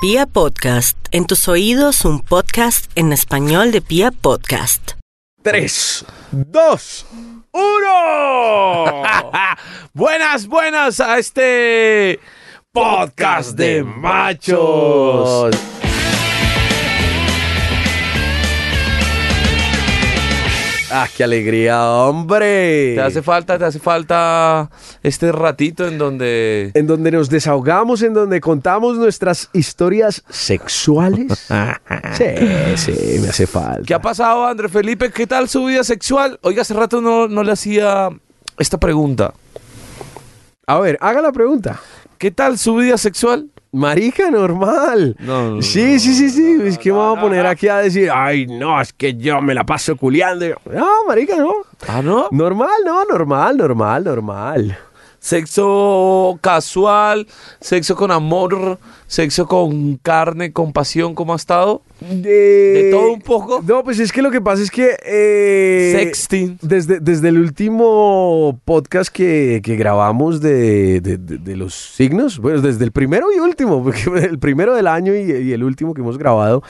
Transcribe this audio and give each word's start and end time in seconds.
Pia 0.00 0.26
Podcast, 0.26 0.96
en 1.10 1.26
tus 1.26 1.48
oídos 1.48 2.04
un 2.04 2.20
podcast 2.20 2.88
en 2.94 3.12
español 3.12 3.72
de 3.72 3.80
Pia 3.80 4.12
Podcast. 4.12 4.92
3, 5.42 6.04
2, 6.30 7.06
1. 7.50 9.02
buenas, 9.94 10.46
buenas 10.46 11.00
a 11.00 11.18
este 11.18 12.20
podcast 12.70 13.56
de 13.58 13.82
machos. 13.82 15.50
Ah, 20.90 21.06
qué 21.14 21.22
alegría, 21.22 21.86
hombre. 21.86 22.94
Te 22.94 23.02
hace 23.02 23.20
falta, 23.20 23.58
te 23.58 23.64
hace 23.66 23.78
falta 23.78 24.70
este 25.02 25.32
ratito 25.32 25.86
en 25.86 25.98
donde 25.98 26.70
En 26.74 26.86
donde 26.86 27.10
nos 27.10 27.28
desahogamos, 27.28 28.00
en 28.02 28.14
donde 28.14 28.40
contamos 28.40 28.96
nuestras 28.96 29.50
historias 29.52 30.24
sexuales. 30.30 31.46
sí, 32.12 32.24
sí, 32.76 33.18
me 33.20 33.28
hace 33.28 33.46
falta. 33.46 33.82
¿Qué 33.84 33.92
ha 33.92 34.00
pasado, 34.00 34.46
André 34.46 34.70
Felipe? 34.70 35.10
¿Qué 35.10 35.26
tal 35.26 35.48
su 35.50 35.66
vida 35.66 35.84
sexual? 35.84 36.38
Oiga, 36.42 36.62
hace 36.62 36.72
rato 36.72 37.02
no, 37.02 37.28
no 37.28 37.42
le 37.42 37.52
hacía 37.52 38.08
esta 38.58 38.78
pregunta. 38.78 39.34
A 40.66 40.78
ver, 40.78 40.96
haga 41.02 41.20
la 41.20 41.32
pregunta. 41.32 41.80
¿Qué 42.16 42.30
tal 42.30 42.58
su 42.58 42.76
vida 42.76 42.96
sexual? 42.96 43.50
Marica, 43.72 44.30
normal. 44.30 45.14
No, 45.18 45.56
no, 45.56 45.62
sí, 45.62 45.98
sí, 46.00 46.14
sí, 46.14 46.30
sí. 46.30 46.58
Es 46.64 46.78
que 46.78 46.90
me 46.90 46.98
vamos 46.98 47.18
a 47.18 47.20
poner 47.20 47.46
aquí 47.46 47.68
a 47.68 47.78
decir, 47.78 48.10
ay, 48.12 48.46
no, 48.46 48.80
es 48.80 48.92
que 48.92 49.14
yo 49.14 49.42
me 49.42 49.54
la 49.54 49.64
paso 49.64 49.96
culiando. 49.96 50.46
No, 50.72 50.86
marica, 51.06 51.36
no. 51.36 51.52
Ah, 51.86 52.00
¿no? 52.02 52.28
Normal, 52.30 52.70
no, 52.84 53.04
normal, 53.04 53.56
normal, 53.56 54.04
normal. 54.04 54.78
Sexo 55.20 56.38
casual, 56.40 57.26
sexo 57.60 57.96
con 57.96 58.10
amor, 58.10 58.78
sexo 59.06 59.46
con 59.46 59.96
carne, 59.96 60.52
con 60.52 60.72
pasión, 60.72 61.14
¿cómo 61.14 61.32
ha 61.32 61.36
estado? 61.36 61.82
De, 62.00 62.14
¿De 62.30 62.90
todo 62.92 63.12
un 63.12 63.20
poco? 63.20 63.62
No, 63.66 63.82
pues 63.82 63.98
es 63.98 64.12
que 64.12 64.22
lo 64.22 64.30
que 64.30 64.40
pasa 64.40 64.62
es 64.62 64.70
que... 64.70 64.96
eh, 65.04 65.92
Sexting. 65.96 66.58
Desde, 66.62 67.00
desde 67.00 67.28
el 67.28 67.38
último 67.38 68.60
podcast 68.64 69.10
que, 69.12 69.60
que 69.64 69.74
grabamos 69.76 70.40
de, 70.40 71.00
de- 71.00 71.56
los 71.56 71.74
signos, 71.74 72.38
bueno, 72.38 72.60
desde 72.60 72.84
el 72.84 72.92
primero 72.92 73.26
y 73.34 73.40
último, 73.40 73.82
porque 73.82 74.04
el 74.24 74.38
primero 74.38 74.74
del 74.74 74.86
año 74.86 75.14
y, 75.16 75.22
y 75.32 75.52
el 75.52 75.64
último 75.64 75.94
que 75.94 76.00
hemos 76.00 76.16
grabado, 76.18 76.62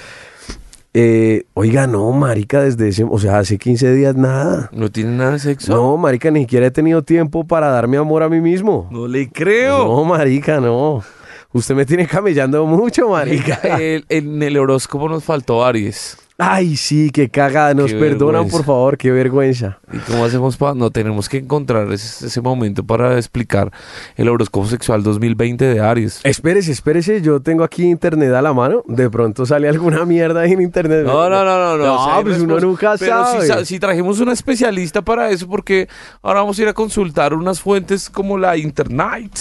eh, 1.00 1.44
oiga, 1.54 1.86
no, 1.86 2.10
marica, 2.10 2.62
desde 2.62 2.88
ese, 2.88 3.04
o 3.04 3.18
sea, 3.20 3.38
hace 3.38 3.56
15 3.56 3.94
días 3.94 4.16
nada. 4.16 4.68
¿No 4.72 4.90
tiene 4.90 5.12
nada 5.16 5.32
de 5.32 5.38
sexo? 5.38 5.72
No, 5.72 5.96
marica, 5.96 6.30
ni 6.32 6.40
siquiera 6.40 6.66
he 6.66 6.70
tenido 6.72 7.02
tiempo 7.02 7.46
para 7.46 7.68
darme 7.68 7.96
amor 7.98 8.24
a 8.24 8.28
mí 8.28 8.40
mismo. 8.40 8.88
No 8.90 9.06
le 9.06 9.28
creo. 9.30 9.78
No, 9.86 10.04
marica, 10.04 10.60
no. 10.60 11.04
Usted 11.52 11.74
me 11.76 11.86
tiene 11.86 12.06
camellando 12.06 12.66
mucho, 12.66 13.10
marica. 13.10 13.54
El- 13.78 14.04
en 14.08 14.42
el 14.42 14.56
horóscopo 14.58 15.08
nos 15.08 15.22
faltó 15.22 15.64
Aries. 15.64 16.18
Ay, 16.40 16.76
sí, 16.76 17.10
qué 17.10 17.28
cagada. 17.28 17.74
Nos 17.74 17.92
Qué 17.92 17.98
perdonan, 17.98 18.48
por 18.48 18.64
favor, 18.64 18.96
qué 18.96 19.10
vergüenza. 19.10 19.80
¿Y 19.92 19.98
cómo 19.98 20.24
hacemos 20.24 20.56
para.? 20.56 20.72
No, 20.74 20.88
tenemos 20.92 21.28
que 21.28 21.38
encontrar 21.38 21.90
ese, 21.92 22.26
ese 22.28 22.40
momento 22.40 22.84
para 22.84 23.16
explicar 23.16 23.72
el 24.14 24.28
horóscopo 24.28 24.68
sexual 24.68 25.02
2020 25.02 25.64
de 25.64 25.80
Aries. 25.80 26.20
Espérese, 26.22 26.70
espérese, 26.70 27.22
yo 27.22 27.40
tengo 27.40 27.64
aquí 27.64 27.82
internet 27.90 28.32
a 28.34 28.40
la 28.40 28.52
mano. 28.52 28.84
De 28.86 29.10
pronto 29.10 29.46
sale 29.46 29.68
alguna 29.68 30.04
mierda 30.04 30.42
ahí 30.42 30.52
en 30.52 30.60
internet. 30.62 31.04
No, 31.04 31.28
no, 31.28 31.44
no, 31.44 31.58
no. 31.58 31.76
No, 31.76 31.84
No, 31.84 31.94
o 31.96 32.04
sea, 32.14 32.22
pues 32.22 32.38
uno 32.40 32.60
nunca 32.60 32.94
Pero 32.96 33.26
si, 33.26 33.32
sabe. 33.32 33.46
sa- 33.48 33.64
si 33.64 33.80
trajimos 33.80 34.20
una 34.20 34.32
especialista 34.32 35.02
para 35.02 35.30
eso, 35.30 35.48
porque 35.48 35.88
ahora 36.22 36.38
vamos 36.42 36.56
a 36.60 36.62
ir 36.62 36.68
a 36.68 36.72
consultar 36.72 37.34
unas 37.34 37.60
fuentes 37.60 38.08
como 38.08 38.38
la 38.38 38.56
Internet. 38.56 39.32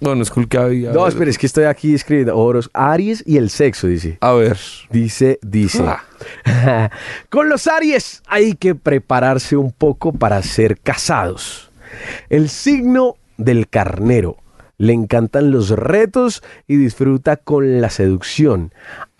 Bueno, 0.00 0.24
había. 0.58 0.92
No, 0.92 1.06
espere, 1.06 1.30
es 1.30 1.38
que 1.38 1.46
estoy 1.46 1.64
aquí 1.64 1.94
escribiendo. 1.94 2.36
Oros, 2.36 2.70
Aries 2.72 3.22
y 3.26 3.36
el 3.36 3.50
sexo, 3.50 3.86
dice. 3.86 4.18
A 4.20 4.32
ver. 4.32 4.58
Dice, 4.90 5.38
dice. 5.42 5.84
Ah. 5.86 6.90
Con 7.30 7.48
los 7.48 7.66
Aries 7.66 8.22
hay 8.26 8.54
que 8.54 8.74
prepararse 8.74 9.56
un 9.56 9.72
poco 9.72 10.12
para 10.12 10.42
ser 10.42 10.78
casados. 10.78 11.70
El 12.28 12.48
signo 12.48 13.16
del 13.36 13.68
carnero. 13.68 14.36
Le 14.78 14.92
encantan 14.92 15.52
los 15.52 15.70
retos 15.70 16.42
y 16.66 16.76
disfruta 16.76 17.36
con 17.36 17.80
la 17.80 17.88
seducción. 17.88 18.72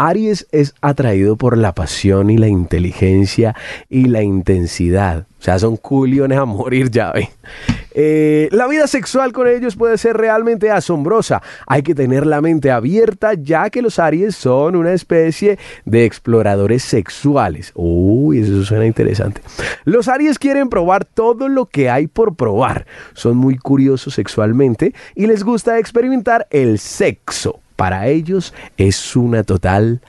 Aries 0.08 0.46
es 0.52 0.74
atraído 0.80 1.36
por 1.36 1.56
la 1.56 1.74
pasión 1.74 2.30
y 2.30 2.38
la 2.38 2.48
inteligencia 2.48 3.54
y 3.88 4.06
la 4.06 4.22
intensidad. 4.22 5.26
O 5.38 5.44
sea, 5.44 5.58
son 5.58 5.76
culiones 5.76 6.38
a 6.38 6.44
morir 6.44 6.90
ya, 6.90 7.12
ve. 7.12 7.28
Eh, 7.94 8.48
la 8.52 8.66
vida 8.68 8.86
sexual 8.86 9.32
con 9.32 9.46
ellos 9.48 9.76
puede 9.76 9.98
ser 9.98 10.16
realmente 10.16 10.70
asombrosa. 10.70 11.42
Hay 11.66 11.82
que 11.82 11.94
tener 11.94 12.26
la 12.26 12.40
mente 12.40 12.70
abierta 12.70 13.34
ya 13.34 13.68
que 13.70 13.82
los 13.82 13.98
Aries 13.98 14.34
son 14.34 14.76
una 14.76 14.92
especie 14.92 15.58
de 15.84 16.04
exploradores 16.04 16.82
sexuales. 16.82 17.72
Uy, 17.74 18.40
eso 18.40 18.64
suena 18.64 18.86
interesante. 18.86 19.40
Los 19.84 20.08
Aries 20.08 20.38
quieren 20.38 20.69
probar 20.69 21.04
todo 21.04 21.48
lo 21.48 21.66
que 21.66 21.90
hay 21.90 22.06
por 22.06 22.34
probar. 22.34 22.86
Son 23.12 23.36
muy 23.36 23.56
curiosos 23.56 24.14
sexualmente 24.14 24.94
y 25.14 25.26
les 25.26 25.44
gusta 25.44 25.78
experimentar 25.78 26.46
el 26.50 26.78
sexo. 26.78 27.62
Para 27.77 28.06
ellos 28.09 28.55
es 28.77 29.16
una 29.16 29.43
total 29.44 30.00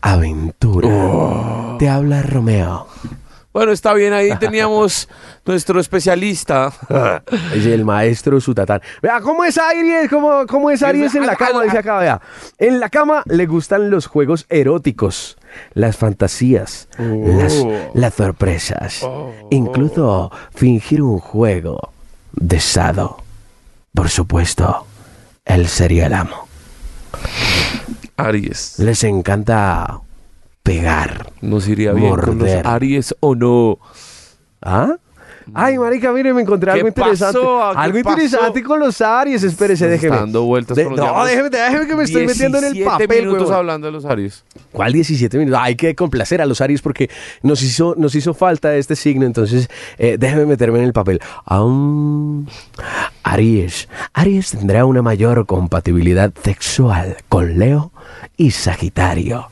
aventura. 0.00 0.88
Te 1.78 1.88
habla 1.88 2.22
Romeo. 2.22 2.86
Bueno, 3.52 3.72
está 3.72 3.94
bien, 3.94 4.12
ahí 4.12 4.30
teníamos 4.38 5.08
nuestro 5.44 5.80
especialista. 5.80 6.72
Es 7.54 7.66
el 7.66 7.84
maestro 7.84 8.40
Sutatán. 8.40 8.80
Vea, 9.02 9.20
¿cómo 9.20 9.44
es 9.44 9.58
Aries? 9.58 10.08
¿Cómo, 10.08 10.46
cómo 10.46 10.70
es 10.70 10.82
Aries 10.82 11.14
en 11.16 11.26
la 11.26 11.34
cama? 11.34 11.64
Dice 11.64 11.78
acá, 11.78 11.98
vea. 11.98 12.20
En 12.58 12.78
la 12.78 12.88
cama 12.88 13.22
le 13.26 13.46
gustan 13.46 13.90
los 13.90 14.06
juegos 14.06 14.46
eróticos, 14.48 15.36
las 15.74 15.96
fantasías, 15.96 16.88
las, 16.98 17.66
las 17.92 18.14
sorpresas. 18.14 19.04
Incluso 19.50 20.30
fingir 20.54 21.02
un 21.02 21.18
juego 21.18 21.92
de 22.32 22.60
sado. 22.60 23.22
Por 23.92 24.08
supuesto, 24.08 24.86
él 25.44 25.66
sería 25.66 26.06
el 26.06 26.14
amo. 26.14 26.49
Aries. 28.16 28.78
Les 28.78 29.04
encanta 29.04 30.00
pegar. 30.62 31.32
Nos 31.40 31.68
iría 31.68 31.92
bien 31.92 32.10
con 32.10 32.20
los 32.20 32.36
Morder. 32.36 32.66
Aries 32.66 33.14
o 33.20 33.34
no. 33.34 33.78
¿Ah? 34.62 34.96
Ay, 35.54 35.78
marica, 35.78 36.12
mire, 36.12 36.32
me 36.32 36.42
encontré 36.42 36.70
¿Qué 36.72 36.78
algo 36.78 36.88
interesante. 36.88 37.38
Algo 37.38 38.02
pasó? 38.02 38.10
interesante 38.22 38.62
con 38.62 38.78
los 38.80 39.00
Aries. 39.00 39.42
Espérese, 39.42 39.88
déjeme. 39.88 40.16
dando 40.16 40.44
vueltas 40.44 40.76
De- 40.76 40.84
con 40.84 40.96
los 40.96 41.04
no, 41.04 41.24
déjeme, 41.24 41.50
déjeme 41.50 41.86
que 41.86 41.96
me 41.96 42.04
estoy 42.04 42.26
metiendo 42.26 42.58
en 42.58 42.64
el 42.64 42.72
17 42.74 43.06
papel, 43.08 43.26
minutos 43.26 43.50
hablando 43.50 43.86
de 43.86 43.92
los 43.92 44.04
Aries. 44.04 44.44
¿Cuál 44.72 44.92
17 44.92 45.38
minutos? 45.38 45.60
Hay 45.62 45.74
que 45.76 45.94
complacer 45.94 46.40
a 46.40 46.46
los 46.46 46.60
Aries 46.60 46.82
porque 46.82 47.10
nos 47.42 47.62
hizo, 47.62 47.94
nos 47.98 48.14
hizo 48.14 48.32
falta 48.34 48.74
este 48.76 48.94
signo, 48.96 49.26
entonces 49.26 49.68
eh, 49.98 50.16
déjeme 50.18 50.46
meterme 50.46 50.78
en 50.78 50.84
el 50.84 50.92
papel. 50.92 51.20
Aún 51.44 52.48
Aries. 53.22 53.88
Aries 54.14 54.50
tendrá 54.52 54.84
una 54.84 55.02
mayor 55.02 55.46
compatibilidad 55.46 56.32
sexual 56.42 57.16
con 57.28 57.58
Leo 57.58 57.92
y 58.36 58.50
Sagitario, 58.52 59.48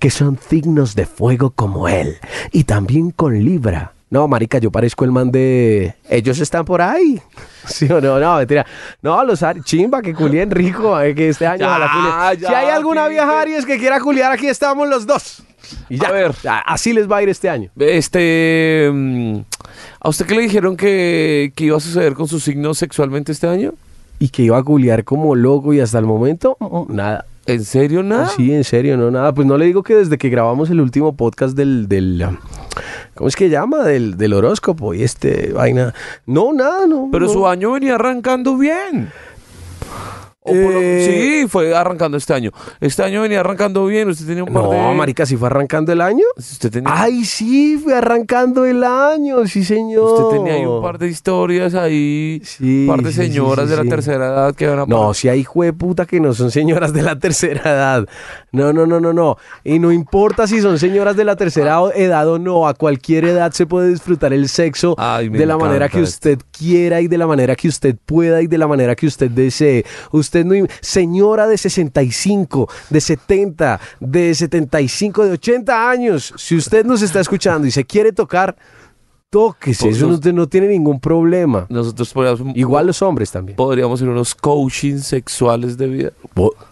que 0.00 0.10
son 0.10 0.38
signos 0.48 0.94
de 0.94 1.06
fuego 1.06 1.50
como 1.50 1.88
él, 1.88 2.16
y 2.52 2.64
también 2.64 3.10
con 3.10 3.38
Libra. 3.44 3.92
No, 4.10 4.26
marica, 4.26 4.58
yo 4.58 4.70
parezco 4.72 5.04
el 5.04 5.12
man 5.12 5.30
de... 5.30 5.94
Ellos 6.08 6.40
están 6.40 6.64
por 6.64 6.82
ahí. 6.82 7.20
¿Sí 7.66 7.86
o 7.90 8.00
no? 8.00 8.18
No, 8.18 8.38
mentira. 8.38 8.66
No, 9.02 9.22
los 9.24 9.42
Aries... 9.42 9.64
Chimba, 9.64 10.02
que 10.02 10.12
culien 10.12 10.50
rico, 10.50 11.00
eh, 11.00 11.14
que 11.14 11.28
este 11.28 11.46
año... 11.46 11.60
Ya, 11.60 11.88
culien. 11.92 12.40
ya, 12.40 12.48
si 12.48 12.54
hay 12.54 12.68
alguna 12.70 13.02
Pipe. 13.04 13.14
vieja 13.14 13.40
Aries 13.40 13.64
que 13.64 13.78
quiera 13.78 14.00
culiar, 14.00 14.32
aquí 14.32 14.48
estamos 14.48 14.88
los 14.88 15.06
dos. 15.06 15.44
Y 15.88 15.98
ya, 15.98 16.08
A 16.08 16.12
ver. 16.12 16.34
así 16.66 16.92
les 16.92 17.08
va 17.08 17.18
a 17.18 17.22
ir 17.22 17.28
este 17.28 17.48
año. 17.48 17.70
Este. 17.78 18.90
mm, 18.92 19.36
¿A 20.00 20.08
usted 20.08 20.26
qué 20.26 20.34
le 20.34 20.42
dijeron 20.42 20.76
que, 20.76 21.52
que 21.54 21.64
iba 21.66 21.76
a 21.76 21.80
suceder 21.80 22.14
con 22.14 22.26
su 22.26 22.40
signo 22.40 22.74
sexualmente 22.74 23.30
este 23.30 23.46
año? 23.46 23.74
Y 24.18 24.30
que 24.30 24.42
iba 24.42 24.58
a 24.58 24.62
culiar 24.64 25.04
como 25.04 25.36
loco 25.36 25.72
y 25.72 25.78
hasta 25.80 25.98
el 26.00 26.06
momento, 26.06 26.56
nada. 26.88 27.24
¿En 27.46 27.64
serio 27.64 28.02
nada? 28.02 28.28
Sí, 28.28 28.52
en 28.52 28.64
serio, 28.64 28.96
no, 28.96 29.10
nada. 29.10 29.32
Pues 29.32 29.46
no 29.46 29.56
le 29.56 29.66
digo 29.66 29.82
que 29.84 29.94
desde 29.94 30.18
que 30.18 30.28
grabamos 30.28 30.68
el 30.70 30.80
último 30.80 31.14
podcast 31.14 31.56
del, 31.56 31.86
del 31.88 32.26
¿cómo 33.14 33.28
es 33.28 33.36
que 33.36 33.48
llama? 33.48 33.84
Del, 33.84 34.16
del 34.16 34.32
horóscopo 34.32 34.94
y 34.94 35.02
este 35.02 35.52
vaina. 35.52 35.94
No, 36.26 36.52
nada, 36.52 36.86
no. 36.86 37.08
Pero 37.12 37.26
no. 37.26 37.32
su 37.32 37.46
año 37.46 37.72
venía 37.72 37.94
arrancando 37.96 38.56
bien. 38.56 39.12
O 40.42 40.52
por 40.52 40.72
lo- 40.72 40.80
Eh, 40.80 41.40
sí, 41.42 41.48
fue 41.48 41.74
arrancando 41.76 42.16
este 42.16 42.32
año. 42.32 42.50
Este 42.80 43.02
año 43.02 43.20
venía 43.20 43.40
arrancando 43.40 43.84
bien. 43.84 44.08
Usted 44.08 44.26
tenía 44.26 44.42
un 44.44 44.50
par 44.52 44.70
de. 44.70 44.76
No, 44.78 44.94
marica, 44.94 45.26
si 45.26 45.36
fue 45.36 45.48
arrancando 45.48 45.92
el 45.92 46.00
año. 46.00 46.24
Usted 46.34 46.70
tenía, 46.70 46.90
Ay, 46.94 47.26
sí, 47.26 47.78
fue 47.82 47.94
arrancando 47.94 48.64
el 48.64 48.82
año, 48.82 49.46
sí, 49.46 49.62
señor. 49.64 50.22
usted 50.22 50.38
tenía 50.38 50.54
ahí 50.54 50.64
un 50.64 50.80
par 50.80 50.96
de 50.98 51.08
historias 51.08 51.74
ahí. 51.74 52.40
Sí, 52.42 52.86
un 52.88 52.94
par 52.96 53.02
de 53.04 53.12
sí, 53.12 53.20
sí, 53.20 53.26
señoras 53.28 53.66
sí, 53.66 53.70
de 53.72 53.76
la 53.76 53.82
sí. 53.82 53.88
tercera 53.90 54.26
edad 54.28 54.54
que 54.54 54.66
van 54.66 54.78
a. 54.78 54.86
No, 54.86 55.12
si 55.12 55.28
hay 55.28 55.44
puta 55.76 56.06
que 56.06 56.20
no 56.20 56.32
son 56.32 56.50
señoras 56.50 56.94
de 56.94 57.02
la 57.02 57.18
tercera 57.18 57.60
edad. 57.70 58.06
No, 58.52 58.72
no, 58.72 58.86
no, 58.86 58.98
no, 58.98 59.12
no. 59.12 59.36
Y 59.62 59.78
no 59.78 59.92
importa 59.92 60.46
si 60.46 60.62
son 60.62 60.78
señoras 60.78 61.16
de 61.16 61.24
la 61.24 61.36
tercera 61.36 61.82
o- 61.82 61.92
edad 61.92 62.26
o 62.26 62.38
no, 62.38 62.66
a 62.66 62.72
cualquier 62.72 63.26
edad 63.26 63.52
se 63.52 63.66
puede 63.66 63.90
disfrutar 63.90 64.32
el 64.32 64.48
sexo 64.48 64.94
Ay, 64.96 65.28
me 65.28 65.36
de 65.38 65.44
la 65.46 65.58
manera 65.58 65.84
encanta 65.84 65.96
que 65.98 66.02
usted 66.02 66.38
quiera 66.50 67.00
y 67.02 67.08
de 67.08 67.18
la 67.18 67.26
manera 67.26 67.54
que 67.56 67.68
usted 67.68 67.94
pueda 68.06 68.40
y 68.40 68.46
de 68.46 68.56
la 68.58 68.66
manera 68.66 68.96
que 68.96 69.06
usted 69.06 69.30
desee. 69.30 69.84
Usted 70.30 70.44
no... 70.44 70.54
Señora 70.80 71.48
de 71.48 71.58
65, 71.58 72.68
de 72.88 73.00
70, 73.00 73.80
de 73.98 74.32
75, 74.32 75.24
de 75.24 75.32
80 75.32 75.90
años, 75.90 76.32
si 76.36 76.54
usted 76.54 76.84
nos 76.84 77.02
está 77.02 77.18
escuchando 77.18 77.66
y 77.66 77.72
se 77.72 77.84
quiere 77.84 78.12
tocar, 78.12 78.54
Pues 79.30 79.80
eso 79.82 80.06
no, 80.06 80.12
nos- 80.12 80.20
te- 80.20 80.32
no 80.32 80.48
tiene 80.48 80.66
ningún 80.66 80.98
problema. 80.98 81.66
Nosotros 81.68 82.12
podríamos, 82.12 82.56
Igual 82.56 82.88
los 82.88 83.00
hombres 83.00 83.30
también. 83.30 83.54
podríamos 83.56 84.00
ser 84.00 84.08
unos 84.08 84.34
coaching 84.34 84.98
sexuales 84.98 85.78
de 85.78 85.86
vida. 85.86 86.12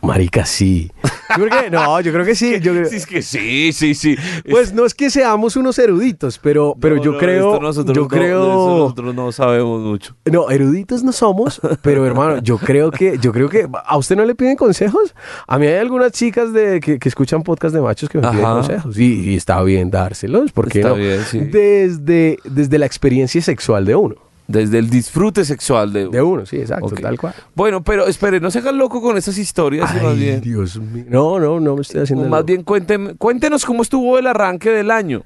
Marica, 0.02 0.44
sí. 0.44 0.90
Yo 1.38 1.46
creo 1.46 1.62
que, 1.62 1.70
no, 1.70 2.00
yo 2.00 2.10
creo 2.10 2.24
que 2.24 2.34
sí. 2.34 2.58
yo 2.58 2.72
creo- 2.72 2.88
Sí, 2.88 2.96
es 2.96 3.06
que 3.06 3.20
sí, 3.22 3.70
sí, 3.74 3.94
sí. 3.94 4.16
pues 4.50 4.72
no 4.72 4.86
es 4.86 4.94
que 4.94 5.10
seamos 5.10 5.56
unos 5.56 5.78
eruditos, 5.78 6.38
pero, 6.38 6.74
pero 6.80 6.96
No, 6.96 7.02
yo 7.02 7.12
no, 7.12 7.18
creo, 7.18 7.60
nosotros 7.60 7.94
yo 7.94 8.02
no- 8.04 8.08
creo, 8.08 8.40
nosotros 8.46 9.14
no 9.14 9.30
sabemos 9.30 9.82
mucho. 9.82 10.16
no, 10.24 10.48
eruditos 10.50 11.04
no 11.04 11.12
somos, 11.12 11.60
pero 11.82 12.06
hermano, 12.06 12.38
yo 12.42 12.56
creo 12.56 12.90
que, 12.90 13.18
yo 13.20 13.30
creo 13.34 13.50
que, 13.50 13.68
¿a 13.84 13.98
usted 13.98 14.16
no 14.16 14.24
le 14.24 14.34
piden 14.34 14.56
consejos? 14.56 15.14
A 15.46 15.58
mí 15.58 15.66
hay 15.66 15.74
algunas 15.76 16.12
chicas 16.12 16.50
de, 16.54 16.80
que, 16.80 16.98
que 16.98 17.08
escuchan 17.10 17.42
podcast 17.42 17.74
de 17.74 17.82
machos 17.82 18.08
que 18.08 18.18
me 18.18 18.28
piden 18.30 18.44
consejos 18.44 18.98
y, 18.98 19.30
y 19.32 19.36
está 19.36 19.62
bien 19.62 19.90
dárselos, 19.90 20.50
porque 20.52 20.78
Está 20.80 20.88
no? 20.90 20.94
bien, 20.96 21.20
sí. 21.30 21.40
Desde, 21.40 22.38
desde 22.50 22.78
la 22.78 22.86
experiencia 22.86 23.40
sexual 23.42 23.84
de 23.84 23.94
uno, 23.94 24.14
Desde 24.46 24.78
el 24.78 24.88
disfrute 24.88 25.44
sexual 25.44 25.92
de... 25.92 26.08
de 26.08 26.22
uno, 26.22 26.46
sí, 26.46 26.56
exacto, 26.56 26.90
tal 26.94 27.18
cual. 27.18 27.34
Bueno, 27.54 27.82
pero 27.82 28.06
espere, 28.06 28.40
no 28.40 28.50
se 28.50 28.60
hagan 28.60 28.78
loco 28.78 29.00
con 29.02 29.16
esas 29.18 29.36
historias. 29.38 29.92
más 29.94 30.02
Ay, 30.04 30.18
bien, 30.18 30.40
Dios 30.40 30.78
mío. 30.78 31.04
No, 31.08 31.38
no, 31.38 31.60
no 31.60 31.74
me 31.76 31.82
estoy 31.82 32.00
haciendo. 32.02 32.24
más 32.28 32.40
loco. 32.40 32.46
bien 32.46 32.64
cuénten- 32.64 33.16
cuéntenos 33.18 33.64
cómo 33.64 33.82
estuvo 33.82 34.18
el 34.18 34.26
arranque 34.26 34.70
del 34.70 34.90
año. 34.90 35.22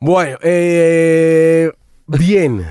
Bueno, 0.00 0.38
eh, 0.42 1.70
bien, 2.06 2.64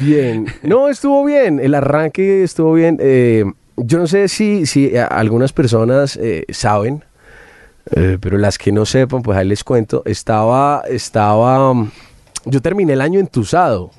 bien. 0.00 0.46
No, 0.62 0.88
estuvo 0.88 1.24
bien. 1.24 1.58
El 1.60 1.74
arranque 1.74 2.42
estuvo 2.44 2.74
bien. 2.74 2.98
Eh, 3.00 3.44
yo 3.76 3.98
no 3.98 4.06
sé 4.06 4.28
si, 4.28 4.66
si 4.66 4.96
algunas 4.96 5.52
personas 5.52 6.16
eh, 6.16 6.44
saben, 6.50 7.04
eh, 7.96 8.18
pero 8.20 8.38
las 8.38 8.58
que 8.58 8.70
no 8.70 8.84
sepan, 8.86 9.22
pues 9.22 9.36
ahí 9.38 9.46
les 9.48 9.64
cuento. 9.64 10.02
Estaba, 10.04 10.82
estaba. 10.88 11.72
Yo 12.44 12.60
terminé 12.60 12.92
el 12.94 13.00
año 13.00 13.20
entusado. 13.20 13.90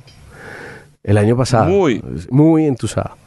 El 1.04 1.18
año 1.18 1.36
pasado. 1.36 1.66
Muy. 1.66 2.04
Muy 2.30 2.66
entusado. 2.66 3.18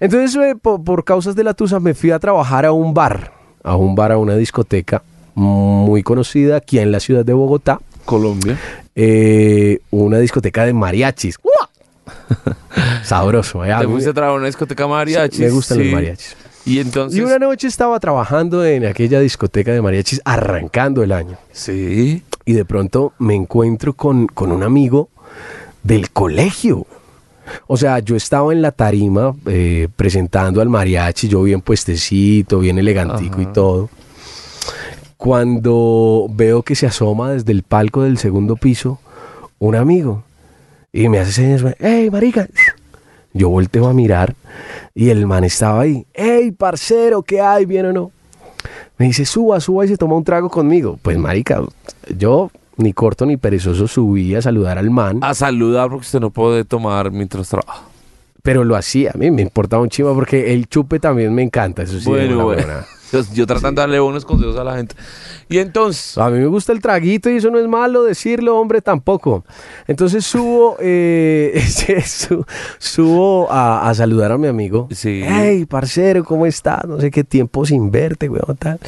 Entonces, 0.00 0.34
eh, 0.36 0.56
por, 0.60 0.82
por 0.82 1.04
causas 1.04 1.36
de 1.36 1.44
la 1.44 1.54
tusa, 1.54 1.80
me 1.80 1.94
fui 1.94 2.10
a 2.10 2.18
trabajar 2.18 2.66
a 2.66 2.72
un 2.72 2.92
bar. 2.94 3.32
A 3.62 3.76
un 3.76 3.94
bar, 3.94 4.12
a 4.12 4.18
una 4.18 4.36
discoteca 4.36 5.02
muy 5.34 6.02
conocida 6.02 6.56
aquí 6.56 6.78
en 6.78 6.90
la 6.92 7.00
ciudad 7.00 7.24
de 7.24 7.32
Bogotá 7.32 7.80
Colombia. 8.04 8.58
eh, 8.94 9.78
una 9.90 10.18
discoteca 10.18 10.64
de 10.64 10.72
mariachis. 10.72 11.36
¡Uah! 11.42 11.68
Sabroso. 13.04 13.64
¿eh? 13.64 13.74
Te 13.78 13.86
fuiste 13.86 14.10
a 14.10 14.12
trabajar 14.12 14.34
a 14.34 14.38
una 14.38 14.46
discoteca 14.46 14.86
mariachis. 14.86 15.40
me 15.40 15.50
gustan 15.50 15.78
sí. 15.78 15.84
los 15.84 15.92
mariachis. 15.92 16.36
Y 16.66 16.78
entonces... 16.78 17.18
Y 17.18 17.22
una 17.22 17.38
noche 17.38 17.68
estaba 17.68 17.98
trabajando 18.00 18.64
en 18.64 18.84
aquella 18.84 19.20
discoteca 19.20 19.72
de 19.72 19.80
mariachis 19.80 20.20
arrancando 20.24 21.02
el 21.02 21.12
año. 21.12 21.38
Sí. 21.52 22.22
Y 22.44 22.52
de 22.54 22.64
pronto 22.64 23.12
me 23.18 23.34
encuentro 23.34 23.92
con, 23.92 24.26
con 24.26 24.52
un 24.52 24.62
amigo 24.62 25.08
del 25.82 26.10
colegio. 26.10 26.86
O 27.66 27.76
sea, 27.76 27.98
yo 27.98 28.16
estaba 28.16 28.52
en 28.52 28.62
la 28.62 28.72
tarima 28.72 29.34
eh, 29.46 29.88
presentando 29.96 30.60
al 30.60 30.68
mariachi, 30.68 31.28
yo 31.28 31.42
bien 31.42 31.60
puestecito, 31.60 32.60
bien 32.60 32.78
elegantico 32.78 33.40
y 33.40 33.46
todo. 33.46 33.88
Cuando 35.16 36.26
veo 36.30 36.62
que 36.62 36.74
se 36.74 36.86
asoma 36.86 37.32
desde 37.32 37.52
el 37.52 37.62
palco 37.62 38.02
del 38.02 38.18
segundo 38.18 38.56
piso 38.56 39.00
un 39.58 39.74
amigo 39.74 40.24
y 40.92 41.08
me 41.08 41.18
hace 41.18 41.32
señas, 41.32 41.62
¡Ey, 41.78 42.10
marica! 42.10 42.48
Yo 43.32 43.48
volteo 43.48 43.86
a 43.86 43.92
mirar 43.92 44.34
y 44.94 45.10
el 45.10 45.26
man 45.26 45.44
estaba 45.44 45.82
ahí. 45.82 46.06
¡Ey, 46.14 46.50
parcero! 46.50 47.22
¿Qué 47.22 47.40
hay? 47.40 47.64
¿Bien 47.64 47.86
o 47.86 47.92
no? 47.92 48.12
Me 49.00 49.06
dice, 49.06 49.24
suba, 49.24 49.58
suba 49.60 49.86
y 49.86 49.88
se 49.88 49.96
toma 49.96 50.14
un 50.14 50.24
trago 50.24 50.50
conmigo. 50.50 50.98
Pues, 51.00 51.16
marica, 51.16 51.62
yo 52.18 52.50
ni 52.76 52.92
corto 52.92 53.24
ni 53.24 53.38
perezoso 53.38 53.88
subí 53.88 54.34
a 54.34 54.42
saludar 54.42 54.76
al 54.76 54.90
man, 54.90 55.20
A 55.22 55.32
saludar 55.32 55.88
porque 55.88 56.04
usted 56.04 56.20
no 56.20 56.28
puede 56.28 56.66
tomar 56.66 57.10
mientras 57.10 57.48
trabaja. 57.48 57.80
Pero 58.42 58.64
lo 58.64 58.76
hacía. 58.76 59.12
A 59.14 59.18
mí 59.18 59.30
me 59.30 59.42
importaba 59.42 59.82
un 59.82 59.88
chima 59.88 60.12
porque 60.14 60.52
el 60.52 60.68
chupe 60.68 60.98
también 61.00 61.34
me 61.34 61.42
encanta. 61.42 61.82
Eso 61.82 61.98
sí, 62.00 62.08
bueno, 62.08 62.44
bueno. 62.44 62.62
Yo, 63.12 63.22
yo 63.34 63.44
tratando 63.44 63.80
de 63.80 63.88
darle 63.88 63.98
buenos 63.98 64.24
consejos 64.24 64.56
a 64.56 64.62
la 64.62 64.76
gente. 64.76 64.94
Y 65.48 65.58
entonces... 65.58 66.16
A 66.16 66.30
mí 66.30 66.38
me 66.38 66.46
gusta 66.46 66.70
el 66.70 66.80
traguito 66.80 67.28
y 67.28 67.38
eso 67.38 67.50
no 67.50 67.58
es 67.58 67.66
malo 67.66 68.04
decirlo, 68.04 68.56
hombre, 68.56 68.82
tampoco. 68.82 69.44
Entonces 69.88 70.24
subo, 70.24 70.76
eh, 70.80 71.60
su- 72.06 72.46
subo 72.78 73.50
a, 73.50 73.90
a 73.90 73.94
saludar 73.96 74.30
a 74.30 74.38
mi 74.38 74.46
amigo. 74.46 74.86
Sí. 74.92 75.22
Hey, 75.26 75.64
parcero, 75.64 76.22
¿cómo 76.24 76.46
estás? 76.46 76.84
No 76.86 77.00
sé 77.00 77.10
qué 77.10 77.24
tiempo 77.24 77.66
sin 77.66 77.90
verte, 77.90 78.28
weón. 78.28 78.56
tal. 78.56 78.78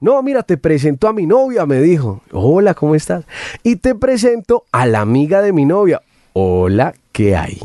No, 0.00 0.22
mira, 0.22 0.42
te 0.42 0.56
presento 0.56 1.06
a 1.06 1.12
mi 1.12 1.26
novia, 1.26 1.66
me 1.66 1.82
dijo. 1.82 2.22
Hola, 2.32 2.72
¿cómo 2.72 2.94
estás? 2.94 3.24
Y 3.62 3.76
te 3.76 3.94
presento 3.94 4.64
a 4.72 4.86
la 4.86 5.02
amiga 5.02 5.42
de 5.42 5.52
mi 5.52 5.66
novia. 5.66 6.00
Hola, 6.32 6.94
¿qué 7.12 7.36
hay? 7.36 7.60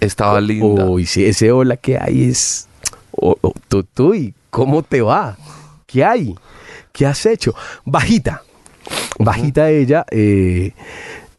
Estaba 0.00 0.40
linda. 0.40 0.86
Uy, 0.86 1.06
sí, 1.06 1.24
ese 1.24 1.52
hola, 1.52 1.76
¿qué 1.76 1.98
hay? 1.98 2.24
Es. 2.24 2.66
Oh, 3.12 3.36
oh, 3.42 3.52
tú, 3.68 3.84
tú, 3.84 4.14
¿y 4.14 4.34
cómo 4.48 4.82
te 4.82 5.02
va? 5.02 5.36
¿Qué 5.86 6.04
hay? 6.04 6.34
¿Qué 6.92 7.06
has 7.06 7.24
hecho? 7.26 7.54
Bajita. 7.84 8.42
Bajita 9.18 9.70
ella, 9.70 10.06
eh, 10.10 10.72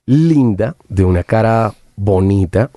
linda, 0.06 0.75
de 0.88 1.04
una 1.04 1.24
cara 1.24 1.74
bonita, 1.96 2.69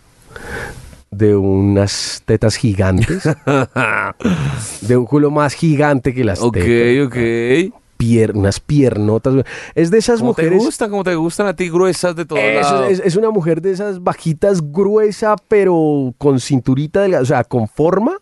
de 1.11 1.37
unas 1.37 2.23
tetas 2.25 2.57
gigantes, 2.57 3.25
de 4.81 4.97
un 4.97 5.05
culo 5.05 5.31
más 5.31 5.55
gigante 5.55 6.15
que 6.15 6.25
las 6.25 6.41
ok, 6.41 6.55
tetas. 6.55 7.07
ok. 7.07 7.84
Pier- 7.97 8.33
unas 8.37 8.61
piernotas. 8.61 9.35
Es 9.75 9.91
de 9.91 9.99
esas 9.99 10.21
¿Cómo 10.21 10.35
te 10.35 10.43
mujeres. 10.43 10.65
gustan? 10.65 10.91
¿Cómo 10.91 11.05
te 11.05 11.15
gustan 11.15 11.47
a 11.47 11.55
ti 11.57 11.69
gruesas 11.71 12.15
de 12.17 12.25
todos 12.25 12.43
lados? 12.43 12.91
es, 12.91 13.01
es 13.05 13.17
una 13.17 13.31
mujer 13.31 13.61
de 13.63 13.73
esas 13.73 14.03
bajitas 14.03 14.61
gruesa, 14.73 15.37
pero 15.49 16.13
con 16.19 16.41
cinturita 16.41 17.03
delgada, 17.03 17.23
o 17.23 17.27
sea, 17.27 17.45
con 17.45 17.69
forma. 17.69 18.17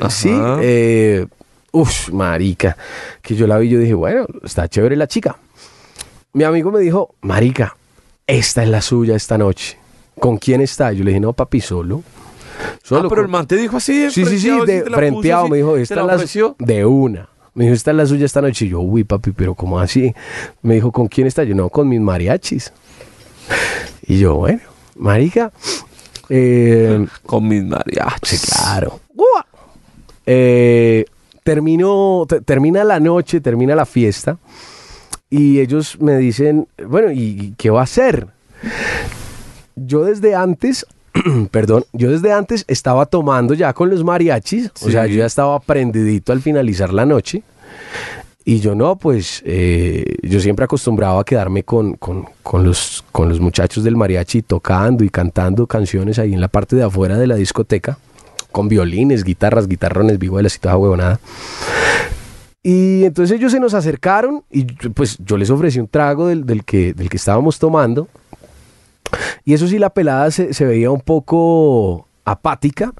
Ajá. 0.00 0.10
Sí. 0.10 0.30
Eh, 0.62 1.26
uf, 1.72 2.10
marica. 2.10 2.76
Que 3.22 3.34
yo 3.34 3.46
la 3.46 3.58
vi, 3.58 3.68
yo 3.68 3.78
dije, 3.78 3.94
bueno, 3.94 4.26
está 4.44 4.68
chévere 4.68 4.96
la 4.96 5.06
chica. 5.06 5.36
Mi 6.32 6.44
amigo 6.44 6.70
me 6.70 6.80
dijo, 6.80 7.14
marica, 7.22 7.76
esta 8.26 8.62
es 8.62 8.68
la 8.68 8.80
suya 8.82 9.14
esta 9.16 9.38
noche. 9.38 9.78
¿Con 10.18 10.38
quién 10.38 10.60
está? 10.60 10.92
Yo 10.92 11.04
le 11.04 11.10
dije, 11.10 11.20
no, 11.20 11.32
papi, 11.32 11.60
solo. 11.60 12.02
Solo 12.82 13.02
ah, 13.06 13.08
pero 13.10 13.20
el 13.22 13.26
con- 13.26 13.32
man 13.32 13.46
te 13.46 13.56
dijo 13.56 13.76
así. 13.76 14.10
Sí, 14.10 14.24
sí, 14.24 14.38
sí, 14.38 14.50
de 14.66 14.82
frenteado. 14.84 15.48
Me 15.48 15.58
dijo, 15.58 15.74
¿te 15.74 15.82
esta 15.82 16.02
la 16.02 16.14
es 16.14 16.34
la 16.36 16.54
de 16.58 16.84
una. 16.86 17.28
Me 17.56 17.64
dijo, 17.64 17.74
esta 17.74 17.90
es 17.90 17.96
la 17.96 18.06
suya 18.06 18.24
esta 18.26 18.40
noche. 18.40 18.66
Y 18.66 18.68
yo, 18.68 18.80
uy, 18.80 19.02
papi, 19.02 19.32
pero 19.32 19.54
¿cómo 19.54 19.80
así? 19.80 20.14
Me 20.62 20.74
dijo, 20.74 20.92
¿con 20.92 21.08
quién 21.08 21.26
está? 21.26 21.42
Yo, 21.42 21.54
no, 21.56 21.68
con 21.70 21.88
mis 21.88 22.00
mariachis. 22.00 22.72
Y 24.06 24.18
yo, 24.18 24.34
bueno, 24.36 24.60
marica. 24.94 25.50
Eh, 26.28 27.04
Con 27.24 27.48
mis 27.48 27.64
mariachis. 27.64 28.52
claro. 28.54 29.00
Eh, 30.26 31.04
termino, 31.44 32.24
te- 32.28 32.40
termina 32.40 32.84
la 32.84 33.00
noche, 33.00 33.40
termina 33.40 33.74
la 33.74 33.86
fiesta. 33.86 34.38
Y 35.30 35.60
ellos 35.60 35.98
me 36.00 36.16
dicen, 36.18 36.68
bueno, 36.86 37.10
¿y 37.10 37.22
y 37.40 37.54
qué 37.56 37.70
va 37.70 37.80
a 37.80 37.84
hacer? 37.84 38.28
Yo 39.76 40.04
desde 40.04 40.34
antes, 40.34 40.86
perdón, 41.50 41.84
yo 41.92 42.10
desde 42.10 42.32
antes 42.32 42.64
estaba 42.68 43.06
tomando 43.06 43.54
ya 43.54 43.72
con 43.72 43.90
los 43.90 44.04
mariachis, 44.04 44.70
o 44.82 44.90
sea, 44.90 45.06
yo 45.06 45.16
ya 45.16 45.26
estaba 45.26 45.58
prendidito 45.60 46.32
al 46.32 46.40
finalizar 46.40 46.92
la 46.92 47.06
noche. 47.06 47.42
Y 48.48 48.60
yo 48.60 48.76
no, 48.76 48.94
pues 48.94 49.42
eh, 49.44 50.14
yo 50.22 50.38
siempre 50.38 50.64
acostumbraba 50.64 51.20
a 51.20 51.24
quedarme 51.24 51.64
con, 51.64 51.94
con- 51.94 52.26
con 52.44 52.62
los, 52.62 53.04
con 53.10 53.28
los 53.28 53.40
muchachos 53.40 53.82
del 53.82 53.96
mariachi 53.96 54.42
tocando 54.42 55.02
y 55.02 55.08
cantando 55.10 55.66
canciones 55.66 56.20
ahí 56.20 56.32
en 56.32 56.40
la 56.40 56.46
parte 56.46 56.76
de 56.76 56.84
afuera 56.84 57.18
de 57.18 57.26
la 57.26 57.34
discoteca, 57.34 57.98
con 58.52 58.68
violines, 58.68 59.24
guitarras, 59.24 59.66
guitarrones, 59.66 60.20
vihuelas 60.20 60.54
y 60.54 60.58
toda 60.60 60.76
huevonada. 60.76 61.18
Y 62.62 63.04
entonces 63.04 63.36
ellos 63.36 63.50
se 63.52 63.60
nos 63.60 63.74
acercaron 63.74 64.42
y 64.50 64.64
pues 64.64 65.18
yo 65.24 65.36
les 65.36 65.50
ofrecí 65.50 65.78
un 65.80 65.88
trago 65.88 66.26
del, 66.28 66.46
del 66.46 66.64
que, 66.64 66.94
del 66.94 67.08
que 67.08 67.16
estábamos 67.16 67.58
tomando. 67.58 68.06
Y 69.44 69.54
eso 69.54 69.66
sí, 69.68 69.78
la 69.78 69.90
pelada 69.90 70.30
se, 70.30 70.52
se 70.54 70.64
veía 70.64 70.90
un 70.90 71.00
poco 71.00 72.08
apática 72.24 72.92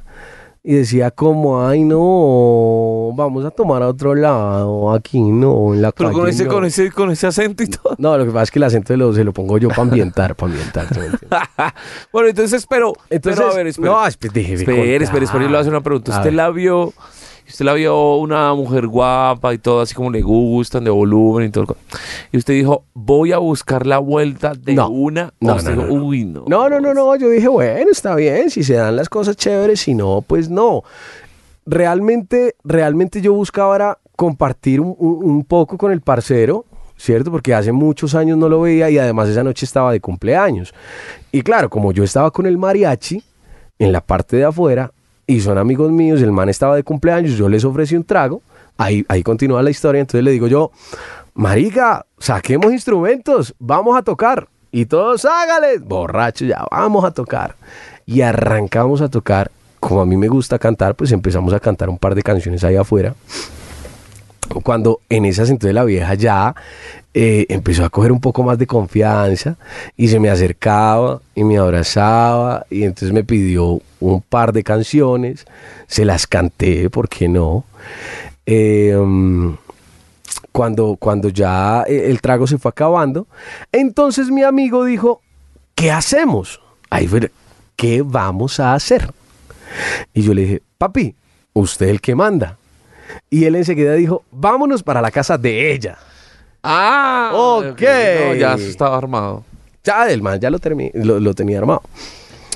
y 0.63 0.75
decía 0.75 1.13
como, 1.13 1.65
ay 1.65 1.85
no, 1.85 3.13
vamos 3.15 3.45
a 3.45 3.51
tomar 3.53 3.83
a 3.85 3.89
otro 3.89 4.15
lado, 4.17 4.91
aquí 4.93 5.21
no, 5.21 5.73
en 5.75 5.83
la 5.83 5.93
Pero 5.93 6.11
con 6.13 6.29
ese, 6.29 6.45
no". 6.45 6.51
con 6.51 6.65
ese, 6.65 6.91
con 6.91 7.11
ese 7.13 7.27
acento 7.29 7.63
y 7.63 7.69
todo. 7.69 7.95
No, 7.99 8.19
lo 8.19 8.25
que 8.25 8.31
pasa 8.33 8.43
es 8.45 8.51
que 8.51 8.59
el 8.59 8.65
acento 8.65 8.89
se 8.93 8.97
lo, 8.97 9.13
se 9.13 9.23
lo 9.23 9.33
pongo 9.33 9.59
yo 9.59 9.69
para 9.69 9.83
ambientar, 9.83 10.35
para 10.35 10.51
ambientar. 10.53 10.87
bueno, 12.13 12.29
entonces, 12.29 12.67
pero, 12.69 12.95
Entonces, 13.11 13.41
pero 13.41 13.53
a 13.53 13.57
ver, 13.57 13.67
espera. 13.69 13.93
no, 13.93 14.05
espe- 14.07 14.33
déjeme 14.33 14.55
espere, 14.61 14.97
espere, 15.05 15.25
espere, 15.25 15.43
yo 15.45 15.49
le 15.49 15.49
voy 15.49 15.57
a 15.57 15.61
hacer 15.61 15.73
una 15.73 15.83
pregunta. 15.83 16.11
¿Usted 16.13 16.25
ver. 16.25 16.35
la 16.35 16.51
vio, 16.51 16.93
usted 17.49 17.65
la 17.65 17.75
vio 17.75 18.17
una 18.17 18.53
mujer 18.55 18.87
guapa 18.87 19.55
y 19.55 19.59
todo 19.59 19.81
así 19.81 19.95
como 19.95 20.11
le 20.11 20.23
gustan, 20.23 20.85
de 20.85 20.91
volumen 20.91 21.49
y 21.49 21.51
todo? 21.51 21.77
Y 22.33 22.39
usted 22.39 22.55
dijo, 22.55 22.85
voy 22.95 23.33
a 23.33 23.39
buscar 23.39 23.87
la 23.87 23.99
vuelta 23.99 24.53
de 24.55 24.75
No. 24.75 24.89
una. 24.89 25.33
No, 25.41 25.53
o 25.53 25.57
usted 25.57 25.75
no, 25.75 25.83
dijo, 25.83 25.95
no, 25.95 25.99
no. 26.01 26.07
uy, 26.07 26.25
no. 26.25 26.45
No, 26.49 26.69
no, 26.69 26.81
no, 26.81 26.93
no. 26.95 27.17
Yo 27.17 27.29
dije, 27.31 27.49
bueno, 27.49 27.91
está 27.91 28.15
bien. 28.15 28.51
Si 28.51 28.63
se 28.65 28.75
dan 28.75 28.97
las 28.97 29.09
cosas 29.09 29.37
chéveres, 29.37 29.81
si 29.81 29.95
no, 29.95 30.23
pues 30.27 30.49
no. 30.51 30.83
realmente, 31.65 32.55
realmente 32.65 33.21
yo 33.21 33.33
buscaba 33.33 33.99
compartir 34.17 34.81
un, 34.81 34.95
un- 34.99 35.25
un 35.25 35.45
poco 35.45 35.77
con 35.77 35.93
el 35.93 36.01
parcero, 36.01 36.65
¿cierto? 36.97 37.31
Porque 37.31 37.55
hace 37.55 37.73
muchos 37.73 38.15
años 38.15 38.39
no 38.39 38.49
lo 38.49 38.61
veía 38.63 38.89
y 38.91 38.99
además 38.99 39.29
esa 39.29 39.43
noche 39.45 39.67
estaba 39.67 39.93
de 39.93 40.01
cumpleaños. 40.01 40.73
Y 41.33 41.43
claro, 41.43 41.69
como 41.69 41.93
yo 41.93 42.05
estaba 42.05 42.31
con 42.31 42.47
el 42.47 42.57
mariachi 42.59 43.23
en 43.79 43.93
la 43.93 44.01
parte 44.01 44.37
de 44.37 44.45
afuera 44.45 44.93
y 45.27 45.41
son 45.41 45.59
amigos 45.59 45.91
míos, 45.91 46.23
el 46.23 46.33
man 46.33 46.49
estaba 46.49 46.77
de 46.77 46.83
cumpleaños, 46.83 47.33
yo 47.33 47.49
les 47.49 47.65
ofrecí 47.65 47.97
un 47.97 48.05
trago, 48.05 48.43
ahí, 48.77 49.05
ahí 49.09 49.23
continúa 49.23 49.63
la 49.63 49.71
historia, 49.71 50.01
entonces 50.01 50.25
le 50.25 50.31
digo 50.31 50.47
yo, 50.47 50.71
marica, 51.35 52.07
saquemos 52.19 52.73
instrumentos, 52.73 53.55
vamos 53.59 53.97
a 53.97 54.03
tocar. 54.03 54.49
Y 54.73 54.87
todos, 54.87 55.25
hágale, 55.25 55.79
borrachos, 55.79 56.49
ya 56.49 56.65
vamos 56.71 57.05
a 57.05 57.11
tocar. 57.11 57.57
Y 58.05 58.21
arrancamos 58.21 59.01
a 59.01 59.09
tocar. 59.09 59.51
Como 59.81 60.01
a 60.01 60.07
mí 60.07 60.17
me 60.17 60.29
gusta 60.29 60.59
cantar, 60.59 60.95
pues 60.95 61.13
empezamos 61.13 61.55
a 61.55 61.61
cantar 61.61 61.89
un 61.89 61.99
par 61.99 62.15
de 62.15 62.23
canciones 62.23 62.63
ahí 62.65 62.77
afuera. 62.77 63.15
Cuando 64.63 65.01
en 65.09 65.25
esas 65.25 65.51
entonces 65.51 65.75
la 65.75 65.85
vieja 65.85 66.15
ya 66.15 66.55
eh, 67.19 67.47
empezó 67.49 67.83
a 67.83 67.89
coger 67.89 68.13
un 68.13 68.21
poco 68.21 68.43
más 68.43 68.59
de 68.59 68.67
confianza 68.67 69.57
y 69.97 70.09
se 70.09 70.21
me 70.21 70.29
acercaba 70.29 71.23
y 71.35 71.45
me 71.45 71.57
abrazaba 71.57 72.67
y 72.69 72.83
entonces 72.83 73.11
me 73.11 73.25
pidió 73.25 73.81
un 74.01 74.21
par 74.21 74.53
de 74.53 74.63
canciones, 74.63 75.47
se 75.87 76.05
las 76.05 76.27
canté, 76.27 76.91
¿por 76.91 77.09
qué 77.09 77.27
no? 77.27 77.65
Eh, 78.45 78.95
mm, 78.95 79.55
cuando, 80.53 80.97
cuando 81.01 81.31
ya 81.31 81.85
eh, 81.89 82.11
el 82.11 82.21
trago 82.21 82.47
se 82.47 82.59
fue 82.59 82.69
acabando, 82.69 83.27
entonces 83.73 84.29
mi 84.29 84.43
amigo 84.43 84.85
dijo, 84.85 85.23
¿qué 85.75 85.91
hacemos? 85.91 86.61
Ahí 86.91 87.09
fue, 87.09 87.31
¿qué 87.77 88.03
vamos 88.03 88.61
a 88.61 88.75
hacer? 88.75 89.11
Y 90.13 90.21
yo 90.21 90.35
le 90.35 90.43
dije, 90.43 90.63
papi, 90.77 91.15
usted 91.55 91.89
el 91.89 92.03
que 92.03 92.15
manda. 92.15 92.59
Y 93.31 93.45
él 93.45 93.55
enseguida 93.57 93.95
dijo, 93.95 94.23
vámonos 94.31 94.83
para 94.83 95.01
la 95.01 95.11
casa 95.11 95.39
de 95.39 95.73
ella. 95.73 95.97
Ah, 96.69 97.31
Ok. 97.35 97.81
No, 97.81 98.35
ya 98.35 98.55
eso 98.55 98.69
estaba 98.69 98.97
armado. 98.99 99.45
Ya, 99.85 100.09
el 100.09 100.21
man 100.21 100.41
ya 100.41 100.51
lo, 100.51 100.59
lo, 100.95 101.21
lo 101.21 101.35
tenía 101.35 101.59
armado. 101.59 101.83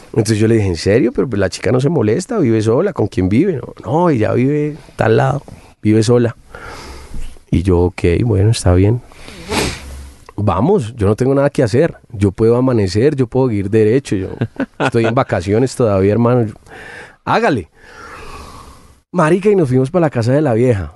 Entonces 0.08 0.38
yo 0.38 0.48
le 0.48 0.56
dije, 0.56 0.66
¿en 0.66 0.76
serio? 0.76 1.12
Pero 1.12 1.28
pues 1.28 1.38
la 1.38 1.48
chica 1.48 1.70
no 1.70 1.80
se 1.80 1.88
molesta, 1.88 2.38
vive 2.38 2.60
sola. 2.60 2.92
¿Con 2.92 3.06
quién 3.06 3.28
vive? 3.28 3.54
No, 3.58 3.72
no 3.84 4.10
ella 4.10 4.32
vive 4.32 4.76
tal 4.96 5.16
lado, 5.16 5.42
vive 5.80 6.02
sola. 6.02 6.34
Y 7.52 7.62
yo, 7.62 7.78
ok, 7.82 8.02
bueno, 8.24 8.50
está 8.50 8.74
bien. 8.74 9.00
Vamos, 10.34 10.94
yo 10.96 11.06
no 11.06 11.14
tengo 11.14 11.34
nada 11.34 11.50
que 11.50 11.62
hacer. 11.62 11.94
Yo 12.10 12.32
puedo 12.32 12.56
amanecer, 12.56 13.14
yo 13.14 13.28
puedo 13.28 13.50
ir 13.52 13.70
derecho. 13.70 14.16
Yo 14.16 14.30
estoy 14.78 15.04
en 15.06 15.14
vacaciones 15.14 15.76
todavía, 15.76 16.12
hermano. 16.12 16.52
Hágale. 17.24 17.68
Marica, 19.12 19.50
y 19.50 19.54
nos 19.56 19.68
fuimos 19.68 19.90
para 19.90 20.06
la 20.06 20.10
casa 20.10 20.32
de 20.32 20.40
la 20.40 20.54
vieja. 20.54 20.92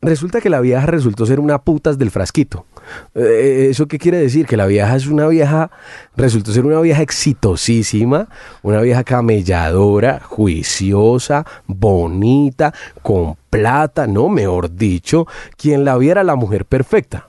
Resulta 0.00 0.40
que 0.40 0.50
la 0.50 0.60
vieja 0.60 0.86
resultó 0.86 1.26
ser 1.26 1.40
una 1.40 1.58
putas 1.58 1.98
del 1.98 2.10
frasquito. 2.10 2.66
Eh, 3.14 3.68
¿Eso 3.70 3.86
qué 3.86 3.98
quiere 3.98 4.18
decir? 4.18 4.46
Que 4.46 4.56
la 4.56 4.66
vieja 4.66 4.94
es 4.96 5.06
una 5.06 5.26
vieja, 5.26 5.70
resultó 6.16 6.52
ser 6.52 6.64
una 6.64 6.80
vieja 6.80 7.02
exitosísima, 7.02 8.28
una 8.62 8.80
vieja 8.80 9.04
camelladora, 9.04 10.20
juiciosa, 10.22 11.46
bonita, 11.66 12.74
con 13.02 13.36
plata, 13.50 14.06
no, 14.06 14.28
mejor 14.28 14.74
dicho, 14.74 15.26
quien 15.56 15.84
la 15.84 15.96
viera 15.96 16.22
la 16.24 16.36
mujer 16.36 16.66
perfecta, 16.66 17.28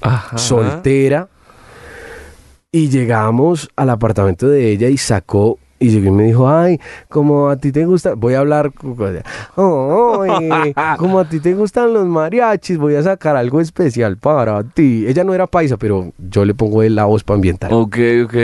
Ajá. 0.00 0.38
soltera. 0.38 1.28
Y 2.74 2.88
llegamos 2.88 3.68
al 3.76 3.90
apartamento 3.90 4.48
de 4.48 4.70
ella 4.70 4.88
y 4.88 4.96
sacó 4.96 5.58
y 5.82 5.90
llegó 5.90 6.06
y 6.06 6.10
me 6.12 6.24
dijo, 6.24 6.48
ay, 6.48 6.80
como 7.08 7.48
a 7.48 7.56
ti 7.56 7.72
te 7.72 7.84
gusta, 7.84 8.14
voy 8.14 8.34
a 8.34 8.38
hablar, 8.38 8.72
como 10.96 11.18
a 11.18 11.28
ti 11.28 11.40
te 11.40 11.54
gustan 11.54 11.92
los 11.92 12.06
mariachis, 12.06 12.78
voy 12.78 12.94
a 12.94 13.02
sacar 13.02 13.36
algo 13.36 13.60
especial 13.60 14.16
para 14.16 14.62
ti. 14.62 15.04
Ella 15.08 15.24
no 15.24 15.34
era 15.34 15.48
paisa, 15.48 15.76
pero 15.76 16.12
yo 16.18 16.44
le 16.44 16.54
pongo 16.54 16.82
la 16.84 17.04
voz 17.04 17.24
para 17.24 17.34
ambientar. 17.36 17.74
Ok, 17.74 17.98
ok. 18.24 18.34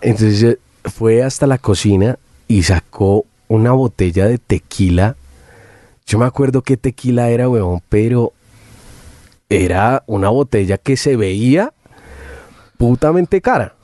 Entonces 0.00 0.42
eh, 0.42 0.58
fue 0.84 1.22
hasta 1.22 1.46
la 1.46 1.58
cocina 1.58 2.18
y 2.48 2.64
sacó 2.64 3.24
una 3.46 3.72
botella 3.72 4.26
de 4.26 4.38
tequila. 4.38 5.16
Yo 6.06 6.18
me 6.18 6.24
acuerdo 6.24 6.62
qué 6.62 6.76
tequila 6.76 7.30
era, 7.30 7.48
weón, 7.48 7.82
pero 7.88 8.32
era 9.48 10.02
una 10.06 10.28
botella 10.30 10.76
que 10.76 10.96
se 10.96 11.16
veía 11.16 11.72
putamente 12.78 13.40
cara. 13.40 13.74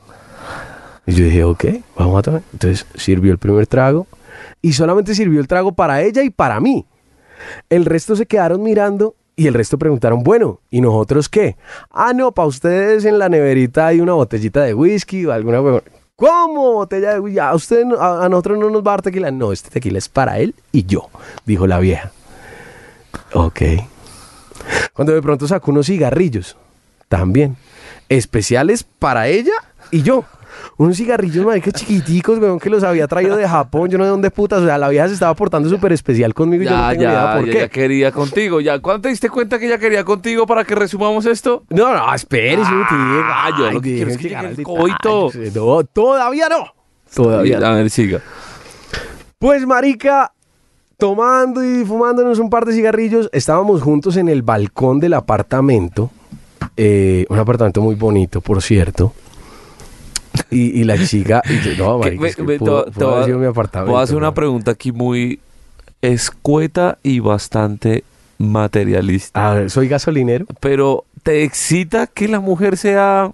Y 1.07 1.13
yo 1.13 1.25
dije, 1.25 1.45
ok, 1.45 1.65
vamos 1.97 2.19
a 2.19 2.23
tomar. 2.23 2.43
Entonces 2.53 2.87
sirvió 2.95 3.33
el 3.33 3.39
primer 3.39 3.67
trago 3.67 4.07
y 4.63 4.73
solamente 4.73 5.15
sirvió 5.15 5.41
el 5.41 5.49
trago 5.49 5.73
para 5.73 6.03
ella 6.03 6.23
y 6.23 6.31
para 6.31 6.61
mí. 6.61 6.87
El 7.69 7.85
resto 7.85 8.17
se 8.17 8.27
quedaron 8.27 8.63
mirando 8.63 9.15
y 9.37 9.47
el 9.47 9.55
resto 9.55 9.79
preguntaron, 9.79 10.23
bueno, 10.23 10.61
¿y 10.71 10.81
nosotros 10.81 11.29
qué? 11.29 11.57
Ah, 11.91 12.13
no, 12.15 12.33
para 12.33 12.49
ustedes 12.49 13.05
en 13.05 13.19
la 13.19 13.29
neverita 13.29 13.89
hay 13.89 14.01
una 14.01 14.13
botellita 14.13 14.63
de 14.63 14.75
whisky 14.75 15.27
o 15.27 15.33
alguna... 15.33 15.61
huevón". 15.61 15.83
¿Cómo 16.17 16.75
botella 16.75 17.15
de 17.15 17.21
whisky? 17.21 17.39
¿A, 17.41 17.55
usted, 17.55 17.85
a, 17.99 18.25
a 18.25 18.29
nosotros 18.29 18.59
no 18.59 18.71
nos 18.71 18.83
va 18.83 18.93
a 18.93 18.95
dar 18.95 19.03
tequila? 19.03 19.31
No, 19.31 19.53
este 19.53 19.71
tequila 19.71 19.99
es 19.99 20.09
para 20.09 20.39
él 20.39 20.55
y 20.71 20.85
yo, 20.85 21.11
dijo 21.45 21.67
la 21.67 21.81
vieja. 21.81 22.13
Ok. 23.33 23.63
Cuando 24.93 25.13
de 25.13 25.21
pronto 25.21 25.47
sacó 25.49 25.73
unos 25.73 25.87
cigarrillos, 25.87 26.57
también, 27.09 27.57
especiales 28.09 28.85
para 28.85 29.29
ella 29.29 29.53
y 29.91 30.03
yo. 30.03 30.25
Unos 30.77 30.97
cigarrillos, 30.97 31.45
marica, 31.45 31.71
chiquiticos, 31.73 32.39
weón, 32.39 32.59
que 32.59 32.71
los 32.71 32.83
había 32.85 33.07
traído 33.07 33.37
de 33.37 33.49
Japón, 33.49 33.89
yo 33.91 33.99
no 33.99 34.05
sé 34.05 34.11
dónde 34.11 34.31
putas, 34.31 34.61
o 34.63 34.67
sea, 34.67 34.79
la 34.79 34.89
vieja 34.89 35.09
se 35.09 35.15
estaba 35.15 35.35
portando 35.35 35.69
súper 35.69 35.93
especial 35.93 36.35
conmigo 36.35 36.63
y 36.63 36.67
yo 36.67 36.73
no 36.73 36.77
Ya, 36.79 36.91
tengo 36.91 37.03
idea 37.03 37.13
ya, 37.13 37.35
por 37.37 37.47
ya, 37.47 37.53
qué. 37.53 37.59
ya 37.61 37.69
quería 37.69 38.13
contigo. 38.13 38.61
Ya, 38.61 38.79
¿cuándo 38.81 39.03
te 39.03 39.09
diste 39.11 39.29
cuenta 39.31 39.59
que 39.59 39.67
ella 39.67 39.79
quería 39.79 40.05
contigo 40.05 40.47
para 40.47 40.65
que 40.65 40.75
resumamos 40.75 41.27
esto? 41.27 41.63
No, 41.71 41.93
no, 41.95 42.15
espérese, 42.15 42.71
Ah, 42.73 43.47
tío. 43.51 43.57
yo 43.59 43.63
lo 43.65 43.69
Ay, 43.79 43.81
que 43.81 43.95
quiero 43.95 44.11
es 44.11 44.17
que 44.19 44.23
llegue 44.29 44.49
el 44.49 44.63
coito. 44.63 45.31
No, 45.55 45.85
todavía 45.85 46.49
no. 46.49 46.65
Todavía 47.15 47.61
no. 47.61 47.67
A 47.67 47.75
ver, 47.75 47.91
siga. 47.91 48.21
Pues, 49.39 49.67
marica, 49.67 50.33
tomando 50.97 51.63
y 51.63 51.85
fumándonos 51.85 52.39
un 52.39 52.49
par 52.51 52.65
de 52.65 52.73
cigarrillos, 52.73 53.29
estábamos 53.33 53.83
juntos 53.83 54.17
en 54.17 54.29
el 54.29 54.43
balcón 54.43 55.01
del 55.01 55.15
apartamento. 55.15 56.11
eh, 56.77 57.25
un 57.29 57.39
apartamento 57.39 57.81
muy 57.83 57.95
bonito, 57.95 58.41
por 58.41 58.61
cierto. 58.63 59.13
Y, 60.51 60.81
y 60.81 60.85
la 60.85 60.97
chica... 61.05 61.43
y 61.49 61.61
yo, 61.61 61.77
no, 61.85 61.99
marica, 62.01 62.23
me- 62.23 62.29
es 62.29 62.37
que 62.37 62.43
me- 62.43 62.59
pudo- 62.59 62.83
haber 62.87 62.93
voy 62.95 63.23
a- 63.23 63.25
sido 63.25 63.39
mi 63.39 63.47
apartamento. 63.47 63.93
Voy 63.93 64.01
a 64.01 64.05
hacer 64.05 64.17
una 64.17 64.35
pregunta 64.35 64.73
aquí 64.73 64.93
muy 64.93 65.41
escueta 66.03 66.99
y 67.03 67.21
bastante 67.21 68.05
materialista. 68.39 69.51
A 69.51 69.55
ver, 69.55 69.71
soy 69.71 69.89
gasolinero. 69.89 70.47
Pero 70.61 71.05
¿te 71.23 71.45
excita 71.45 72.07
que 72.07 72.29
la 72.29 72.41
mujer 72.41 72.77
sea 72.77 73.31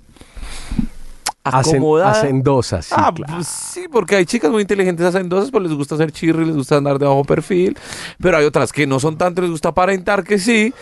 acomodada? 1.42 2.10
hacendosa, 2.10 2.82
sí, 2.82 2.94
ah, 2.96 3.10
claro. 3.14 3.34
pues 3.34 3.46
sí, 3.48 3.86
porque 3.90 4.14
hay 4.16 4.26
chicas 4.26 4.50
muy 4.50 4.60
inteligentes 4.62 5.06
hacendosas, 5.06 5.50
pues 5.50 5.64
les 5.64 5.72
gusta 5.72 5.94
hacer 5.94 6.12
chirri, 6.12 6.44
les 6.44 6.54
gusta 6.54 6.76
andar 6.76 6.98
de 6.98 7.06
bajo 7.06 7.24
perfil, 7.24 7.76
pero 8.20 8.36
hay 8.36 8.44
otras 8.44 8.72
que 8.72 8.86
no 8.86 9.00
son 9.00 9.16
tanto, 9.16 9.40
les 9.40 9.50
gusta 9.50 9.70
aparentar 9.70 10.22
que 10.22 10.38
sí, 10.38 10.72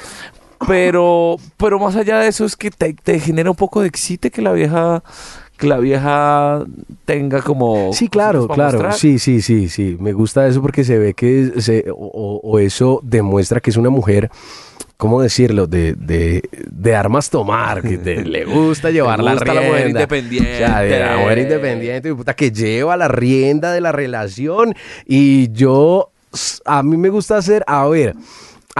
pero, 0.67 1.37
pero 1.57 1.79
más 1.79 1.97
allá 1.97 2.19
de 2.21 2.29
eso 2.29 2.45
es 2.45 2.57
que 2.57 2.71
te, 2.71 2.93
te 2.95 3.21
genera 3.21 3.50
un 3.50 3.57
poco 3.57 3.81
de 3.83 3.88
excite 3.88 4.31
que 4.31 4.43
la 4.43 4.53
vieja, 4.53 5.03
que 5.57 5.67
la 5.67 5.79
vieja 5.79 6.65
tenga 7.05 7.43
como... 7.43 7.93
Sí, 7.93 8.09
claro, 8.09 8.49
claro. 8.49 8.73
mostrar. 8.79 8.95
Sí, 8.95 9.19
sí, 9.19 9.41
sí, 9.43 9.69
sí. 9.69 9.97
Me 10.00 10.12
gusta 10.12 10.47
eso 10.47 10.61
porque 10.62 10.85
se 10.85 10.99
ve 10.99 11.15
que 11.15 11.53
se, 11.61 11.85
o, 11.91 12.41
o- 12.43 12.59
eso 12.59 13.00
demuestra 13.03 13.61
que 13.61 13.71
es 13.71 13.77
una 13.77 13.91
mujer, 13.91 14.31
¿cómo 14.97 15.23
decirlo? 15.23 15.67
De, 15.67 15.95
de, 15.95 16.43
de 16.71 16.95
armas 16.97 17.31
tomar, 17.31 17.83
que 17.83 17.99
te- 17.99 18.25
le 18.25 18.45
gusta 18.45 18.91
llevar 18.91 19.23
la 19.23 19.33
gusta 19.35 19.47
la 19.55 19.61
rienda. 19.61 19.69
mujer 19.73 19.88
independiente. 19.91 20.55
O 20.55 20.59
sea, 20.59 20.81
de 20.81 20.99
la 20.99 21.17
mujer 21.19 21.38
independiente, 21.38 22.15
puta, 22.15 22.35
que 22.35 22.50
lleva 22.50 22.97
la 22.97 23.09
rienda 23.09 23.73
de 23.73 23.81
la 23.81 23.93
relación. 23.93 24.75
Y 25.07 25.50
yo, 25.53 26.11
a 26.65 26.83
mí 26.83 26.97
me 26.97 27.09
gusta 27.11 27.37
hacer, 27.37 27.65
a 27.67 27.87
ver, 27.88 28.15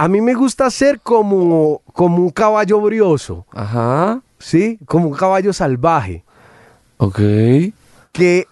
a 0.03 0.07
mí 0.07 0.21
me 0.21 0.33
gusta 0.33 0.69
ser 0.69 0.99
como, 1.01 1.81
como 1.93 2.17
un 2.17 2.29
caballo 2.29 2.79
brioso, 2.79 3.45
Ajá, 3.53 4.21
¿sí? 4.37 4.79
Como 4.85 5.07
un 5.09 5.13
caballo 5.15 5.51
salvaje 5.53 6.23
ok. 6.97 7.19
que 8.11 8.47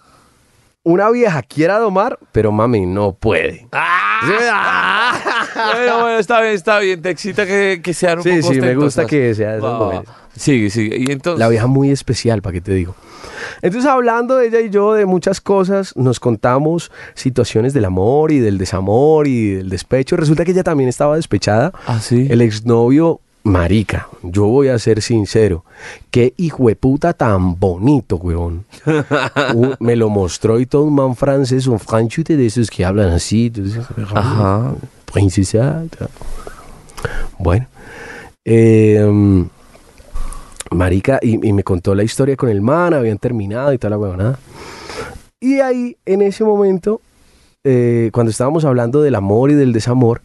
una 0.84 1.10
vieja 1.10 1.42
quiera 1.44 1.80
domar, 1.80 2.18
pero 2.32 2.52
mami 2.52 2.86
no 2.86 3.14
puede. 3.14 3.68
bueno, 5.74 6.00
bueno, 6.02 6.18
está 6.20 6.42
bien, 6.42 6.54
está 6.54 6.80
bien. 6.80 7.02
Te 7.02 7.10
excita 7.10 7.46
que, 7.46 7.82
que 7.84 7.94
sean 7.94 8.20
un 8.20 8.24
Sí, 8.24 8.40
poco 8.42 8.54
sí, 8.54 8.62
me 8.62 8.76
gusta 8.76 9.06
que 9.06 9.36
sea 9.36 9.52
de 9.54 9.58
esas 9.58 9.70
va. 9.72 9.80
mujeres. 9.80 10.10
Sigue, 10.38 10.70
sigue. 10.70 10.98
Y 10.98 11.12
entonces... 11.12 11.40
La 11.40 11.50
vieja 11.50 11.68
muy 11.68 11.92
especial, 11.92 12.42
¿para 12.42 12.54
qué 12.54 12.62
te 12.62 12.74
digo? 12.74 12.96
Entonces, 13.62 13.90
hablando 13.90 14.40
ella 14.40 14.60
y 14.62 14.70
yo 14.70 14.94
de 14.94 15.06
muchas 15.06 15.42
cosas, 15.42 15.96
nos 15.96 16.20
contamos 16.20 16.92
situaciones 17.14 17.74
del 17.74 17.86
amor 17.86 18.32
y 18.32 18.40
del 18.40 18.58
desamor 18.58 19.28
y 19.28 19.56
del 19.56 19.70
despecho. 19.70 20.16
Resulta 20.16 20.46
que 20.46 20.52
ella 20.52 20.64
también 20.64 20.90
estaba 20.90 21.16
despechada. 21.16 21.72
Ah, 21.86 22.00
sí. 22.00 22.28
El 22.30 22.42
exnovio 22.42 23.22
Marica, 23.44 24.10
yo 24.24 24.46
voy 24.46 24.68
a 24.68 24.78
ser 24.78 25.02
sincero. 25.02 25.64
Qué 26.12 26.34
hijo 26.38 26.68
de 26.68 26.76
puta 26.76 27.14
tan 27.14 27.58
bonito, 27.58 28.18
weón. 28.18 28.66
Me 29.80 29.96
lo 29.96 30.10
mostró 30.10 30.60
y 30.60 30.66
todo 30.66 30.84
un 30.84 30.96
man 30.96 31.16
francés, 31.16 31.66
un 31.68 31.80
franchute 31.80 32.36
de 32.36 32.46
esos 32.46 32.70
que 32.70 32.84
hablan 32.84 33.10
así. 33.10 33.52
Ajá. 34.14 34.74
Princesa. 35.12 35.84
Bueno. 37.40 37.68
eh, 38.44 39.46
marica, 40.72 41.20
y, 41.22 41.48
y 41.48 41.54
me 41.54 41.64
contó 41.64 41.96
la 41.96 42.04
historia 42.04 42.36
con 42.36 42.50
el 42.50 42.62
man, 42.62 42.94
habían 42.94 43.18
terminado 43.18 43.74
y 43.74 43.78
toda 43.78 43.92
la 43.92 43.98
huevonada. 43.98 44.40
Y 45.40 45.60
ahí, 45.60 45.98
en 46.06 46.22
ese 46.22 46.44
momento, 46.44 47.02
eh, 47.64 48.10
cuando 48.14 48.32
estábamos 48.32 48.66
hablando 48.66 49.02
del 49.02 49.16
amor 49.16 49.52
y 49.52 49.54
del 49.54 49.74
desamor, 49.74 50.22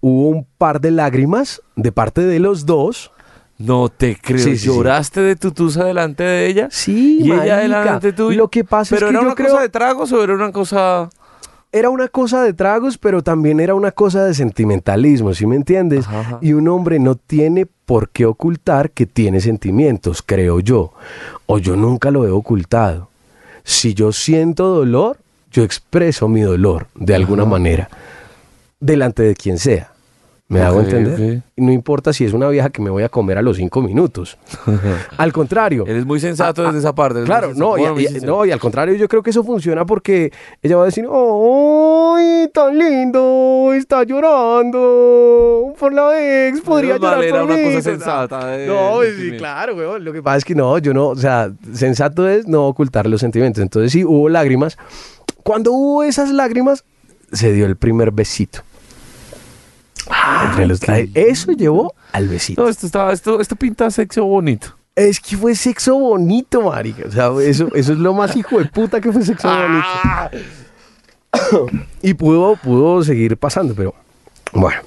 hubo 0.00 0.28
un 0.28 0.46
par 0.56 0.80
de 0.80 0.90
lágrimas 0.90 1.62
de 1.74 1.92
parte 1.92 2.22
de 2.22 2.38
los 2.38 2.64
dos. 2.64 3.12
No 3.58 3.88
te 3.88 4.16
creo. 4.20 4.38
Sí, 4.38 4.50
sí, 4.52 4.58
sí. 4.58 4.66
¿Lloraste 4.66 5.20
de 5.20 5.36
tu 5.36 5.50
tusa 5.50 5.84
delante 5.84 6.22
de 6.22 6.46
ella? 6.46 6.68
Sí, 6.70 7.18
y 7.20 7.32
ella 7.32 7.56
marica. 7.56 7.60
delante 7.60 8.12
tuyo. 8.12 8.36
Lo 8.36 8.48
que 8.48 8.64
pasa 8.64 8.94
¿Pero 8.94 9.06
es 9.06 9.10
que 9.10 9.16
era 9.16 9.22
yo 9.22 9.26
una 9.26 9.34
creo 9.34 9.48
cosa 9.50 9.62
de 9.62 9.68
tragos 9.68 10.12
o 10.12 10.22
era 10.22 10.34
una 10.34 10.52
cosa...? 10.52 11.08
Era 11.78 11.90
una 11.90 12.08
cosa 12.08 12.42
de 12.42 12.52
tragos, 12.52 12.98
pero 12.98 13.22
también 13.22 13.60
era 13.60 13.74
una 13.74 13.92
cosa 13.92 14.24
de 14.24 14.34
sentimentalismo, 14.34 15.34
¿sí 15.34 15.46
me 15.46 15.56
entiendes? 15.56 16.06
Ajá, 16.06 16.20
ajá. 16.20 16.38
Y 16.40 16.52
un 16.52 16.68
hombre 16.68 16.98
no 16.98 17.14
tiene 17.14 17.66
por 17.66 18.08
qué 18.10 18.26
ocultar 18.26 18.90
que 18.90 19.06
tiene 19.06 19.40
sentimientos, 19.40 20.22
creo 20.22 20.60
yo. 20.60 20.92
O 21.46 21.58
yo 21.58 21.76
nunca 21.76 22.10
lo 22.10 22.26
he 22.26 22.30
ocultado. 22.30 23.08
Si 23.64 23.94
yo 23.94 24.12
siento 24.12 24.68
dolor, 24.68 25.18
yo 25.50 25.62
expreso 25.62 26.28
mi 26.28 26.42
dolor 26.42 26.86
de 26.94 27.14
alguna 27.14 27.42
Ajá. 27.42 27.50
manera, 27.50 27.88
delante 28.80 29.22
de 29.22 29.34
quien 29.34 29.58
sea. 29.58 29.92
¿Me 30.48 30.60
hago 30.62 30.78
Ok, 30.78 30.84
entender? 30.84 31.38
ok. 31.38 31.44
Y 31.56 31.62
no 31.62 31.72
importa 31.72 32.12
si 32.12 32.24
es 32.24 32.32
una 32.32 32.48
vieja 32.48 32.70
que 32.70 32.80
me 32.80 32.88
voy 32.88 33.02
a 33.02 33.08
comer 33.08 33.36
a 33.38 33.42
los 33.42 33.56
cinco 33.56 33.82
minutos. 33.82 34.38
Al 35.16 35.32
contrario. 35.32 35.84
Eres 35.88 36.06
muy 36.06 36.20
sensato 36.20 36.62
Ah, 36.62 36.66
desde 36.66 36.78
esa 36.78 36.94
parte. 36.94 37.18
eres 37.18 37.26
Claro, 37.26 37.52
no 37.54 37.76
y, 37.76 38.06
y- 38.06 38.20
no, 38.20 38.44
y 38.46 38.52
al 38.52 38.60
contrario, 38.60 38.94
yo 38.94 39.08
creo 39.08 39.24
que 39.24 39.30
eso 39.30 39.42
funciona 39.42 39.84
porque 39.84 40.30
ella 40.62 40.76
va 40.76 40.82
a 40.82 40.86
decir, 40.86 41.04
¡ay, 41.12 42.48
tan 42.54 42.78
lindo! 42.78 43.72
Está 43.74 44.04
llorando 44.04 45.74
por 45.78 45.92
la 45.92 46.46
ex, 46.48 46.60
podría 46.60 46.98
mal, 46.98 47.00
llorar 47.00 47.24
era 47.24 47.40
por 47.40 47.50
una 47.50 47.56
mí". 47.56 47.64
cosa 47.64 47.82
sensata 47.82 48.46
de 48.48 48.66
No, 48.66 48.92
pues 48.96 49.16
sí, 49.16 49.32
claro, 49.36 49.74
weón. 49.74 50.04
Lo 50.04 50.12
que 50.12 50.22
pasa 50.22 50.38
es 50.38 50.44
que 50.44 50.54
no, 50.54 50.78
yo 50.78 50.94
no, 50.94 51.08
o 51.08 51.16
sea, 51.16 51.50
sensato 51.72 52.28
es 52.28 52.46
no 52.46 52.66
ocultar 52.66 53.06
los 53.06 53.20
sentimientos. 53.20 53.62
Entonces 53.62 53.92
sí, 53.92 54.04
hubo 54.04 54.28
lágrimas. 54.28 54.76
Cuando 55.42 55.72
hubo 55.72 56.02
esas 56.02 56.30
lágrimas, 56.30 56.84
se 57.32 57.52
dio 57.52 57.66
el 57.66 57.76
primer 57.76 58.10
besito. 58.12 58.60
Entre 60.50 60.66
los- 60.66 60.80
Eso 61.14 61.52
llevó 61.52 61.94
al 62.12 62.28
besito. 62.28 62.62
No, 62.62 62.68
esto, 62.68 62.86
está, 62.86 63.12
esto, 63.12 63.40
esto 63.40 63.56
pinta 63.56 63.90
sexo 63.90 64.24
bonito. 64.24 64.68
Es 64.94 65.20
que 65.20 65.36
fue 65.36 65.54
sexo 65.54 65.98
bonito, 65.98 66.62
marica. 66.62 67.04
O 67.06 67.10
sea, 67.12 67.30
eso, 67.42 67.68
eso 67.74 67.92
es 67.92 67.98
lo 67.98 68.14
más 68.14 68.34
hijo 68.36 68.58
de 68.58 68.64
puta 68.66 69.00
que 69.00 69.12
fue 69.12 69.22
sexo 69.22 69.48
bonito. 69.48 70.46
Y 72.02 72.14
pudo, 72.14 72.56
pudo 72.56 73.02
seguir 73.02 73.36
pasando, 73.36 73.74
pero 73.74 73.94
bueno. 74.52 74.80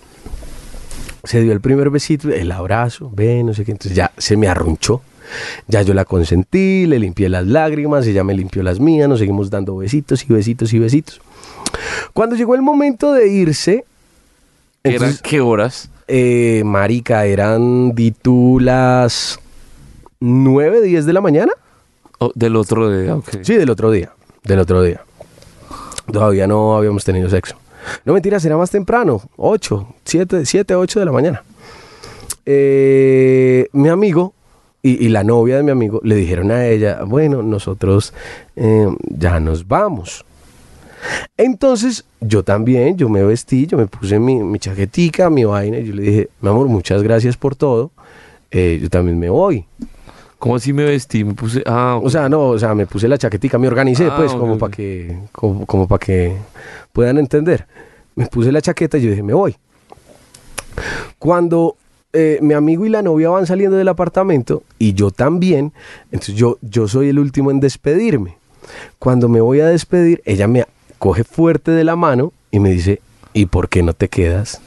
Se 1.26 1.42
dio 1.42 1.52
el 1.52 1.62
primer 1.62 1.90
besito, 1.90 2.30
el 2.30 2.52
abrazo, 2.52 3.12
ve, 3.14 3.44
no 3.44 3.54
sé 3.54 3.66
qué. 3.66 3.72
Entonces 3.72 3.96
ya 3.96 4.12
se 4.18 4.36
me 4.38 4.48
arrunchó. 4.48 5.02
Ya 5.68 5.84
yo 5.84 5.94
la 5.94 6.06
consentí, 6.06 6.88
le 6.88 6.98
limpié 6.98 7.30
las 7.30 7.46
lágrimas, 7.46 8.08
ella 8.08 8.24
me 8.24 8.34
limpió 8.34 8.64
las 8.64 8.80
mías, 8.80 9.08
nos 9.08 9.20
seguimos 9.20 9.52
dando 9.52 9.78
besitos 9.78 10.26
y 10.28 10.34
besitos 10.34 10.74
y 10.74 10.80
besitos. 10.80 11.22
Cuando 12.14 12.36
llegó 12.36 12.56
el 12.56 12.64
momento 12.64 13.14
de 13.14 13.28
irse, 13.28 13.74
¿Eran 13.74 13.89
entonces, 14.84 15.22
qué 15.22 15.42
horas? 15.42 15.90
eh, 16.08 16.64
marica, 16.66 17.26
eran 17.26 17.94
di 17.94 18.12
tú 18.12 18.60
las 18.60 19.40
9, 20.20 20.82
10 20.82 21.06
de 21.06 21.14
la 21.14 21.22
mañana. 21.22 21.52
Oh, 22.18 22.32
del 22.36 22.56
otro 22.56 22.90
día, 22.90 23.16
ok. 23.16 23.30
Sí, 23.44 23.56
del 23.56 23.70
otro 23.70 23.92
día. 23.92 24.12
Del 24.44 24.60
otro 24.60 24.82
día. 24.82 25.02
Todavía 26.12 26.48
no 26.48 26.76
habíamos 26.76 27.04
tenido 27.06 27.30
sexo. 27.30 27.56
No 28.04 28.14
mentiras, 28.14 28.44
era 28.44 28.58
más 28.58 28.72
temprano. 28.72 29.22
8, 29.38 29.96
7, 30.04 30.46
7 30.46 30.76
8 30.76 31.00
de 31.00 31.06
la 31.06 31.12
mañana. 31.12 31.44
Eh, 32.46 33.68
mi 33.74 33.90
amigo 33.90 34.34
y, 34.82 35.06
y 35.06 35.10
la 35.10 35.24
novia 35.24 35.58
de 35.58 35.64
mi 35.64 35.72
amigo 35.72 36.02
le 36.04 36.16
dijeron 36.16 36.52
a 36.52 36.66
ella, 36.66 37.04
bueno, 37.06 37.44
nosotros 37.44 38.14
eh, 38.56 38.88
ya 39.10 39.40
nos 39.40 39.68
vamos. 39.68 40.26
Entonces 41.38 42.06
yo 42.20 42.44
también, 42.44 42.98
yo 42.98 43.10
me 43.10 43.24
vestí, 43.24 43.66
yo 43.66 43.78
me 43.78 43.88
puse 43.88 44.20
mi, 44.20 44.36
mi 44.36 44.60
chaquetica, 44.60 45.30
mi 45.30 45.46
vaina, 45.46 45.80
y 45.80 45.86
yo 45.86 45.96
le 45.96 46.02
dije, 46.02 46.30
mi 46.42 46.50
amor, 46.50 46.68
muchas 46.68 47.04
gracias 47.04 47.38
por 47.38 47.56
todo, 47.56 47.92
eh, 48.52 48.80
yo 48.82 48.90
también 48.90 49.18
me 49.18 49.30
voy. 49.30 49.66
¿Cómo 50.38 50.56
así 50.56 50.72
me 50.72 50.86
vestí? 50.86 51.26
Me 51.26 51.34
puse... 51.34 51.62
Ah. 51.66 52.00
O 52.02 52.10
sea, 52.10 52.30
no, 52.30 52.48
o 52.48 52.60
sea, 52.60 52.74
me 52.74 52.86
puse 52.86 53.10
la 53.10 53.18
chaquetica, 53.18 53.58
me 53.58 53.68
organicé, 53.68 54.08
Ah, 54.10 54.16
pues, 54.16 54.32
como 54.34 54.58
para 54.58 54.72
que, 54.72 55.18
como, 55.34 55.66
como 55.66 55.88
para 55.88 56.00
que 56.00 56.38
puedan 56.94 57.18
entender. 57.18 57.68
Me 58.16 58.26
puse 58.28 58.52
la 58.52 58.62
chaqueta 58.62 58.98
y 58.98 59.02
yo 59.02 59.10
dije, 59.10 59.24
me 59.24 59.34
voy. 59.34 59.58
Cuando 61.18 61.76
eh, 62.14 62.40
mi 62.42 62.54
amigo 62.54 62.86
y 62.86 62.90
la 62.90 63.02
novia 63.02 63.30
van 63.30 63.46
saliendo 63.46 63.76
del 63.78 63.88
apartamento 63.90 64.64
y 64.80 64.94
yo 64.94 65.12
también, 65.12 65.74
entonces 66.06 66.36
yo, 66.36 66.58
yo 66.62 66.88
soy 66.88 67.10
el 67.10 67.20
último 67.20 67.52
en 67.52 67.60
despedirme. 67.60 68.38
Cuando 68.98 69.28
me 69.28 69.42
voy 69.42 69.60
a 69.60 69.68
despedir, 69.68 70.22
ella 70.26 70.48
me 70.48 70.66
coge 71.00 71.24
fuerte 71.24 71.72
de 71.72 71.84
la 71.84 71.96
mano 71.96 72.32
y 72.52 72.60
me 72.60 72.70
dice, 72.70 73.02
¿y 73.34 73.48
por 73.48 73.70
qué 73.70 73.82
no 73.84 73.94
te 73.94 74.10
quedas? 74.10 74.62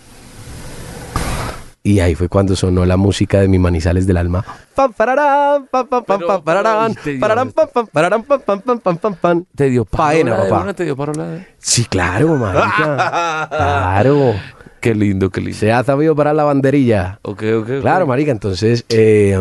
Y 1.84 1.98
ahí 1.98 2.14
fue 2.14 2.28
cuando 2.28 2.54
sonó 2.54 2.86
la 2.86 2.96
música 2.96 3.40
de 3.40 3.48
mi 3.48 3.58
Manizales 3.58 4.06
del 4.06 4.16
alma. 4.16 4.44
Pam, 4.74 4.92
pararán, 4.92 5.66
pam, 5.68 5.86
pam, 5.88 6.04
pam, 6.04 6.16
Pero, 6.18 6.26
pam, 6.28 6.42
pararán, 6.44 6.92
pero, 6.94 7.02
te 7.04 7.10
dio- 7.10 7.20
pararán, 7.20 7.50
pam, 7.50 7.68
pam, 7.74 7.86
pararán, 7.88 8.22
pam, 8.22 8.40
pam, 8.40 8.60
pam, 8.60 8.78
pam, 8.78 8.96
pam, 8.98 9.14
pam. 9.16 9.44
¿Te 9.56 9.68
dio 9.68 9.84
Faena, 9.84 10.30
parola 10.30 10.44
de 10.44 10.50
papá. 10.50 10.74
¿Te 10.74 10.84
dio 10.84 10.96
parola 10.96 11.46
Sí, 11.58 11.84
claro, 11.86 12.36
marica. 12.36 13.46
claro. 13.50 14.34
Qué 14.80 14.94
lindo, 14.94 15.30
qué 15.30 15.40
lindo. 15.40 15.58
Se 15.58 15.72
ha 15.72 15.82
sabido 15.82 16.14
para 16.14 16.32
la 16.32 16.44
banderilla. 16.44 17.18
Ok, 17.22 17.42
ok, 17.42 17.62
ok. 17.62 17.80
Claro, 17.80 18.06
marica. 18.06 18.30
Entonces, 18.30 18.84
eh, 18.88 19.36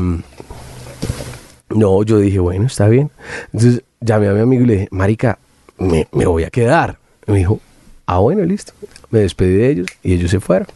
no, 1.70 2.04
yo 2.04 2.18
dije, 2.18 2.40
bueno, 2.40 2.66
está 2.66 2.88
bien. 2.88 3.12
Entonces, 3.54 3.84
llamé 4.00 4.30
a 4.30 4.34
mi 4.34 4.42
amigo 4.42 4.64
y 4.64 4.66
le 4.68 4.74
dije, 4.74 4.88
marica, 4.92 5.38
me, 5.82 6.08
me 6.12 6.26
voy 6.26 6.44
a 6.44 6.50
quedar. 6.50 6.98
Me 7.28 7.38
dijo, 7.40 7.60
ah, 8.06 8.20
bueno, 8.20 8.44
listo. 8.44 8.74
Me 9.10 9.20
despedí 9.20 9.54
de 9.56 9.70
ellos 9.70 9.88
y 10.04 10.14
ellos 10.14 10.32
se 10.32 10.40
fueron. 10.40 10.68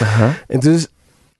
Ajá. 0.00 0.38
Entonces, 0.48 0.90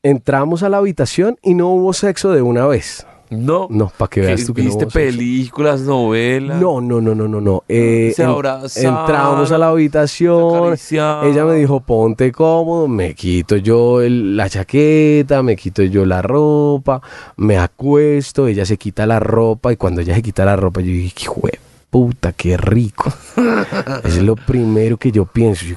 entramos 0.02 0.62
a 0.62 0.68
la 0.68 0.78
habitación 0.78 1.36
y 1.42 1.54
no 1.54 1.68
hubo 1.68 1.92
sexo 1.92 2.30
de 2.32 2.42
una 2.42 2.66
vez. 2.66 3.06
No. 3.30 3.68
No, 3.70 3.92
para 3.96 4.08
que 4.10 4.20
veas 4.22 4.44
tú 4.44 4.52
que 4.54 4.62
no 4.62 4.66
¿Viste 4.70 4.84
sexo. 4.86 4.98
películas, 4.98 5.82
novelas? 5.82 6.60
No, 6.60 6.80
no, 6.80 7.00
no, 7.00 7.14
no, 7.14 7.28
no, 7.28 7.40
no. 7.40 7.62
Eh, 7.68 8.12
Se 8.16 8.24
abrazaron, 8.24 8.98
entramos 8.98 9.52
a 9.52 9.58
la 9.58 9.68
habitación. 9.68 10.74
Ella 10.90 11.44
me 11.44 11.54
dijo, 11.54 11.78
ponte 11.78 12.32
cómodo. 12.32 12.88
Me 12.88 13.14
quito 13.14 13.56
yo 13.56 14.00
el- 14.02 14.36
la 14.36 14.48
chaqueta, 14.50 15.44
me 15.44 15.54
quito 15.54 15.82
yo 15.84 16.04
la 16.04 16.22
ropa, 16.22 17.00
me 17.36 17.56
acuesto. 17.56 18.48
Ella 18.48 18.66
se 18.66 18.76
quita 18.78 19.06
la 19.06 19.20
ropa 19.20 19.72
y 19.72 19.76
cuando 19.76 20.00
ella 20.00 20.16
se 20.16 20.22
quita 20.22 20.44
la 20.44 20.56
ropa, 20.56 20.80
yo 20.80 20.88
dije, 20.88 21.14
hijo 21.22 21.40
de 21.44 21.58
puta, 21.90 22.32
qué 22.32 22.56
rico. 22.56 23.12
Eso 23.36 24.00
es 24.04 24.22
lo 24.22 24.36
primero 24.36 24.96
que 24.96 25.12
yo 25.12 25.26
pienso. 25.26 25.66
Yo, 25.66 25.76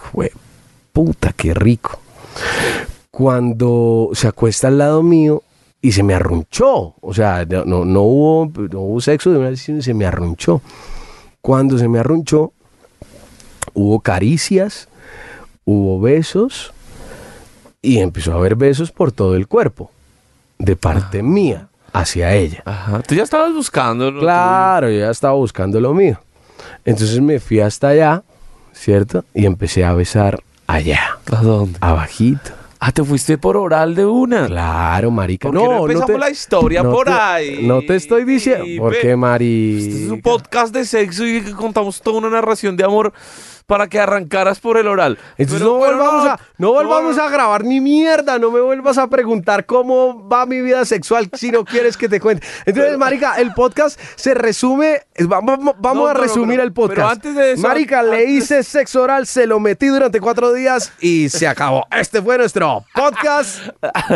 puta, 0.93 1.33
qué 1.33 1.53
rico. 1.53 1.99
Cuando 3.11 4.09
se 4.13 4.27
acuesta 4.27 4.67
al 4.67 4.77
lado 4.77 5.03
mío 5.03 5.43
y 5.81 5.91
se 5.91 6.03
me 6.03 6.13
arrunchó. 6.13 6.95
O 7.01 7.13
sea, 7.13 7.45
no, 7.45 7.83
no, 7.83 8.01
hubo, 8.03 8.51
no 8.71 8.79
hubo 8.81 9.01
sexo 9.01 9.31
de 9.31 9.39
una 9.39 9.49
vez, 9.49 9.61
sino 9.61 9.81
se 9.81 9.93
me 9.93 10.05
arrunchó. 10.05 10.61
Cuando 11.41 11.77
se 11.77 11.89
me 11.89 11.99
arrunchó, 11.99 12.53
hubo 13.73 13.99
caricias, 13.99 14.87
hubo 15.65 15.99
besos 15.99 16.73
y 17.81 17.99
empezó 17.99 18.31
a 18.31 18.35
haber 18.35 18.55
besos 18.55 18.91
por 18.91 19.11
todo 19.11 19.35
el 19.35 19.47
cuerpo, 19.47 19.91
de 20.57 20.77
parte 20.77 21.21
mía 21.21 21.67
hacia 21.93 22.33
ella. 22.33 22.61
Ajá. 22.65 23.01
Tú 23.03 23.15
ya 23.15 23.23
estabas 23.23 23.53
buscando. 23.53 24.11
lo 24.11 24.19
Claro, 24.19 24.89
yo 24.89 24.99
ya 24.99 25.09
estaba 25.11 25.33
buscando 25.35 25.79
lo 25.79 25.93
mío. 25.93 26.19
Entonces 26.85 27.21
me 27.21 27.39
fui 27.39 27.59
hasta 27.59 27.89
allá, 27.89 28.23
¿cierto? 28.73 29.23
Y 29.33 29.45
empecé 29.45 29.85
a 29.85 29.93
besar 29.93 30.39
allá. 30.67 31.17
¿A 31.31 31.41
dónde? 31.41 31.77
abajito. 31.81 32.51
Ah, 32.85 32.91
te 32.91 33.01
fuiste 33.01 33.37
por 33.37 33.55
oral 33.55 33.95
de 33.95 34.05
una. 34.05 34.45
Claro, 34.47 35.09
marica. 35.09 35.49
¿Por 35.49 35.57
qué 35.57 35.63
no 35.63 35.81
empezamos 35.83 36.07
te- 36.07 36.17
la 36.19 36.29
historia 36.29 36.83
no 36.83 36.91
por 36.91 37.05
te- 37.07 37.13
ahí? 37.13 37.59
No 37.65 37.81
te 37.81 37.95
estoy 37.95 38.25
diciendo. 38.25 38.65
¿Por 38.77 38.99
qué, 38.99 39.15
Mari? 39.15 39.77
Este 39.87 40.03
es 40.05 40.11
un 40.11 40.21
podcast 40.21 40.73
de 40.73 40.83
sexo 40.85 41.25
y 41.25 41.41
contamos 41.53 42.01
toda 42.01 42.17
una 42.17 42.29
narración 42.29 42.75
de 42.75 42.83
amor. 42.83 43.13
Para 43.65 43.87
que 43.87 43.99
arrancaras 43.99 44.59
por 44.59 44.77
el 44.77 44.87
oral. 44.87 45.17
Entonces 45.37 45.59
Pero- 45.67 45.73
no 45.73 45.77
volvamos, 45.79 46.27
a, 46.27 46.39
no 46.57 46.73
volvamos 46.73 47.17
no, 47.17 47.23
a 47.23 47.29
grabar 47.29 47.63
ni 47.63 47.79
mierda, 47.81 48.37
no 48.39 48.51
me 48.51 48.61
vuelvas 48.61 48.97
a 48.97 49.07
preguntar 49.07 49.65
cómo 49.65 50.27
va 50.27 50.45
mi 50.45 50.61
vida 50.61 50.85
sexual 50.85 51.29
si 51.33 51.51
no 51.51 51.63
quieres 51.65 51.97
que 51.97 52.09
te 52.09 52.19
cuente. 52.19 52.45
Entonces, 52.65 52.97
marica, 52.97 53.35
el 53.35 53.53
podcast 53.53 53.99
se 54.15 54.33
resume, 54.33 55.01
es- 55.15 55.27
va- 55.27 55.39
va- 55.41 55.57
vamos, 55.57 56.03
No, 56.03 56.07
a 56.07 56.13
resumir 56.13 56.57
pero- 56.57 56.63
el 56.63 56.73
podcast. 56.73 56.95
pero 56.97 57.09
antes 57.09 57.35
de 57.35 57.51
eso, 57.53 57.61
marica, 57.67 58.03
le 58.03 58.25
hice 58.25 58.63
sexo 58.63 59.01
oral, 59.03 59.25
se 59.27 59.47
lo 59.47 59.59
metí 59.59 59.87
durante 59.87 60.19
cuatro 60.19 60.53
días 60.53 60.91
y 60.99 61.29
se 61.29 61.47
acabó. 61.47 61.85
Este 61.91 62.21
fue 62.21 62.37
nuestro 62.37 62.83
podcast 62.93 63.59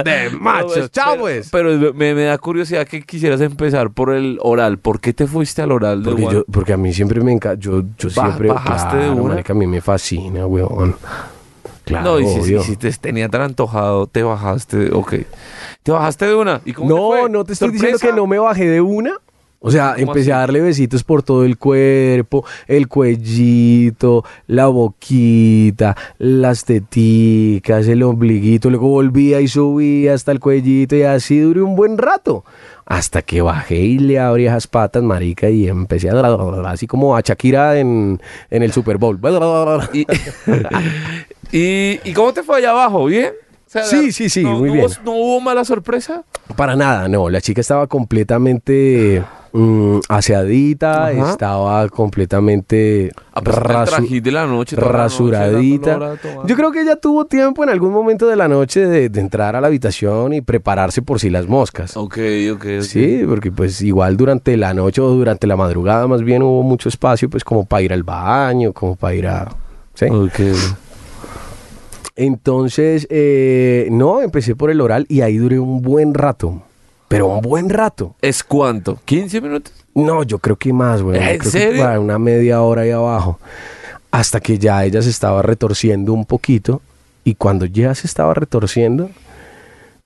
de 0.04 0.30
machos. 0.40 0.78
No, 0.78 0.88
Chao, 0.90 1.12
pero- 1.12 1.22
pues. 1.22 1.50
Pero 1.52 1.94
me, 1.94 2.14
me 2.14 2.24
da 2.24 2.38
curiosidad 2.38 2.88
que 2.88 3.02
quisieras 3.02 3.42
empezar 3.42 3.92
por 3.92 4.14
el 4.14 4.38
oral. 4.42 4.78
¿Por 4.78 5.00
qué 5.00 5.14
te 5.14 5.28
fuiste 5.28 5.62
al 5.62 5.72
oral 5.72 6.02
Porque, 6.04 6.28
yo, 6.32 6.46
porque 6.52 6.74
a 6.74 6.78
mí 6.78 6.94
siempre 6.94 7.22
me 7.22 7.32
encanta, 7.32 7.60
yo, 7.60 7.84
yo 7.98 8.10
siempre, 8.10 8.50
bajaste 8.50 8.98
de 8.98 9.10
una. 9.10 9.37
Marica, 9.38 9.54
a 9.54 9.56
mí 9.56 9.68
me 9.68 9.82
fascina, 9.82 10.46
weón. 10.46 10.96
Claro, 11.86 12.12
no, 12.12 12.20
y 12.20 12.28
si, 12.44 12.60
si, 12.60 12.76
te 12.76 12.92
tenía 12.92 13.30
tan 13.30 13.42
antojado, 13.42 14.08
te 14.08 14.22
bajaste, 14.22 14.92
ok. 14.92 15.14
Te 15.84 15.92
bajaste 15.92 16.26
de 16.26 16.36
una. 16.36 16.62
¿Y 16.66 16.74
cómo 16.74 16.90
te 16.90 16.96
No, 16.96 17.08
fue? 17.08 17.30
no 17.30 17.44
te 17.46 17.54
estoy 17.54 17.72
diciendo 17.72 17.98
que 17.98 18.12
no 18.12 18.28
me 18.28 18.40
bajé 18.40 18.68
de 18.68 18.82
una. 18.82 19.18
O 19.68 19.72
sea, 19.72 19.96
¿Cómo 19.96 20.14
empecé 20.14 20.32
a 20.32 20.38
darle 20.38 20.62
besitos 20.62 21.04
por 21.04 21.24
todo 21.24 21.44
el 21.44 21.58
cuerpo, 21.58 22.46
el 22.68 22.88
cuellito, 22.88 24.24
la 24.48 24.68
boquita, 24.68 25.94
las 26.20 26.64
teticas, 26.64 27.86
el 27.90 28.02
ombliguito. 28.04 28.70
Luego 28.70 28.88
volvía 28.88 29.42
y 29.42 29.50
subía 29.50 30.14
hasta 30.14 30.32
el 30.32 30.40
cuellito 30.40 30.96
y 30.96 31.02
así 31.02 31.40
duré 31.40 31.62
un 31.62 31.76
buen 31.76 31.98
rato. 31.98 32.46
Hasta 32.86 33.22
que 33.22 33.42
bajé 33.42 33.76
y 33.76 34.00
le 34.00 34.20
abrí 34.20 34.48
esas 34.48 34.68
patas, 34.68 35.04
marica, 35.04 35.50
y 35.50 35.68
empecé 35.68 36.12
a 36.12 36.14
así 36.66 36.88
como 36.88 37.18
a 37.18 37.20
Shakira 37.20 37.78
en, 37.78 38.22
en 38.50 38.64
el 38.64 38.72
Super 38.72 38.98
Bowl. 38.98 39.20
¿Y, 39.92 40.08
y, 41.52 42.00
¿y 42.06 42.14
cómo 42.14 42.32
te 42.32 42.42
fue 42.42 42.60
allá 42.60 42.70
abajo? 42.70 43.04
¿Bien? 43.04 43.34
Sea, 43.84 44.00
Sí, 44.02 44.12
sí, 44.12 44.30
sí, 44.30 44.44
no- 44.44 44.58
muy 44.60 44.70
no 44.70 44.74
bien. 44.76 44.86
hubo- 44.86 45.04
¿No 45.06 45.12
hubo 45.12 45.40
mala 45.42 45.64
sorpresa? 45.66 46.24
Para 46.56 46.76
nada, 46.76 47.08
no. 47.08 47.30
La 47.30 47.42
chica 47.42 47.62
estaba 47.62 47.88
completamente 47.88 49.24
mm, 49.54 50.00
aseadita, 50.10 51.08
Ajá. 51.08 51.32
estaba 51.32 51.88
completamente 51.90 53.12
A 53.34 53.42
pesar 53.42 53.68
del 53.68 53.78
rasu- 53.78 53.86
trajín 53.90 54.24
de 54.24 54.32
la 54.32 54.46
noche, 54.46 54.76
toda 54.76 54.88
la 54.88 54.92
noche, 54.92 55.04
rasuradita. 55.04 55.94
tomando. 56.22 56.48
Yo 56.48 56.56
creo 56.56 56.72
que 56.72 56.82
ella 56.82 56.96
tuvo 56.98 57.26
tiempo 57.26 57.64
en 57.64 57.70
algún 57.70 57.92
momento 57.94 58.28
de 58.28 58.36
la 58.36 58.48
noche 58.48 58.86
de, 58.86 59.10
de 59.10 59.20
entrar 59.20 59.56
a 59.56 59.62
la 59.62 59.68
habitación 59.68 60.34
y 60.34 60.42
prepararse 60.42 61.02
por 61.02 61.20
si 61.20 61.30
las 61.30 61.48
moscas. 61.48 61.96
Ok, 61.98 62.18
ok, 62.54 62.66
ok. 62.78 62.82
Sí, 62.82 63.24
porque 63.28 63.52
pues 63.52 63.82
igual 63.82 64.16
durante 64.18 64.58
la 64.58 64.74
noche 64.74 65.02
o 65.02 65.10
durante 65.10 65.48
la 65.48 65.56
madrugada 65.56 66.08
más 66.08 66.22
bien 66.24 66.44
hubo 66.44 66.62
mucho 66.64 66.90
espacio 66.90 67.30
pues 67.30 67.44
como 67.44 67.66
para 67.66 67.82
ir 67.82 67.94
al 67.94 68.04
baño, 68.04 68.74
como 68.74 68.96
para 68.96 69.16
ir 69.16 69.28
a... 69.28 69.48
¿sí? 69.96 70.06
Ok. 70.06 70.40
Entonces, 72.18 73.08
eh, 73.10 73.88
no, 73.92 74.22
empecé 74.22 74.56
por 74.56 74.70
el 74.72 74.82
oral 74.82 75.06
y 75.08 75.22
ahí 75.22 75.38
duré 75.38 75.60
un 75.60 75.82
buen 75.82 76.14
rato, 76.16 76.64
pero 77.08 77.28
un 77.28 77.42
buen 77.42 77.70
rato. 77.70 78.16
¿Es 78.22 78.44
cuánto? 78.44 78.98
¿15 79.08 79.42
minutos? 79.42 79.72
No, 79.94 80.24
yo 80.24 80.40
creo 80.40 80.56
que 80.58 80.74
más, 80.74 81.02
güey. 81.02 81.18
¿En 81.22 81.40
que 81.40 81.76
para 81.78 82.00
una 82.00 82.18
media 82.20 82.62
hora 82.62 82.82
ahí 82.82 82.92
abajo. 82.92 83.40
Hasta 84.12 84.40
que 84.40 84.58
ya 84.58 84.84
ella 84.84 85.02
se 85.02 85.10
estaba 85.12 85.42
retorciendo 85.44 86.12
un 86.14 86.26
poquito. 86.26 86.82
Y 87.24 87.36
cuando 87.36 87.66
ya 87.66 87.94
se 87.94 88.08
estaba 88.08 88.34
retorciendo, 88.34 89.10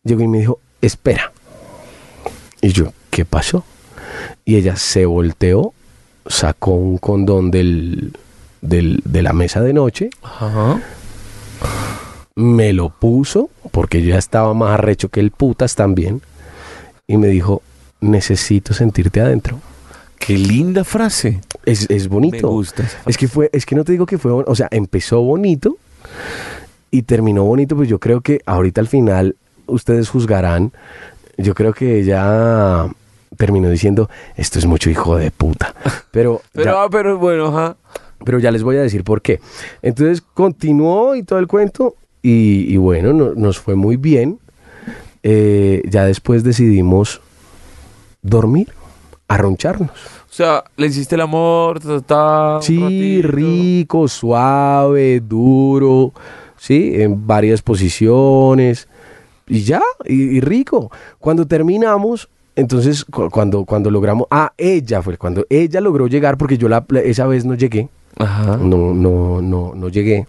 llegó 0.03 0.21
y 0.21 0.27
me 0.27 0.39
dijo, 0.39 0.59
espera. 0.81 1.31
Y 2.61 2.69
yo, 2.73 2.91
¿qué 3.09 3.25
pasó? 3.25 3.63
Y 4.43 4.55
ella 4.55 4.75
se 4.75 5.05
volteó, 5.05 5.73
sacó 6.25 6.71
un 6.71 6.97
condón 6.97 7.51
del, 7.51 8.13
del- 8.61 9.01
de 9.05 9.21
la 9.21 9.33
mesa 9.33 9.61
de 9.61 9.73
noche, 9.73 10.09
Ajá. 10.23 10.79
Me 12.35 12.73
lo 12.73 12.89
puso, 12.89 13.49
porque 13.71 14.01
yo 14.01 14.09
ya 14.09 14.17
estaba 14.17 14.53
más 14.53 14.71
arrecho 14.71 15.09
que 15.09 15.19
el 15.19 15.31
putas 15.31 15.75
también, 15.75 16.21
y 17.07 17.17
me 17.17 17.27
dijo, 17.27 17.61
necesito 17.99 18.73
sentirte 18.73 19.21
adentro. 19.21 19.59
Qué 20.17 20.37
linda 20.37 20.83
frase. 20.83 21.41
Es, 21.65 21.89
es 21.89 22.07
bonito. 22.07 22.47
Me 22.47 22.53
gusta 22.53 22.83
esa 22.83 22.99
Es 23.07 23.17
que 23.17 23.27
fue, 23.27 23.49
es 23.53 23.65
que 23.65 23.75
no 23.75 23.83
te 23.83 23.91
digo 23.91 24.05
que 24.05 24.17
fue, 24.17 24.31
o 24.31 24.55
sea, 24.55 24.67
empezó 24.71 25.21
bonito 25.21 25.77
y 26.91 27.03
terminó 27.03 27.43
bonito, 27.43 27.75
pues 27.75 27.89
yo 27.89 27.99
creo 27.99 28.21
que 28.21 28.41
ahorita 28.45 28.81
al 28.81 28.87
final 28.87 29.35
ustedes 29.65 30.09
juzgarán. 30.09 30.71
Yo 31.37 31.55
creo 31.55 31.73
que 31.73 31.99
ella 31.99 32.87
terminó 33.37 33.69
diciendo, 33.69 34.09
esto 34.35 34.59
es 34.59 34.65
mucho 34.65 34.89
hijo 34.89 35.17
de 35.17 35.31
puta. 35.31 35.73
Pero, 36.11 36.41
Pero, 36.51 36.65
ya, 36.65 36.83
ah, 36.83 36.87
pero 36.91 37.17
bueno, 37.17 37.47
ajá. 37.47 37.77
pero 38.25 38.37
ya 38.37 38.51
les 38.51 38.63
voy 38.63 38.75
a 38.75 38.81
decir 38.81 39.05
por 39.05 39.21
qué. 39.21 39.39
Entonces 39.81 40.21
continuó 40.21 41.15
y 41.15 41.23
todo 41.23 41.39
el 41.39 41.47
cuento 41.47 41.95
y, 42.21 42.71
y 42.73 42.77
bueno, 42.77 43.13
no- 43.13 43.33
nos 43.35 43.59
fue 43.59 43.75
muy 43.75 43.97
bien. 43.97 44.39
Eh, 45.23 45.83
ya 45.87 46.05
después 46.05 46.43
decidimos 46.43 47.21
dormir, 48.21 48.69
arroncharnos. 49.27 49.89
O 49.91 50.33
sea, 50.33 50.63
le 50.77 50.87
hiciste 50.87 51.15
el 51.15 51.21
amor, 51.21 51.79
ta, 51.79 52.01
ta, 52.01 52.59
Sí, 52.61 53.21
rico, 53.21 54.07
suave, 54.07 55.19
duro, 55.19 56.13
sí, 56.57 56.91
en 56.95 57.27
varias 57.27 57.61
posiciones. 57.61 58.87
Y 59.47 59.61
ya, 59.63 59.81
y, 60.05 60.37
y 60.37 60.39
rico. 60.39 60.89
Cuando 61.19 61.45
terminamos, 61.45 62.29
entonces, 62.55 63.03
cu- 63.05 63.29
cuando, 63.29 63.65
cuando 63.65 63.91
logramos, 63.91 64.27
ah, 64.31 64.53
ella 64.57 65.01
fue, 65.01 65.17
cuando 65.17 65.45
ella 65.49 65.81
logró 65.81 66.07
llegar, 66.07 66.37
porque 66.37 66.57
yo 66.57 66.69
la- 66.69 66.85
esa 67.03 67.27
vez 67.27 67.43
no 67.45 67.53
llegué, 67.55 67.89
Ajá. 68.17 68.57
no, 68.57 68.93
no, 68.93 69.41
no, 69.41 69.73
no 69.75 69.89
llegué. 69.89 70.25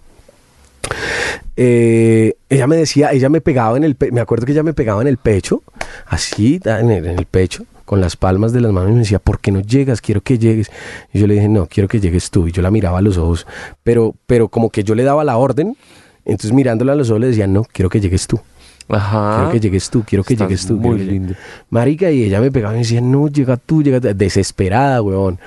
Eh, 1.57 2.35
ella 2.49 2.67
me 2.67 2.77
decía, 2.77 3.13
ella 3.13 3.29
me 3.29 3.41
pegaba 3.41 3.77
en 3.77 3.85
el, 3.85 3.97
me 4.11 4.21
acuerdo 4.21 4.47
que 4.47 4.53
ella 4.53 4.63
me 4.63 4.73
pegaba 4.73 5.03
en 5.03 5.09
el 5.09 5.19
pecho, 5.19 5.63
así, 6.07 6.61
en 6.65 6.91
el, 6.91 7.07
en 7.07 7.19
el 7.19 7.27
pecho, 7.27 7.65
con 7.85 8.01
las 8.01 8.17
palmas 8.17 8.53
de 8.53 8.61
las 8.63 8.73
manos 8.73 8.91
y 8.91 8.95
me 8.95 8.99
decía, 9.01 9.19
¿por 9.19 9.39
qué 9.41 9.53
no 9.53 9.61
llegas? 9.61 10.01
Quiero 10.01 10.23
que 10.23 10.39
llegues. 10.39 10.71
Y 11.13 11.19
yo 11.21 11.27
le 11.27 11.35
dije, 11.35 11.49
no, 11.49 11.67
quiero 11.67 11.89
que 11.89 12.01
llegues 12.01 12.31
tú. 12.31 12.49
Y 12.49 12.53
yo 12.53 12.63
la 12.63 12.71
miraba 12.71 12.99
a 12.99 13.03
los 13.03 13.19
ojos, 13.19 13.47
pero, 13.83 14.15
pero 14.27 14.49
como 14.49 14.71
que 14.71 14.83
yo 14.83 14.95
le 14.95 15.03
daba 15.03 15.25
la 15.25 15.37
orden, 15.37 15.77
entonces 16.25 16.53
mirándola 16.53 16.93
a 16.93 16.97
los 16.97 17.11
ojos 17.11 17.21
le 17.21 17.27
decía, 17.29 17.47
no, 17.47 17.65
quiero 17.65 17.91
que 17.91 18.01
llegues 18.01 18.27
tú. 18.27 18.41
Ajá. 18.89 19.37
Quiero 19.37 19.51
que 19.53 19.61
llegues 19.61 19.91
tú, 19.91 20.05
quiero 20.07 20.25
que 20.25 20.35
Estás 20.35 20.49
llegues 20.49 20.67
tú. 20.67 20.75
muy 20.77 20.83
quiero 20.83 20.97
que 20.97 21.05
llegues". 21.05 21.13
lindo. 21.13 21.35
Marica, 21.71 22.11
y 22.11 22.25
ella 22.25 22.41
me 22.41 22.51
pegaba 22.51 22.73
y 22.75 22.77
me 22.79 22.83
decía, 22.83 23.01
no, 23.01 23.29
llega 23.29 23.57
tú, 23.59 23.83
llega 23.83 24.01
tú", 24.01 24.09
desesperada, 24.15 25.03
weón. 25.03 25.39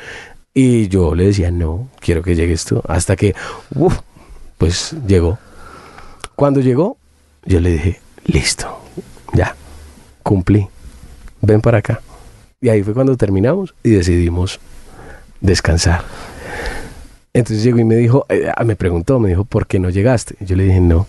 Y 0.53 0.87
yo 0.87 1.15
le 1.15 1.25
decía, 1.25 1.51
no, 1.51 1.89
quiero 1.99 2.21
que 2.21 2.35
llegues 2.35 2.63
tú. 2.63 2.81
Hasta 2.87 3.15
que, 3.15 3.33
uf, 3.73 3.97
pues 4.57 4.95
llegó. 5.07 5.37
Cuando 6.35 6.59
llegó, 6.61 6.97
yo 7.45 7.59
le 7.59 7.71
dije, 7.71 7.99
listo, 8.25 8.79
ya, 9.33 9.55
cumplí, 10.23 10.67
ven 11.41 11.61
para 11.61 11.77
acá. 11.79 12.01
Y 12.61 12.69
ahí 12.69 12.83
fue 12.83 12.93
cuando 12.93 13.15
terminamos 13.15 13.73
y 13.83 13.91
decidimos 13.91 14.59
descansar. 15.41 16.03
Entonces 17.33 17.63
llegó 17.63 17.79
y 17.79 17.83
me 17.83 17.95
dijo, 17.95 18.25
eh, 18.29 18.49
me 18.65 18.75
preguntó, 18.75 19.19
me 19.19 19.29
dijo, 19.29 19.43
¿por 19.45 19.67
qué 19.67 19.77
no 19.79 19.89
llegaste? 19.89 20.35
Yo 20.39 20.55
le 20.55 20.63
dije, 20.63 20.79
no, 20.79 21.05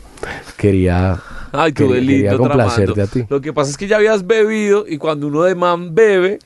quería 0.57 1.21
Ay, 1.53 1.73
tú 1.73 1.89
Quería- 1.89 2.37
complacerte 2.37 3.01
a 3.01 3.07
ti. 3.07 3.25
Lo 3.29 3.41
que 3.41 3.53
pasa 3.53 3.71
es 3.71 3.77
que 3.77 3.87
ya 3.87 3.97
habías 3.97 4.27
bebido 4.27 4.85
y 4.87 4.99
cuando 4.99 5.29
uno 5.29 5.45
de 5.45 5.55
man 5.55 5.95
bebe, 5.95 6.39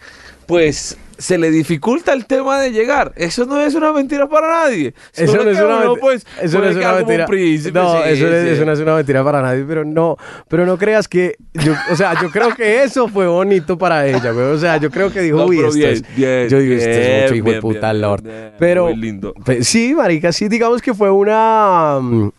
pues 0.47 0.97
se 1.21 1.39
le 1.39 1.51
dificulta 1.51 2.13
el 2.13 2.27
tema 2.27 2.59
de 2.61 2.73
llegar. 2.73 3.13
Eso 3.17 3.45
no 3.45 3.61
es 3.61 3.75
una 3.75 3.93
mentira 3.93 4.29
para 4.29 4.49
nadie. 4.65 4.95
Eso 5.15 5.37
no 5.37 5.51
es 5.51 5.59
una 5.61 5.79
mentira. 5.81 6.01
pues, 6.01 6.27
eso 6.43 6.59
no 6.59 6.65
es 6.65 6.77
una 6.77 6.91
un 6.93 6.97
mentira. 7.07 7.27
no, 7.27 7.93
sí, 7.93 7.99
eso, 8.07 8.27
es- 8.29 8.43
sí. 8.45 8.49
eso 8.55 8.65
no 8.65 8.73
es 8.73 8.81
una 8.81 8.95
mentira 8.97 9.23
para 9.23 9.43
nadie, 9.43 9.65
pero 9.69 9.85
no, 9.85 10.17
pero 10.49 10.67
no 10.67 10.79
creas 10.79 11.07
que 11.09 11.37
yo, 11.55 11.75
o 11.93 11.97
sea, 11.97 12.21
yo 12.21 12.31
creo 12.31 12.55
que 12.55 12.83
eso 12.83 13.07
fue 13.09 13.27
bonito 13.27 13.77
para 13.79 14.07
ella, 14.07 14.31
güey. 14.33 14.47
O 14.47 14.59
sea, 14.59 14.79
yo 14.79 14.91
creo 14.91 15.13
que 15.13 15.21
dijo, 15.21 15.37
No, 15.37 15.47
uy, 15.47 15.59
esto 15.61 15.73
bien, 15.75 15.91
es, 15.91 16.17
bien, 16.17 16.49
yo 16.49 16.59
digo, 16.59 16.75
esto 16.75 16.89
es 16.91 17.23
mucho 17.23 17.33
bien, 17.35 17.37
hijo 17.47 17.53
de 17.55 17.61
puta 17.61 17.93
Lord. 17.93 18.25
Pero 18.59 18.85
muy 18.87 18.97
lindo. 18.97 19.35
pe- 19.45 19.63
sí, 19.63 19.95
marica, 19.95 20.33
sí, 20.33 20.49
digamos 20.49 20.81
que 20.83 20.95
fue 20.95 21.11
una 21.11 21.99
mm, 22.01 22.31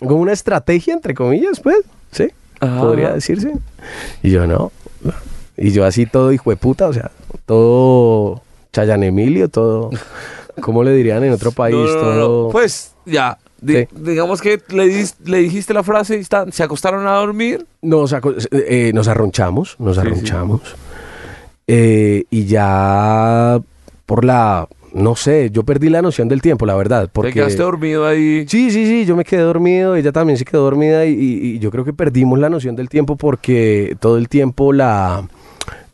como 0.00 0.16
una 0.16 0.32
estrategia 0.32 0.94
entre 0.94 1.14
comillas, 1.14 1.60
pues, 1.60 1.78
sí, 2.12 2.28
Ajá. 2.60 2.80
podría 2.80 3.12
decirse. 3.12 3.52
Y 4.22 4.30
yo 4.30 4.46
no. 4.46 4.70
Y 5.56 5.70
yo 5.70 5.84
así 5.84 6.06
todo 6.06 6.32
hijo 6.32 6.50
de 6.50 6.56
puta, 6.56 6.88
o 6.88 6.92
sea, 6.92 7.10
todo 7.46 8.42
Chayan 8.72 9.02
Emilio, 9.02 9.48
todo 9.48 9.90
¿Cómo 10.60 10.84
le 10.84 10.92
dirían 10.92 11.24
en 11.24 11.32
otro 11.32 11.50
país? 11.52 11.74
No, 11.74 11.86
no, 11.86 12.02
no, 12.02 12.14
no. 12.14 12.26
todo 12.26 12.48
Pues 12.50 12.92
ya, 13.06 13.38
di- 13.60 13.74
Sí. 13.76 13.88
digamos 13.92 14.42
que 14.42 14.60
le, 14.68 14.84
dis- 14.86 15.14
le 15.24 15.38
dijiste 15.38 15.72
la 15.72 15.82
frase 15.82 16.18
y 16.18 16.24
se 16.52 16.62
acostaron 16.62 17.06
a 17.06 17.12
dormir. 17.12 17.66
nos, 17.80 18.12
aco- 18.12 18.34
eh, 18.52 18.92
nos 18.94 19.08
arronchamos, 19.08 19.76
nos 19.78 19.96
Sí, 19.96 20.02
sí. 20.02 20.06
arronchamos. 20.08 20.60
Eh, 21.66 22.24
y 22.30 22.44
ya 22.44 23.60
por 24.04 24.24
la, 24.26 24.68
no 24.92 25.16
sé, 25.16 25.48
yo 25.50 25.62
perdí 25.62 25.88
la 25.88 26.02
noción 26.02 26.28
del 26.28 26.42
tiempo, 26.42 26.66
la 26.66 26.74
verdad. 26.74 27.08
Porque, 27.12 27.30
Te 27.30 27.34
quedaste 27.36 27.62
dormido 27.62 28.06
ahí. 28.06 28.44
Sí, 28.48 28.70
sí, 28.70 28.84
sí, 28.86 29.06
yo 29.06 29.16
me 29.16 29.24
quedé 29.24 29.40
dormido, 29.42 29.96
ella 29.96 30.12
también 30.12 30.36
se 30.36 30.44
quedó 30.44 30.62
dormida 30.64 31.06
y, 31.06 31.12
y- 31.14 31.46
y 31.54 31.58
yo 31.60 31.70
creo 31.70 31.84
que 31.84 31.92
perdimos 31.94 32.38
la 32.38 32.50
noción 32.50 32.76
del 32.76 32.88
tiempo 32.90 33.16
porque 33.16 33.96
todo 34.00 34.18
el 34.18 34.28
tiempo 34.28 34.72
la, 34.74 35.26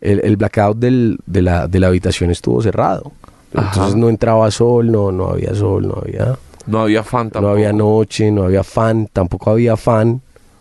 el, 0.01 0.21
el 0.25 0.37
blackout 0.37 0.79
del- 0.79 1.19
de, 1.27 1.43
la, 1.43 1.67
de 1.69 1.81
la 1.81 1.89
habitación 1.89 2.31
estuvo 2.31 2.63
cerrado. 2.63 3.13
Ajá. 3.55 3.69
Entonces 3.73 3.97
no 3.97 4.09
entraba 4.09 4.51
sol, 4.51 4.91
no, 4.93 5.11
no 5.13 5.29
había 5.29 5.55
sol, 5.55 5.89
no 5.89 5.95
había... 6.03 6.37
No 6.67 6.81
había 6.83 7.03
fan 7.03 7.31
tampoco. 7.31 7.47
No 7.47 7.49
había 7.55 7.73
noche, 7.73 8.31
no 8.31 8.43
había 8.45 8.63
fan, 8.63 9.09
tampoco 9.11 9.51
había 9.51 9.75
fan 9.77 10.21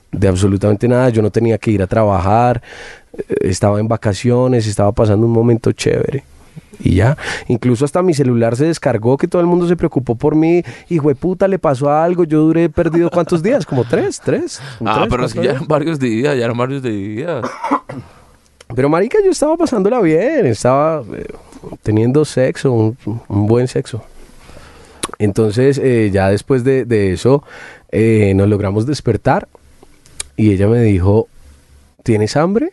de 0.10 0.28
absolutamente 0.30 0.88
nada. 0.88 1.10
Yo 1.10 1.22
no 1.22 1.30
tenía 1.32 1.58
que 1.58 1.70
ir 1.72 1.82
a 1.84 1.88
trabajar, 1.88 2.62
eh, 3.18 3.24
estaba 3.42 3.82
en 3.82 3.90
vacaciones, 3.90 4.68
estaba 4.68 4.94
pasando 4.94 5.26
un 5.26 5.34
momento 5.34 5.74
chévere. 5.74 6.24
Y 6.80 6.96
ya, 6.96 7.18
incluso 7.50 7.84
hasta 7.84 8.02
mi 8.04 8.14
celular 8.14 8.56
se 8.56 8.66
descargó, 8.68 9.18
que 9.18 9.28
todo 9.28 9.42
el 9.42 9.48
mundo 9.48 9.68
se 9.68 9.76
preocupó 9.76 10.16
por 10.16 10.36
mí. 10.36 10.64
Hijo 10.90 11.10
de 11.10 11.16
puta, 11.16 11.46
le 11.48 11.60
pasó 11.60 11.92
algo. 11.92 12.24
Yo 12.24 12.40
duré 12.42 12.70
perdido 12.70 13.10
cuántos 13.10 13.44
días, 13.44 13.66
como 13.66 13.84
tres, 13.84 14.22
tres. 14.24 14.62
Ah, 14.86 14.96
tres, 15.00 15.08
pero 15.10 15.26
es 15.26 15.34
que 15.34 15.44
ya 15.44 15.52
eran 15.52 15.68
varios 15.68 16.00
días, 16.00 16.38
ya 16.38 16.46
eran 16.46 16.58
varios 16.58 16.82
días. 16.84 17.44
Pero 18.76 18.90
marica, 18.90 19.18
yo 19.24 19.32
estaba 19.32 19.56
pasándola 19.58 20.02
bien, 20.02 20.46
estaba 20.46 21.04
eh, 21.16 21.26
teniendo 21.84 22.26
sexo, 22.26 22.72
un, 22.72 22.98
un 23.28 23.48
buen 23.48 23.68
sexo. 23.68 24.04
Entonces, 25.20 25.80
eh, 25.82 26.10
ya 26.12 26.30
después 26.30 26.64
de, 26.64 26.86
de 26.86 27.14
eso, 27.14 27.44
eh, 27.92 28.34
nos 28.36 28.48
logramos 28.50 28.86
despertar 28.86 29.48
y 30.36 30.52
ella 30.52 30.68
me 30.68 30.82
dijo, 30.82 31.28
¿tienes 32.04 32.36
hambre? 32.36 32.72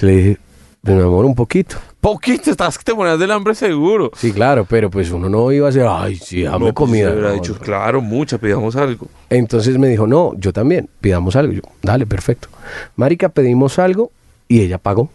Y 0.00 0.06
le 0.06 0.12
dije, 0.16 0.38
"Pues, 0.82 0.96
mi 0.96 1.02
amor, 1.02 1.24
un 1.24 1.34
poquito. 1.34 1.76
Poquito, 2.00 2.50
estás 2.50 2.76
que 2.78 2.84
te 2.84 2.94
ponías 2.94 3.18
del 3.18 3.30
hambre 3.30 3.54
seguro. 3.54 4.10
Sí, 4.16 4.32
claro, 4.32 4.64
pero 4.68 4.90
pues 4.90 5.10
uno 5.10 5.28
no 5.28 5.50
iba 5.52 5.68
a 5.68 5.70
decir, 5.70 5.86
ay, 5.88 6.16
sí, 6.16 6.42
dame 6.42 6.52
No, 6.52 6.74
pues, 6.74 6.74
comida. 6.74 7.08
se 7.08 7.12
hubiera 7.14 7.28
No, 7.30 7.34
dicho, 7.34 7.52
no. 7.54 7.58
claro, 7.60 8.00
mucha, 8.00 8.38
pidamos 8.38 8.76
algo. 8.76 9.06
Entonces 9.30 9.76
me 9.78 9.88
dijo, 9.88 10.06
no, 10.06 10.32
yo 10.38 10.52
también, 10.52 10.88
pidamos 11.00 11.34
algo. 11.36 11.52
Yo, 11.54 11.62
dale, 11.82 12.06
perfecto. 12.06 12.48
Marica, 12.96 13.28
pedimos 13.30 13.78
algo 13.78 14.10
y 14.48 14.60
ella 14.60 14.78
pagó. 14.78 15.08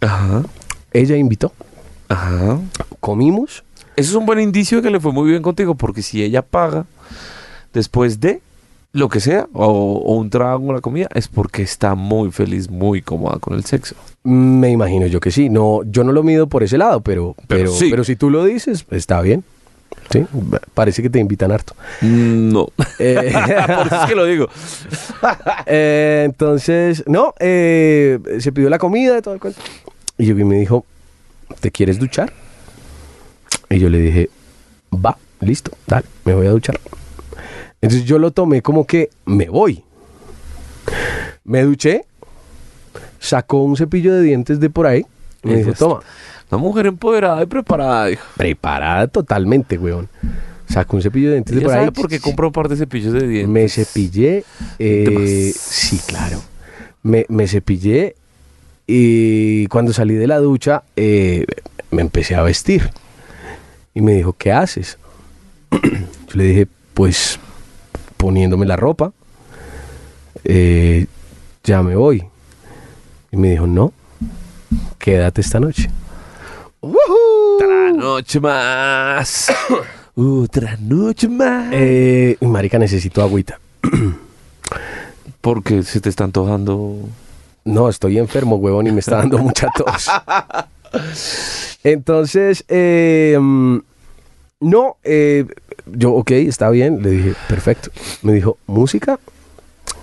Ajá, 0.00 0.42
Ella 0.92 1.16
invitó, 1.16 1.52
ajá. 2.08 2.58
comimos. 3.00 3.64
Eso 3.96 4.10
es 4.10 4.14
un 4.16 4.26
buen 4.26 4.40
indicio 4.40 4.78
de 4.78 4.82
que 4.82 4.90
le 4.90 5.00
fue 5.00 5.12
muy 5.12 5.30
bien 5.30 5.42
contigo, 5.42 5.74
porque 5.74 6.02
si 6.02 6.22
ella 6.22 6.42
paga 6.42 6.84
después 7.72 8.20
de 8.20 8.40
lo 8.92 9.08
que 9.08 9.20
sea, 9.20 9.46
o, 9.52 9.64
o 9.66 10.14
un 10.16 10.30
trago 10.30 10.68
o 10.68 10.72
la 10.72 10.80
comida, 10.80 11.08
es 11.14 11.28
porque 11.28 11.62
está 11.62 11.94
muy 11.94 12.30
feliz, 12.30 12.70
muy 12.70 13.02
cómoda 13.02 13.38
con 13.38 13.54
el 13.54 13.64
sexo. 13.64 13.94
Me 14.22 14.70
imagino 14.70 15.06
yo 15.06 15.20
que 15.20 15.30
sí. 15.30 15.48
No, 15.50 15.82
yo 15.84 16.02
no 16.04 16.12
lo 16.12 16.22
mido 16.22 16.46
por 16.46 16.62
ese 16.62 16.78
lado, 16.78 17.00
pero, 17.02 17.34
Pero 17.46 17.64
pero, 17.64 17.72
sí. 17.72 17.88
pero 17.90 18.04
si 18.04 18.16
tú 18.16 18.30
lo 18.30 18.44
dices, 18.44 18.86
está 18.90 19.20
bien. 19.20 19.44
Sí, 20.10 20.24
parece 20.74 21.02
que 21.02 21.10
te 21.10 21.18
invitan 21.18 21.50
harto. 21.52 21.74
No. 22.02 22.68
Eh, 22.98 23.32
Por 23.76 23.86
eso 23.86 24.02
es 24.02 24.08
que 24.08 24.14
lo 24.14 24.24
digo. 24.24 24.48
eh, 25.66 26.22
entonces, 26.24 27.04
no, 27.06 27.34
eh, 27.38 28.18
se 28.38 28.52
pidió 28.52 28.70
la 28.70 28.78
comida 28.78 29.18
y 29.18 29.22
todo 29.22 29.34
el 29.34 29.40
cuento. 29.40 29.60
Y 30.16 30.26
yo 30.26 30.34
me 30.34 30.56
dijo, 30.56 30.86
¿te 31.60 31.70
quieres 31.70 31.98
duchar? 31.98 32.32
Y 33.68 33.78
yo 33.78 33.90
le 33.90 33.98
dije, 33.98 34.30
va, 34.92 35.18
listo, 35.40 35.72
dale, 35.86 36.06
me 36.24 36.34
voy 36.34 36.46
a 36.46 36.50
duchar. 36.50 36.80
Entonces 37.82 38.06
yo 38.06 38.18
lo 38.18 38.30
tomé 38.30 38.62
como 38.62 38.86
que 38.86 39.10
me 39.26 39.50
voy. 39.50 39.84
Me 41.44 41.62
duché, 41.62 42.06
sacó 43.20 43.62
un 43.62 43.76
cepillo 43.76 44.14
de 44.14 44.22
dientes 44.22 44.58
de 44.58 44.70
por 44.70 44.86
ahí 44.86 45.04
y 45.42 45.48
me 45.48 45.56
dijo, 45.56 45.72
toma, 45.74 46.00
Una 46.50 46.58
mujer 46.60 46.86
empoderada 46.86 47.42
y 47.42 47.46
preparada, 47.46 48.10
hijo. 48.10 48.24
preparada 48.36 49.08
totalmente, 49.08 49.78
weón. 49.78 50.08
Sacó 50.68 50.96
un 50.96 51.02
cepillo 51.02 51.28
de 51.28 51.34
dientes 51.34 51.54
de 51.54 51.60
por 51.62 51.70
ahí. 51.72 51.78
sabe 51.80 51.92
por 51.92 52.08
qué 52.08 52.18
compró 52.20 52.48
un 52.48 52.52
par 52.52 52.68
de 52.68 52.76
cepillos 52.76 53.12
de 53.12 53.26
dientes. 53.26 53.48
Me 53.48 53.68
cepillé. 53.68 54.44
eh, 54.78 55.52
sí, 55.56 56.00
claro. 56.06 56.40
Me, 57.02 57.24
me 57.28 57.46
cepillé 57.46 58.16
y 58.86 59.66
cuando 59.68 59.92
salí 59.92 60.14
de 60.14 60.26
la 60.26 60.38
ducha 60.38 60.82
eh, 60.96 61.46
me 61.90 62.02
empecé 62.02 62.34
a 62.34 62.42
vestir. 62.42 62.90
Y 63.94 64.00
me 64.00 64.12
dijo, 64.14 64.32
¿qué 64.34 64.52
haces? 64.52 64.98
Yo 65.70 66.34
le 66.34 66.44
dije, 66.44 66.66
pues 66.94 67.38
poniéndome 68.16 68.66
la 68.66 68.76
ropa. 68.76 69.12
eh, 70.44 71.06
ya 71.64 71.82
me 71.82 71.96
voy. 71.96 72.24
Y 73.32 73.36
me 73.36 73.50
dijo, 73.50 73.66
no, 73.66 73.92
quédate 74.98 75.40
esta 75.40 75.58
noche. 75.60 75.90
Otra 76.94 77.92
noche 77.92 78.38
más. 78.40 79.52
Otra 80.14 80.76
noche 80.80 81.28
más. 81.28 81.68
Eh, 81.72 82.36
marica, 82.40 82.78
necesito 82.78 83.22
agüita. 83.22 83.58
Porque 85.40 85.82
se 85.82 86.00
te 86.00 86.08
está 86.08 86.24
antojando. 86.24 86.96
No, 87.64 87.88
estoy 87.88 88.18
enfermo, 88.18 88.56
huevón, 88.56 88.86
y 88.86 88.92
me 88.92 89.00
está 89.00 89.16
dando 89.16 89.38
mucha 89.38 89.68
tos. 89.76 90.08
Entonces, 91.84 92.64
eh, 92.68 93.36
no, 94.60 94.96
eh, 95.02 95.44
yo, 95.86 96.12
ok, 96.12 96.30
está 96.32 96.70
bien, 96.70 97.02
le 97.02 97.10
dije, 97.10 97.34
perfecto. 97.48 97.90
Me 98.22 98.32
dijo, 98.32 98.58
música, 98.66 99.18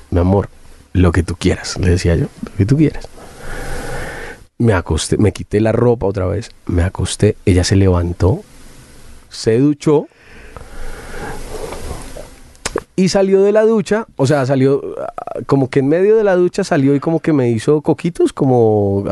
mi 0.10 0.19
amor, 0.19 0.50
lo 0.91 1.12
que 1.12 1.24
tú 1.24 1.36
quieras, 1.36 1.78
le 1.78 1.91
decía 1.91 2.15
yo, 2.15 2.28
lo 2.43 2.56
que 2.58 2.65
tú 2.65 2.78
quieras. 2.78 3.08
Me 4.63 4.73
acosté, 4.73 5.17
me 5.17 5.34
quité 5.34 5.60
la 5.60 5.73
ropa 5.73 6.06
otra 6.06 6.26
vez, 6.26 6.49
me 6.67 6.84
acosté, 6.84 7.36
ella 7.45 7.65
se 7.65 7.76
levantó, 7.76 8.43
se 9.30 9.60
duchó 9.60 10.08
y 12.95 13.10
salió 13.10 13.41
de 13.41 13.52
la 13.52 13.63
ducha, 13.63 14.06
o 14.15 14.26
sea, 14.26 14.45
salió 14.45 14.82
ah, 15.02 15.39
como 15.47 15.69
que 15.69 15.80
en 15.80 15.88
medio 15.89 16.15
de 16.15 16.23
la 16.23 16.36
ducha 16.36 16.63
salió 16.63 16.95
y 16.95 16.99
como 17.02 17.19
que 17.19 17.34
me 17.34 17.49
hizo 17.49 17.82
coquitos, 17.82 18.32
como 18.32 19.04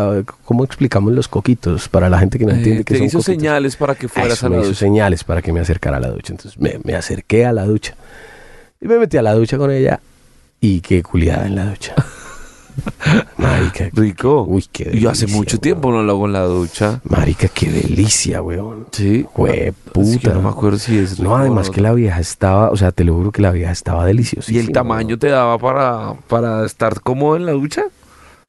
¿cómo 0.45 0.63
explicamos 0.63 1.11
los 1.13 1.27
coquitos 1.27 1.89
para 1.89 2.07
la 2.09 2.19
gente 2.19 2.37
que 2.39 2.45
no 2.45 2.51
entiende 2.53 2.81
Eh, 2.81 2.85
qué 2.85 2.93
te 2.93 2.97
son 2.99 3.07
hizo 3.07 3.17
coquitos? 3.17 3.41
señales 3.41 3.75
para 3.75 3.95
que 3.95 4.07
fueras 4.07 4.37
Eso, 4.37 4.45
a 4.45 4.49
la 4.49 4.55
me 4.57 4.61
hizo 4.61 4.73
señales 4.75 5.23
para 5.25 5.41
que 5.41 5.51
me 5.51 5.59
acercara 5.59 5.97
a 5.97 5.99
la 5.99 6.09
ducha. 6.09 6.31
Entonces 6.31 6.57
me, 6.61 6.79
me 6.83 6.95
acerqué 6.95 7.45
a 7.45 7.51
la 7.51 7.65
ducha 7.65 7.95
y 8.79 8.87
me 8.87 8.97
metí 8.99 9.17
a 9.17 9.21
la 9.21 9.33
ducha 9.33 9.57
con 9.57 9.69
ella 9.71 9.99
y 10.61 10.79
qué 10.81 11.03
culiada 11.03 11.45
en 11.47 11.55
la 11.55 11.65
ducha. 11.65 11.93
Marica, 13.37 13.89
Rico. 13.93 14.43
Uy, 14.43 14.65
qué 14.71 14.97
Yo 14.97 15.09
hace 15.09 15.21
delicia, 15.21 15.37
mucho 15.37 15.59
tiempo 15.59 15.91
no 15.91 16.03
lo 16.03 16.11
hago 16.13 16.25
en 16.25 16.33
la 16.33 16.43
ducha. 16.43 17.01
marica, 17.03 17.47
qué 17.47 17.69
delicia, 17.69 18.41
weón. 18.41 18.87
Sí. 18.91 19.25
Es 19.47 19.51
que 19.51 19.73
puta. 19.91 20.33
no 20.33 20.41
me 20.41 20.49
acuerdo 20.49 20.77
si 20.77 20.97
es. 20.97 21.19
No, 21.19 21.29
rico 21.29 21.35
además 21.37 21.69
que 21.69 21.81
la 21.81 21.93
vieja 21.93 22.19
estaba, 22.19 22.69
o 22.69 22.77
sea, 22.77 22.91
te 22.91 23.03
lo 23.03 23.13
juro 23.15 23.31
que 23.31 23.41
la 23.41 23.51
vieja 23.51 23.71
estaba 23.71 24.05
deliciosa. 24.05 24.51
¿Y 24.51 24.57
el 24.57 24.71
tamaño 24.71 25.17
te 25.17 25.27
daba 25.27 25.57
para, 25.57 26.13
para 26.27 26.65
estar 26.65 27.01
cómodo 27.01 27.35
en 27.35 27.45
la 27.45 27.51
ducha? 27.51 27.83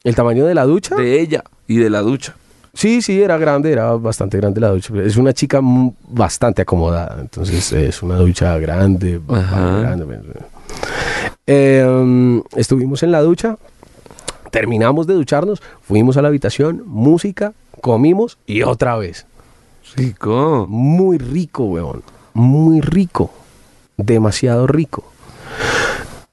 ¿El 0.04 0.14
tamaño 0.14 0.46
de 0.46 0.54
la 0.54 0.64
ducha? 0.64 0.96
De 0.96 1.20
ella 1.20 1.44
y 1.66 1.76
de 1.76 1.90
la 1.90 2.00
ducha. 2.00 2.34
Sí, 2.74 3.02
sí, 3.02 3.20
era 3.20 3.36
grande, 3.36 3.70
era 3.70 3.92
bastante 3.92 4.38
grande 4.38 4.60
la 4.60 4.70
ducha. 4.70 4.94
Es 5.04 5.16
una 5.16 5.32
chica 5.32 5.60
bastante 6.08 6.62
acomodada, 6.62 7.18
entonces 7.20 7.70
es 7.72 8.02
una 8.02 8.16
ducha 8.16 8.58
grande, 8.58 9.20
grande. 9.28 10.06
Eh, 11.46 11.84
um, 11.86 12.42
estuvimos 12.56 13.02
en 13.02 13.12
la 13.12 13.20
ducha, 13.20 13.58
terminamos 14.52 15.06
de 15.06 15.14
ducharnos, 15.14 15.62
fuimos 15.80 16.16
a 16.18 16.22
la 16.22 16.28
habitación, 16.28 16.82
música, 16.86 17.54
comimos 17.80 18.38
y 18.46 18.62
otra 18.62 18.96
vez. 18.96 19.26
Rico. 19.96 20.66
Muy 20.68 21.18
rico, 21.18 21.64
weón. 21.64 22.02
Muy 22.34 22.82
rico. 22.82 23.32
Demasiado 23.96 24.66
rico. 24.66 25.04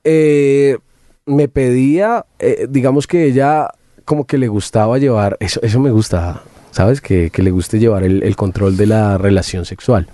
Eh, 0.04 0.78
me 1.26 1.48
pedía, 1.48 2.26
eh, 2.40 2.68
digamos 2.70 3.08
que 3.08 3.24
ella 3.24 3.70
como 4.04 4.26
que 4.26 4.38
le 4.38 4.50
gustaba 4.50 4.98
llevar, 4.98 5.38
eso, 5.40 5.62
eso 5.64 5.80
me 5.80 5.92
gusta, 5.92 6.42
¿sabes? 6.72 7.00
Que, 7.00 7.30
que 7.30 7.42
le 7.42 7.52
guste 7.52 7.80
llevar 7.80 8.04
el, 8.04 8.24
el 8.24 8.36
control 8.36 8.76
de 8.76 8.88
la 8.88 9.18
relación 9.18 9.64
sexual. 9.66 10.08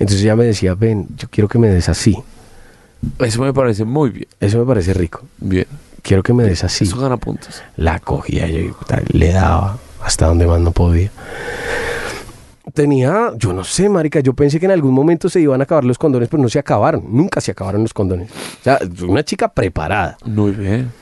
Entonces 0.00 0.22
ella 0.22 0.34
me 0.34 0.44
decía, 0.44 0.74
ven, 0.74 1.06
yo 1.16 1.28
quiero 1.30 1.48
que 1.48 1.58
me 1.58 1.68
des 1.68 1.88
así. 1.88 2.16
Eso 3.20 3.42
me 3.42 3.52
parece 3.52 3.84
muy 3.84 4.10
bien. 4.10 4.28
Eso 4.40 4.58
me 4.58 4.64
parece 4.64 4.94
rico. 4.94 5.22
Bien. 5.38 5.66
Quiero 6.06 6.22
que 6.22 6.32
me 6.32 6.44
des 6.44 6.62
así. 6.62 6.84
Eso 6.84 7.00
gana 7.00 7.16
puntos. 7.16 7.64
La 7.76 7.98
cogía 7.98 8.46
yo 8.46 8.60
y 8.60 8.72
le 9.08 9.32
daba 9.32 9.76
hasta 10.00 10.26
donde 10.26 10.46
más 10.46 10.60
no 10.60 10.70
podía. 10.70 11.10
Tenía, 12.72 13.32
yo 13.36 13.52
no 13.52 13.64
sé, 13.64 13.88
marica, 13.88 14.20
yo 14.20 14.32
pensé 14.32 14.60
que 14.60 14.66
en 14.66 14.70
algún 14.70 14.94
momento 14.94 15.28
se 15.28 15.40
iban 15.40 15.60
a 15.60 15.64
acabar 15.64 15.84
los 15.84 15.98
condones, 15.98 16.28
pero 16.28 16.40
no 16.40 16.48
se 16.48 16.60
acabaron, 16.60 17.02
nunca 17.08 17.40
se 17.40 17.50
acabaron 17.50 17.82
los 17.82 17.92
condones. 17.92 18.30
O 18.30 18.62
sea, 18.62 18.78
una 19.02 19.24
chica 19.24 19.48
preparada. 19.48 20.16
Muy 20.24 20.52
bien. 20.52 20.92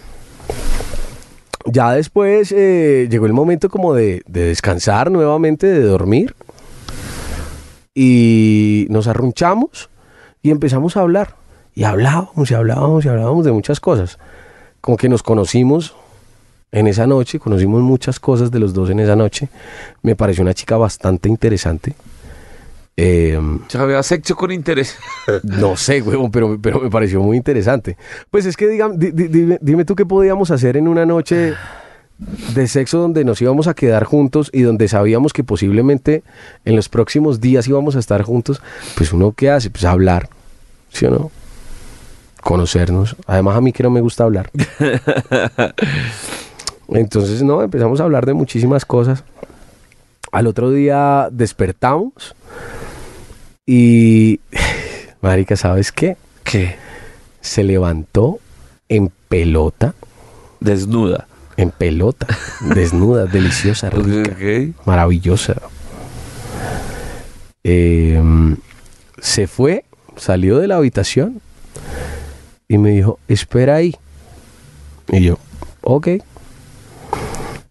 Ya 1.67 1.93
después 1.93 2.51
eh, 2.53 3.07
llegó 3.11 3.27
el 3.27 3.35
momento 3.35 3.69
como 3.69 3.93
de, 3.93 4.23
de 4.27 4.47
descansar 4.47 5.11
nuevamente, 5.11 5.67
de 5.67 5.83
dormir. 5.83 6.35
Y 7.95 8.87
nos 8.89 9.07
arrunchamos 9.07 9.91
y 10.41 10.51
empezamos 10.51 10.97
a 10.97 11.01
hablar. 11.01 11.37
Y 11.75 11.85
hablábamos 11.85 12.51
y 12.51 12.55
hablábamos 12.55 13.05
y 13.05 13.09
hablábamos 13.09 13.45
de 13.45 13.53
muchas 13.53 13.81
cosas. 13.81 14.19
Como 14.85 14.99
que 14.99 15.09
nos 15.09 15.23
conocimos 15.23 15.95
en 16.71 16.87
esa 16.89 17.07
noche, 17.07 17.39
conocimos 17.39 17.81
muchas 17.81 18.21
cosas 18.21 18.51
de 18.51 18.59
los 18.59 18.75
dos 18.75 18.91
en 18.91 19.01
esa 19.01 19.17
noche. 19.17 19.49
Me 20.03 20.15
pareció 20.15 20.43
una 20.43 20.53
chica 20.53 20.77
bastante 20.77 21.31
interesante. 21.31 21.95
Eh, 22.95 23.41
Ya 23.71 23.81
había 23.81 24.03
sexo 24.03 24.37
con 24.37 24.53
interés. 24.53 24.95
no 25.43 25.75
sé, 25.79 26.03
huevón, 26.03 26.31
pero, 26.31 26.59
pero 26.61 26.81
me 26.81 26.91
pareció 26.91 27.23
muy 27.23 27.39
interesante. 27.39 27.97
Pues 28.31 28.45
es 28.45 28.59
que 28.59 28.69
digam- 28.69 28.97
di- 28.99 29.13
di- 29.13 29.29
dime, 29.29 29.59
dime 29.63 29.85
tú 29.87 29.95
qué 29.97 30.05
podíamos 30.05 30.51
hacer 30.51 30.77
en 30.77 30.87
una 30.87 31.07
noche 31.07 31.55
de 32.55 32.69
sexo 32.69 32.99
donde 32.99 33.25
nos 33.25 33.41
íbamos 33.41 33.69
a 33.69 33.73
quedar 33.75 34.05
juntos 34.05 34.51
y 34.53 34.61
donde 34.63 34.87
sabíamos 34.89 35.33
que 35.33 35.45
posiblemente 35.45 36.25
en 36.67 36.77
los 36.77 36.91
próximos 36.91 37.41
días 37.41 37.67
íbamos 37.69 37.97
a 37.97 38.01
estar 38.01 38.21
juntos. 38.21 38.61
Pues 38.99 39.15
uno 39.15 39.33
qué 39.33 39.49
hace, 39.51 39.71
pues 39.71 39.87
hablar. 39.87 40.29
¿sí 40.91 41.07
o 41.07 41.11
no? 41.11 41.31
Conocernos. 42.45 43.17
Además 43.27 43.57
a 43.57 43.61
mí 43.63 43.73
que 43.73 43.83
no 43.83 43.91
me 43.91 44.03
gusta 44.03 44.25
hablar. 44.25 44.51
Entonces, 46.89 47.43
no, 47.43 47.63
empezamos 47.63 48.01
a 48.01 48.05
hablar 48.05 48.27
de 48.27 48.35
muchísimas 48.35 48.85
cosas. 48.85 49.25
Al 50.31 50.47
otro 50.47 50.71
día 50.71 51.29
despertamos 51.33 52.37
y, 53.67 54.41
marica, 55.23 55.57
¿sabes 55.57 55.91
qué? 55.91 56.19
¿Qué? 56.43 56.77
Se 57.41 57.65
levantó 57.65 58.39
en 58.91 59.11
pelota, 59.29 59.95
Desnuda. 60.61 61.27
en 61.57 61.71
pelota, 61.71 62.27
desnuda, 62.75 63.25
deliciosa, 63.33 63.89
rica, 63.89 64.37
maravillosa. 64.85 65.55
Eh, 67.65 68.23
se 69.19 69.47
fue, 69.47 69.85
salió 70.17 70.59
de 70.59 70.69
la 70.69 70.77
habitación 70.77 71.41
y 72.75 72.79
me 72.79 72.91
dijo, 72.91 73.19
espera 73.29 73.77
ahí. 73.77 73.95
Y 75.09 75.21
yo, 75.23 75.39
ok. 75.83 76.09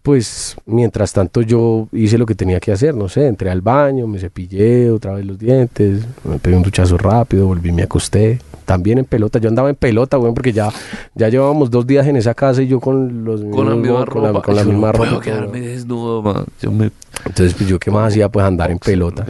Pues 0.02 0.54
mientras 0.66 1.14
tanto 1.14 1.40
yo 1.40 1.88
hice 1.92 2.18
lo 2.18 2.26
que 2.26 2.34
tenía 2.34 2.60
que 2.60 2.72
hacer, 2.72 2.94
no 2.94 3.08
sé, 3.08 3.26
entré 3.26 3.48
al 3.50 3.62
baño, 3.62 4.06
me 4.06 4.18
cepillé 4.18 4.90
otra 4.90 5.14
vez 5.14 5.24
los 5.24 5.38
dientes, 5.38 6.02
me 6.24 6.38
pegué 6.38 6.56
un 6.56 6.62
duchazo 6.62 6.98
rápido, 6.98 7.46
volví, 7.46 7.72
me 7.72 7.82
acosté. 7.84 8.38
También 8.66 8.98
en 8.98 9.04
pelota, 9.06 9.38
yo 9.38 9.48
andaba 9.48 9.70
en 9.70 9.76
pelota, 9.76 10.18
weón, 10.18 10.34
porque 10.34 10.52
ya, 10.52 10.70
ya 11.14 11.28
llevábamos 11.30 11.70
dos 11.70 11.86
días 11.86 12.06
en 12.06 12.16
esa 12.16 12.34
casa 12.34 12.62
y 12.62 12.66
yo 12.66 12.80
con 12.80 13.24
los 13.24 13.42
Con 13.44 13.68
la 13.68 13.76
misma 13.76 14.04
con 14.06 14.22
la- 14.22 14.28
ropa. 14.28 14.42
con 14.42 14.56
la 14.56 14.62
Yo 14.62 14.68
misma 14.70 14.86
no 14.88 14.92
ropa. 14.92 15.04
puedo 15.08 15.20
quedarme 15.20 15.60
desnudo, 15.60 16.22
man. 16.22 16.44
Yo 16.60 16.70
me... 16.70 16.90
Entonces, 17.26 17.54
pues 17.54 17.68
yo 17.68 17.78
qué 17.78 17.90
más 17.90 18.08
hacía, 18.08 18.28
pues 18.28 18.44
andar 18.44 18.70
en 18.70 18.78
pelota. 18.78 19.24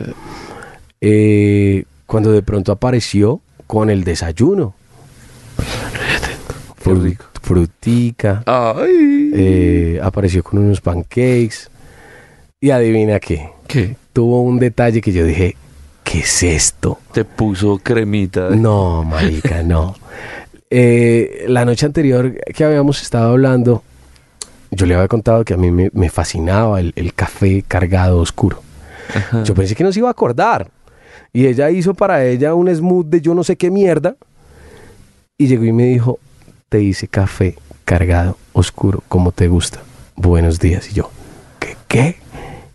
Eh, 1.01 1.85
cuando 2.07 2.33
de 2.33 2.43
pronto 2.43 2.73
apareció 2.73 3.41
con 3.67 3.91
el 3.91 4.03
desayuno. 4.05 4.75
Qué 6.85 6.91
Fru- 6.91 7.03
rico. 7.03 7.25
Frutica. 7.43 8.43
Ay. 8.47 9.31
eh, 9.35 10.01
apareció 10.03 10.43
con 10.45 10.59
unos 10.61 10.81
pancakes. 10.81 11.71
Y 12.61 12.71
adivina 12.71 13.19
qué. 13.21 13.51
¿Qué? 13.67 13.97
Tuvo 14.13 14.43
un 14.43 14.59
detalle 14.59 15.01
que 15.01 15.13
yo 15.13 15.25
dije, 15.27 15.57
¿qué 16.05 16.21
es 16.21 16.43
esto? 16.43 16.99
Te 17.13 17.25
puso 17.25 17.79
cremita. 17.83 18.51
No, 18.51 19.03
marica, 19.05 19.63
no. 19.63 19.95
Eh, 20.71 21.45
la 21.49 21.65
noche 21.65 21.87
anterior 21.87 22.35
que 22.55 22.65
habíamos 22.65 23.03
estado 23.03 23.33
hablando, 23.33 23.83
yo 24.71 24.87
le 24.87 24.95
había 24.95 25.09
contado 25.09 25.45
que 25.45 25.55
a 25.55 25.57
mí 25.57 25.71
me, 25.71 25.91
me 25.93 26.09
fascinaba 26.11 26.81
el, 26.81 26.93
el 26.97 27.13
café 27.15 27.63
cargado 27.67 28.19
oscuro. 28.19 28.61
Ajá. 29.15 29.43
Yo 29.45 29.55
pensé 29.55 29.75
que 29.75 29.85
no 29.85 29.93
se 29.93 29.99
iba 30.01 30.09
a 30.09 30.13
acordar. 30.13 30.71
Y 31.33 31.47
ella 31.47 31.69
hizo 31.71 31.95
para 31.95 32.25
ella 32.25 32.55
un 32.55 32.75
smooth 32.75 33.07
de 33.07 33.21
yo 33.21 33.35
no 33.35 33.45
sé 33.45 33.57
qué 33.57 33.71
mierda. 33.71 34.17
Y 35.37 35.49
llegó 35.49 35.65
y 35.65 35.73
me 35.73 35.85
dijo, 35.87 36.19
te 36.69 36.83
hice 36.83 37.09
café 37.09 37.57
cargado, 37.85 38.37
oscuro, 38.53 39.03
como 39.09 39.33
te 39.33 39.49
gusta. 39.49 39.83
Buenos 40.17 40.59
días. 40.59 40.91
Y 40.91 40.95
yo, 40.95 41.11
¿qué? 41.59 41.77
¿Qué? 41.89 42.17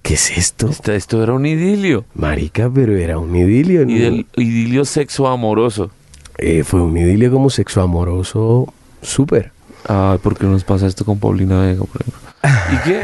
¿Qué 0.01 0.13
es 0.13 0.37
esto? 0.37 0.69
Esto, 0.69 0.93
esto 0.93 1.23
era 1.23 1.33
un 1.33 1.45
idilio. 1.45 2.05
Marica, 2.13 2.69
pero 2.73 2.95
era 2.95 3.17
un 3.17 3.35
idilio. 3.35 3.85
¿no? 3.85 3.91
Y 3.91 3.99
del 3.99 4.27
idilio 4.35 4.85
sexo 4.85 5.27
amoroso. 5.27 5.91
Eh, 6.37 6.63
fue 6.63 6.81
un 6.81 6.97
idilio 6.97 7.31
como 7.31 7.49
sexo 7.49 7.81
amoroso 7.81 8.73
súper. 9.01 9.51
Ay, 9.87 10.17
¿por 10.19 10.37
qué 10.37 10.45
nos 10.45 10.63
pasa 10.63 10.87
esto 10.87 11.05
con 11.05 11.19
Paulina 11.19 11.61
Vega, 11.61 11.83
por 11.83 12.01
ejemplo? 12.01 12.29
¿Y 12.73 12.77
qué? 12.87 13.01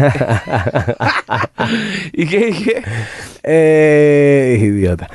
¿Y 2.24 2.26
qué? 2.28 2.50
¿Y 2.50 2.64
qué? 2.64 2.84
Eh, 3.44 4.58
idiota. 4.62 5.10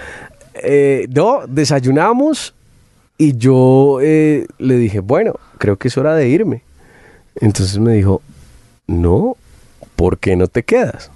Eh, 0.55 1.07
no, 1.11 1.41
desayunamos 1.47 2.55
y 3.21 3.37
yo 3.37 3.99
eh, 4.01 4.47
le 4.57 4.79
dije, 4.79 5.01
bueno, 5.01 5.35
creo 5.59 5.77
que 5.77 5.89
es 5.89 5.99
hora 5.99 6.15
de 6.15 6.27
irme. 6.31 6.63
Entonces 7.39 7.79
me 7.79 7.93
dijo, 7.93 8.23
no, 8.87 9.37
¿por 9.95 10.17
qué 10.17 10.37
no 10.37 10.49
te 10.49 10.63
quedas? 10.63 11.11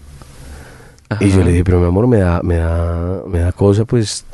Y 1.19 1.31
yo 1.31 1.43
le 1.43 1.53
dije, 1.53 1.65
pero 1.65 1.81
mi 1.81 1.87
amor, 1.87 2.07
me 2.07 2.19
da, 2.19 2.43
me 2.43 2.57
da, 2.57 3.23
me 3.27 3.39
da 3.39 3.53
cosa, 3.53 3.87
pues, 3.87 4.27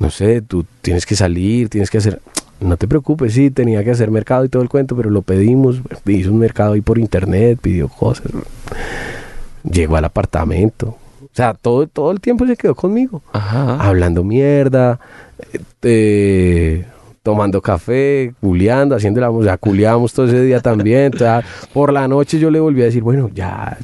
no 0.00 0.10
sé, 0.10 0.42
tú 0.42 0.66
tienes 0.82 1.06
que 1.06 1.14
salir, 1.14 1.68
tienes 1.68 1.88
que 1.88 1.98
hacer... 1.98 2.20
No 2.60 2.76
te 2.76 2.88
preocupes, 2.88 3.34
sí, 3.34 3.48
tenía 3.48 3.84
que 3.84 3.92
hacer 3.92 4.10
mercado 4.10 4.44
y 4.44 4.48
todo 4.48 4.62
el 4.64 4.68
cuento, 4.68 4.96
pero 4.96 5.08
lo 5.08 5.22
pedimos, 5.22 5.82
hizo 6.06 6.32
un 6.32 6.38
mercado 6.40 6.72
ahí 6.72 6.80
por 6.80 6.98
internet, 6.98 7.60
pidió 7.62 7.86
cosas. 7.86 8.26
Llegó 9.62 9.96
al 9.96 10.04
apartamento. 10.04 10.88
O 11.22 11.30
sea, 11.32 11.54
todo, 11.54 11.86
todo 11.86 12.10
el 12.10 12.20
tiempo 12.20 12.44
se 12.44 12.56
quedó 12.56 12.74
conmigo. 12.74 13.22
Ajá. 13.32 13.76
Hablando 13.76 14.24
mierda, 14.24 14.98
eh, 15.52 15.60
eh, 15.82 16.84
tomando 17.24 17.62
café, 17.62 18.34
culeando, 18.40 18.94
haciendo 18.94 19.18
la... 19.20 19.30
O 19.30 19.42
sea, 19.42 19.56
culeamos 19.56 20.12
todo 20.12 20.26
ese 20.26 20.42
día 20.42 20.60
también. 20.60 21.12
o 21.14 21.18
sea, 21.18 21.42
por 21.72 21.90
la 21.92 22.06
noche 22.06 22.38
yo 22.38 22.50
le 22.50 22.60
volví 22.60 22.82
a 22.82 22.84
decir, 22.84 23.02
bueno, 23.02 23.30
ya... 23.34 23.76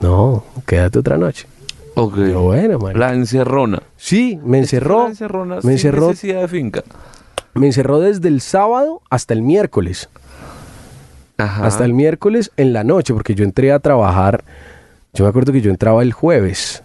No, 0.00 0.44
quédate 0.66 0.98
otra 0.98 1.16
noche. 1.16 1.46
Ok. 1.94 2.16
Yo, 2.16 2.42
bueno. 2.42 2.78
La 2.92 3.14
encerrona. 3.14 3.82
Sí, 3.96 4.38
me 4.44 4.58
encerró. 4.58 5.04
La 5.04 5.10
encerrona 5.10 5.58
Me 5.62 5.72
encerró, 5.72 6.08
necesidad 6.08 6.42
de 6.42 6.48
finca. 6.48 6.82
me 7.54 7.66
encerró 7.66 8.00
desde 8.00 8.28
el 8.28 8.40
sábado 8.40 9.00
hasta 9.08 9.32
el 9.32 9.42
miércoles. 9.42 10.10
Ajá. 11.38 11.66
Hasta 11.66 11.84
el 11.84 11.94
miércoles 11.94 12.50
en 12.56 12.72
la 12.72 12.82
noche, 12.82 13.14
porque 13.14 13.36
yo 13.36 13.44
entré 13.44 13.70
a 13.72 13.78
trabajar. 13.78 14.42
Yo 15.14 15.24
me 15.24 15.30
acuerdo 15.30 15.52
que 15.52 15.60
yo 15.60 15.70
entraba 15.70 16.02
el 16.02 16.12
jueves 16.12 16.82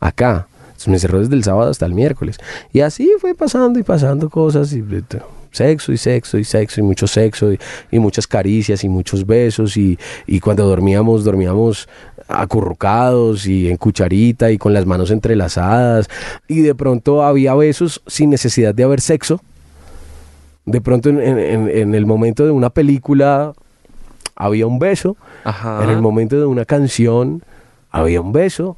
acá. 0.00 0.48
Entonces 0.74 0.88
me 0.88 0.94
encerró 0.94 1.20
desde 1.20 1.34
el 1.34 1.44
sábado 1.44 1.70
hasta 1.70 1.86
el 1.86 1.94
miércoles. 1.94 2.36
Y 2.72 2.80
así 2.80 3.10
fue 3.20 3.34
pasando 3.34 3.78
y 3.78 3.82
pasando 3.82 4.28
cosas. 4.28 4.72
Y, 4.72 4.80
eh, 4.80 5.02
sexo 5.52 5.92
y 5.92 5.96
sexo 5.96 6.36
y 6.36 6.42
sexo 6.44 6.80
y 6.80 6.82
mucho 6.82 7.06
sexo 7.06 7.52
y, 7.52 7.58
y 7.92 7.98
muchas 8.00 8.26
caricias 8.26 8.82
y 8.84 8.88
muchos 8.88 9.24
besos. 9.24 9.76
Y, 9.76 9.96
y 10.26 10.40
cuando 10.40 10.66
dormíamos, 10.66 11.22
dormíamos 11.24 11.88
acurrucados 12.28 13.46
y 13.46 13.68
en 13.70 13.76
cucharita 13.76 14.50
y 14.50 14.58
con 14.58 14.72
las 14.72 14.84
manos 14.86 15.10
entrelazadas. 15.10 16.08
Y 16.48 16.60
de 16.62 16.74
pronto 16.74 17.22
había 17.22 17.54
besos 17.54 18.02
sin 18.06 18.30
necesidad 18.30 18.74
de 18.74 18.82
haber 18.84 19.00
sexo. 19.00 19.40
De 20.66 20.80
pronto 20.80 21.08
en, 21.10 21.20
en- 21.20 21.38
en- 21.38 21.68
en 21.68 21.94
el 21.94 22.06
momento 22.06 22.44
de 22.44 22.50
una 22.50 22.70
película 22.70 23.52
había 24.34 24.66
un 24.66 24.78
beso. 24.78 25.16
Ajá. 25.44 25.84
En 25.84 25.90
el 25.90 26.00
momento 26.00 26.36
de 26.38 26.46
una 26.46 26.64
canción 26.64 27.42
había 27.94 28.20
un 28.20 28.32
beso. 28.32 28.76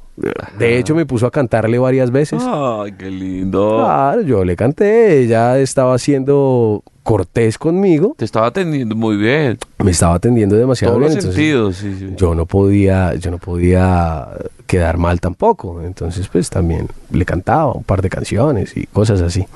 De 0.59 0.77
hecho 0.77 0.93
me 0.93 1.05
puso 1.05 1.25
a 1.25 1.31
cantarle 1.31 1.79
varias 1.79 2.11
veces. 2.11 2.41
Ay, 2.45 2.91
qué 2.97 3.09
lindo. 3.09 3.79
Claro, 3.79 4.21
yo 4.21 4.45
le 4.45 4.55
canté. 4.55 5.21
Ella 5.23 5.57
estaba 5.57 5.97
siendo 5.97 6.83
cortés 7.01 7.57
conmigo. 7.57 8.13
Te 8.15 8.25
estaba 8.25 8.47
atendiendo 8.47 8.95
muy 8.95 9.17
bien. 9.17 9.57
Me 9.83 9.89
estaba 9.91 10.13
atendiendo 10.15 10.55
demasiado 10.55 10.93
Todos 10.93 11.07
bien. 11.07 11.15
los 11.15 11.23
entonces 11.25 11.35
sentidos. 11.35 11.75
Sí, 11.77 11.95
sí. 11.97 12.13
yo 12.15 12.35
no 12.35 12.45
podía, 12.45 13.15
yo 13.15 13.31
no 13.31 13.39
podía 13.39 14.27
quedar 14.67 14.97
mal 14.97 15.19
tampoco. 15.19 15.81
Entonces, 15.81 16.27
pues 16.27 16.51
también 16.51 16.87
le 17.09 17.25
cantaba 17.25 17.71
un 17.71 17.83
par 17.83 18.03
de 18.03 18.09
canciones 18.09 18.77
y 18.77 18.85
cosas 18.85 19.21
así. 19.21 19.47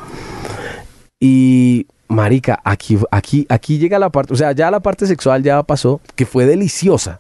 Y 1.20 1.86
marica, 2.08 2.60
aquí, 2.64 2.98
aquí, 3.12 3.46
aquí 3.48 3.78
llega 3.78 4.00
la 4.00 4.10
parte, 4.10 4.34
o 4.34 4.36
sea, 4.36 4.54
ya 4.54 4.72
la 4.72 4.80
parte 4.80 5.06
sexual 5.06 5.44
ya 5.44 5.62
pasó, 5.62 6.02
que 6.16 6.26
fue 6.26 6.48
deliciosa. 6.48 7.20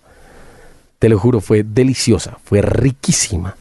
Te 1.01 1.09
lo 1.09 1.17
juro, 1.17 1.41
fue 1.41 1.63
deliciosa, 1.63 2.37
fue 2.43 2.61
riquísima. 2.61 3.55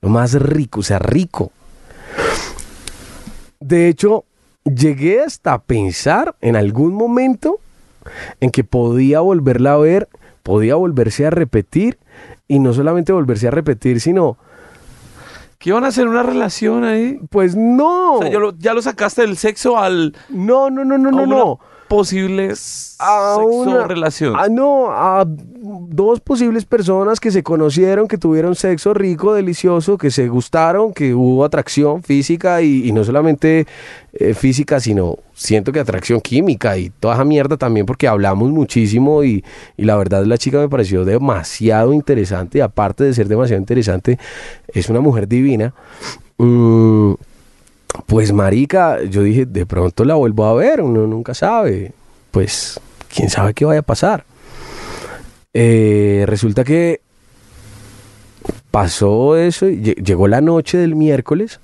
Lo 0.00 0.08
más 0.08 0.32
rico, 0.32 0.80
o 0.80 0.82
sea, 0.82 0.98
rico. 0.98 1.52
De 3.60 3.88
hecho, 3.88 4.24
llegué 4.64 5.20
hasta 5.20 5.52
a 5.52 5.60
pensar 5.60 6.34
en 6.40 6.56
algún 6.56 6.94
momento 6.94 7.60
en 8.40 8.48
que 8.48 8.64
podía 8.64 9.20
volverla 9.20 9.74
a 9.74 9.76
ver, 9.76 10.08
podía 10.42 10.76
volverse 10.76 11.26
a 11.26 11.30
repetir, 11.30 11.98
y 12.48 12.60
no 12.60 12.72
solamente 12.72 13.12
volverse 13.12 13.48
a 13.48 13.50
repetir, 13.50 14.00
sino, 14.00 14.38
¿Qué 15.58 15.68
iban 15.68 15.84
a 15.84 15.88
hacer 15.88 16.08
una 16.08 16.22
relación 16.22 16.84
ahí? 16.84 17.20
pues 17.28 17.54
no, 17.54 18.14
O 18.14 18.22
sea, 18.22 18.32
ya 18.32 18.38
lo, 18.38 18.56
ya 18.56 18.72
lo 18.72 18.80
sacaste 18.80 19.20
del 19.20 19.36
sexo 19.36 19.76
al 19.76 20.16
no, 20.30 20.70
no, 20.70 20.82
no, 20.82 20.96
no, 20.96 21.10
no, 21.10 21.24
una 21.24 21.26
no. 21.26 21.60
Posible 21.96 22.48
A 22.98 23.34
sexo 23.36 23.46
una- 23.46 23.86
relación. 23.86 24.34
Ah, 24.36 24.48
no, 24.50 24.90
a 24.90 25.24
dos 25.26 26.20
posibles 26.20 26.64
personas 26.64 27.20
que 27.20 27.30
se 27.30 27.42
conocieron, 27.42 28.08
que 28.08 28.16
tuvieron 28.18 28.54
sexo 28.54 28.94
rico, 28.94 29.34
delicioso, 29.34 29.98
que 29.98 30.10
se 30.10 30.28
gustaron, 30.28 30.92
que 30.94 31.14
hubo 31.14 31.44
atracción 31.44 32.02
física 32.02 32.62
y, 32.62 32.88
y 32.88 32.92
no 32.92 33.04
solamente 33.04 33.66
eh, 34.14 34.34
física, 34.34 34.80
sino 34.80 35.18
siento 35.34 35.70
que 35.72 35.80
atracción 35.80 36.20
química 36.20 36.76
y 36.78 36.90
toda 36.90 37.14
esa 37.14 37.24
mierda 37.24 37.56
también 37.56 37.84
porque 37.86 38.08
hablamos 38.08 38.50
muchísimo 38.50 39.22
y, 39.24 39.44
y 39.76 39.84
la 39.84 39.96
verdad 39.96 40.24
la 40.24 40.38
chica 40.38 40.58
me 40.58 40.68
pareció 40.68 41.04
demasiado 41.04 41.92
interesante 41.92 42.58
y 42.58 42.60
aparte 42.62 43.04
de 43.04 43.12
ser 43.14 43.28
demasiado 43.28 43.60
interesante, 43.60 44.18
es 44.68 44.88
una 44.88 45.00
mujer 45.00 45.28
divina. 45.28 45.74
Mm, 46.38 47.12
pues 48.06 48.32
marica, 48.32 49.02
yo 49.02 49.22
dije, 49.22 49.46
de 49.46 49.66
pronto 49.66 50.04
la 50.04 50.14
vuelvo 50.14 50.46
a 50.46 50.54
ver, 50.54 50.80
uno 50.80 51.06
nunca 51.06 51.34
sabe. 51.34 51.92
Pues, 52.30 52.80
quién 53.14 53.28
sabe 53.28 53.54
qué 53.54 53.64
vaya 53.64 53.80
a 53.80 53.84
pasar. 53.84 54.24
Eh, 55.52 56.24
resulta 56.26 56.64
que 56.64 57.00
pasó 58.70 59.36
eso, 59.36 59.68
llegó 59.68 60.26
la 60.26 60.40
noche 60.40 60.78
del 60.78 60.94
miércoles, 60.94 61.60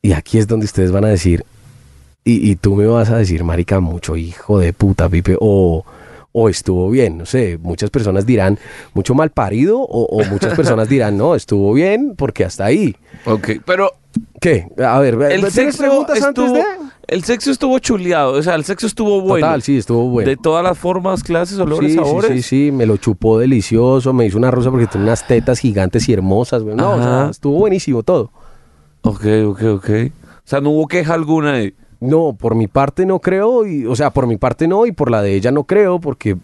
y 0.00 0.12
aquí 0.12 0.38
es 0.38 0.46
donde 0.46 0.64
ustedes 0.64 0.92
van 0.92 1.04
a 1.04 1.08
decir, 1.08 1.44
Y, 2.24 2.56
tú 2.56 2.74
me 2.74 2.86
vas 2.86 3.10
a 3.10 3.18
decir, 3.18 3.44
marica, 3.44 3.78
mucho 3.78 4.16
hijo 4.16 4.58
de 4.58 4.72
puta, 4.72 5.08
Pipe, 5.08 5.36
o, 5.38 5.84
o 6.32 6.48
estuvo 6.48 6.90
bien, 6.90 7.18
no 7.18 7.26
sé, 7.26 7.56
muchas 7.62 7.90
personas 7.90 8.26
dirán, 8.26 8.58
mucho 8.94 9.14
mal 9.14 9.30
parido, 9.30 9.78
o, 9.80 10.06
o 10.06 10.24
muchas 10.24 10.54
personas 10.56 10.88
dirán, 10.88 11.16
no, 11.16 11.36
estuvo 11.36 11.72
bien, 11.72 12.14
porque 12.16 12.44
hasta 12.44 12.64
ahí. 12.64 12.96
Ok, 13.26 13.50
pero 13.64 13.92
¿Qué? 14.40 14.68
A 14.84 14.98
ver, 14.98 15.14
el 15.14 15.28
¿tienes 15.40 15.52
sexo, 15.54 15.78
preguntas 15.78 16.22
antes 16.22 16.44
estuvo, 16.44 16.56
de...? 16.56 16.64
el 17.08 17.24
sexo 17.24 17.50
estuvo 17.50 17.78
chuleado, 17.78 18.32
o 18.32 18.42
sea, 18.42 18.54
el 18.54 18.64
sexo 18.64 18.86
estuvo 18.86 19.20
bueno. 19.20 19.46
Total, 19.46 19.62
sí, 19.62 19.76
estuvo 19.78 20.08
bueno. 20.08 20.28
De 20.28 20.36
todas 20.36 20.62
las 20.62 20.78
formas, 20.78 21.22
clases, 21.22 21.58
olores, 21.58 21.92
Sí, 21.92 21.98
sí, 21.98 22.04
sabores. 22.04 22.30
sí, 22.30 22.42
sí, 22.42 22.72
me 22.72 22.86
lo 22.86 22.96
chupó 22.96 23.38
delicioso, 23.38 24.12
me 24.12 24.26
hizo 24.26 24.38
una 24.38 24.50
rosa 24.50 24.70
porque 24.70 24.86
tiene 24.86 25.06
unas 25.06 25.26
tetas 25.26 25.58
gigantes 25.58 26.08
y 26.08 26.12
hermosas, 26.12 26.62
güey. 26.62 26.76
No, 26.76 26.92
o 26.92 27.02
sea, 27.02 27.28
estuvo 27.30 27.58
buenísimo 27.58 28.02
todo. 28.02 28.30
Ok, 29.02 29.24
ok, 29.46 29.62
ok. 29.74 29.90
O 29.90 30.48
sea, 30.48 30.60
no 30.60 30.70
hubo 30.70 30.86
queja 30.86 31.14
alguna 31.14 31.54
de... 31.54 31.74
No, 31.98 32.36
por 32.38 32.54
mi 32.54 32.66
parte 32.68 33.06
no 33.06 33.20
creo, 33.20 33.66
y, 33.66 33.86
o 33.86 33.96
sea, 33.96 34.10
por 34.10 34.26
mi 34.26 34.36
parte 34.36 34.68
no, 34.68 34.84
y 34.86 34.92
por 34.92 35.10
la 35.10 35.22
de 35.22 35.34
ella 35.34 35.50
no 35.50 35.64
creo, 35.64 35.98
porque, 35.98 36.36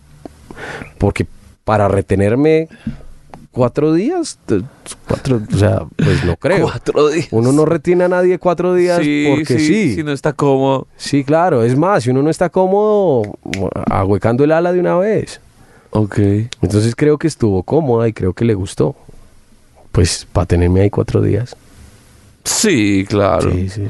porque 0.99 1.27
para 1.65 1.89
retenerme 1.89 2.69
cuatro 3.53 3.93
días, 3.93 4.39
cuatro, 5.07 5.41
o 5.53 5.57
sea, 5.57 5.83
pues 5.97 6.25
no 6.25 6.37
creo. 6.37 6.63
Cuatro 6.65 7.09
días. 7.11 7.29
Uno 7.31 7.53
no 7.53 7.65
retiene 7.65 8.05
a 8.05 8.09
nadie 8.09 8.39
cuatro 8.39 8.75
días 8.75 8.99
porque 8.99 9.59
sí. 9.59 9.95
Si 9.95 10.03
no 10.03 10.11
está 10.13 10.33
cómodo. 10.33 10.89
Sí, 10.97 11.23
claro, 11.23 11.63
es 11.63 11.77
más, 11.77 12.03
si 12.03 12.11
uno 12.11 12.23
no 12.23 12.31
está 12.31 12.49
cómodo, 12.51 13.23
ahuecando 13.91 14.43
el 14.45 14.53
ala 14.53 14.73
de 14.73 14.81
una 14.81 14.97
vez. 14.97 15.41
Ok. 15.91 16.19
Entonces 16.63 16.95
creo 16.97 17.19
que 17.19 17.29
estuvo 17.29 17.63
cómoda 17.63 18.09
y 18.09 18.13
creo 18.13 18.33
que 18.33 18.45
le 18.45 18.55
gustó. 18.55 18.97
Pues 19.93 20.27
para 20.33 20.47
tenerme 20.47 20.81
ahí 20.81 20.91
cuatro 20.91 21.21
días. 21.21 21.55
Sí, 22.45 23.05
claro. 23.09 23.53
Sí, 23.53 23.69
sí. 23.69 23.83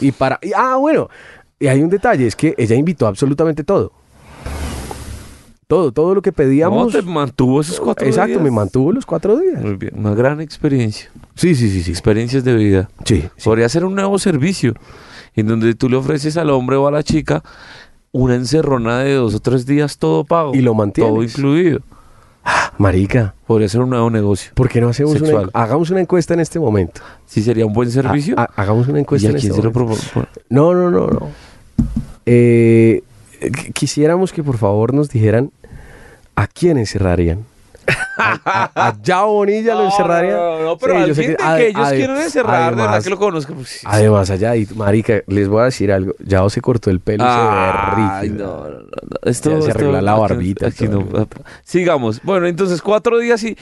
Y 0.00 0.10
para. 0.12 0.38
y- 0.42 0.50
ah, 0.54 0.76
bueno. 0.76 1.08
Y 1.60 1.68
hay 1.68 1.80
un 1.80 1.88
detalle, 1.88 2.26
es 2.26 2.34
que 2.34 2.54
ella 2.58 2.74
invitó 2.74 3.06
absolutamente 3.06 3.62
todo. 3.62 3.92
Todo, 5.74 5.90
todo 5.92 6.14
lo 6.14 6.22
que 6.22 6.30
¿Cómo 6.30 6.36
pedíamos. 6.48 6.92
te 6.92 7.02
mantuvo 7.02 7.60
esos 7.60 7.80
cuatro 7.80 8.06
Exacto, 8.06 8.28
días? 8.34 8.42
me 8.42 8.50
mantuvo 8.52 8.92
los 8.92 9.04
cuatro 9.04 9.36
días. 9.38 9.60
Muy 9.60 9.74
bien, 9.74 9.92
una 9.96 10.14
gran 10.14 10.40
experiencia. 10.40 11.10
Sí, 11.34 11.56
sí, 11.56 11.68
sí, 11.68 11.82
sí. 11.82 11.90
Experiencias 11.90 12.44
de 12.44 12.54
vida. 12.54 12.88
Sí, 13.04 13.22
sí. 13.36 13.44
Podría 13.44 13.68
ser 13.68 13.84
un 13.84 13.96
nuevo 13.96 14.16
servicio 14.20 14.74
en 15.34 15.48
donde 15.48 15.74
tú 15.74 15.88
le 15.88 15.96
ofreces 15.96 16.36
al 16.36 16.50
hombre 16.50 16.76
o 16.76 16.86
a 16.86 16.92
la 16.92 17.02
chica 17.02 17.42
una 18.12 18.36
encerrona 18.36 19.00
de 19.00 19.14
dos 19.14 19.34
o 19.34 19.40
tres 19.40 19.66
días 19.66 19.98
todo 19.98 20.22
pago. 20.22 20.54
Y 20.54 20.60
lo 20.60 20.74
mantienes. 20.74 21.12
Todo 21.12 21.22
incluido. 21.24 21.80
Marica, 22.78 23.34
Podría 23.46 23.68
ser 23.68 23.80
un 23.80 23.90
nuevo 23.90 24.10
negocio. 24.10 24.52
¿por 24.54 24.68
qué 24.68 24.80
no 24.80 24.90
hacemos 24.90 25.20
una, 25.20 25.48
hagamos 25.54 25.90
una 25.90 26.00
encuesta 26.02 26.34
en 26.34 26.40
este 26.40 26.60
momento? 26.60 27.00
Sí, 27.26 27.42
sería 27.42 27.66
un 27.66 27.72
buen 27.72 27.90
servicio. 27.90 28.34
Ha- 28.38 28.42
ha- 28.42 28.62
hagamos 28.62 28.86
una 28.86 28.98
¿Y 28.98 29.00
encuesta 29.00 29.26
a 29.28 29.30
en 29.32 29.36
quién 29.38 29.50
este 29.52 29.60
se 29.60 29.66
lo 29.66 29.72
momento. 29.72 29.96
propongo? 30.12 30.28
No, 30.50 30.72
no, 30.74 30.90
no, 30.90 31.06
no. 31.08 31.28
Eh, 32.26 33.02
qu- 33.40 33.72
quisiéramos 33.72 34.32
que 34.32 34.42
por 34.44 34.56
favor 34.58 34.94
nos 34.94 35.08
dijeran 35.08 35.50
a 36.36 36.46
quién 36.46 36.78
encerrarían. 36.78 37.44
A, 38.16 38.40
a, 38.74 38.88
a 38.88 39.02
Yao 39.02 39.30
Bonilla 39.34 39.74
lo 39.74 39.84
encerrarían. 39.84 40.36
No, 40.36 40.58
no, 40.58 40.64
no, 40.64 40.78
pero 40.78 40.94
Sí, 41.02 41.08
yo 41.08 41.14
sé 41.14 41.20
alguien 41.22 41.36
de 41.36 41.56
que 41.56 41.68
ellos 41.68 41.88
quieren 41.90 42.16
encerrar, 42.16 42.74
de 42.74 42.80
verdad 42.82 43.02
que 43.02 43.10
lo 43.10 43.18
conozco. 43.18 43.52
pues, 43.52 43.68
sí, 43.68 43.78
sí. 43.80 43.86
Además, 43.86 44.30
allá, 44.30 44.56
y 44.56 44.66
marica, 44.74 45.20
les 45.26 45.48
voy 45.48 45.60
a 45.60 45.64
decir 45.64 45.92
algo. 45.92 46.14
Yao 46.20 46.48
se 46.48 46.62
cortó 46.62 46.88
el 46.88 47.00
pelo 47.00 47.24
y 47.24 47.26
se 47.26 47.32
Ay, 47.36 48.28
ve 48.30 48.30
rígido. 48.30 48.46
no, 48.46 48.64
no, 48.64 48.70
no, 48.70 48.86
no. 48.86 49.30
Esto, 49.30 49.50
Ya 49.58 49.62
se 49.66 49.70
arregla 49.72 50.00
la 50.00 50.14
barbita 50.14 50.64
y 50.64 50.68
aquí 50.70 50.88
no. 50.88 51.06
Sigamos. 51.62 52.22
Bueno, 52.22 52.46
entonces 52.46 52.80
cuatro 52.80 53.18
días 53.18 53.42
y 53.42 53.54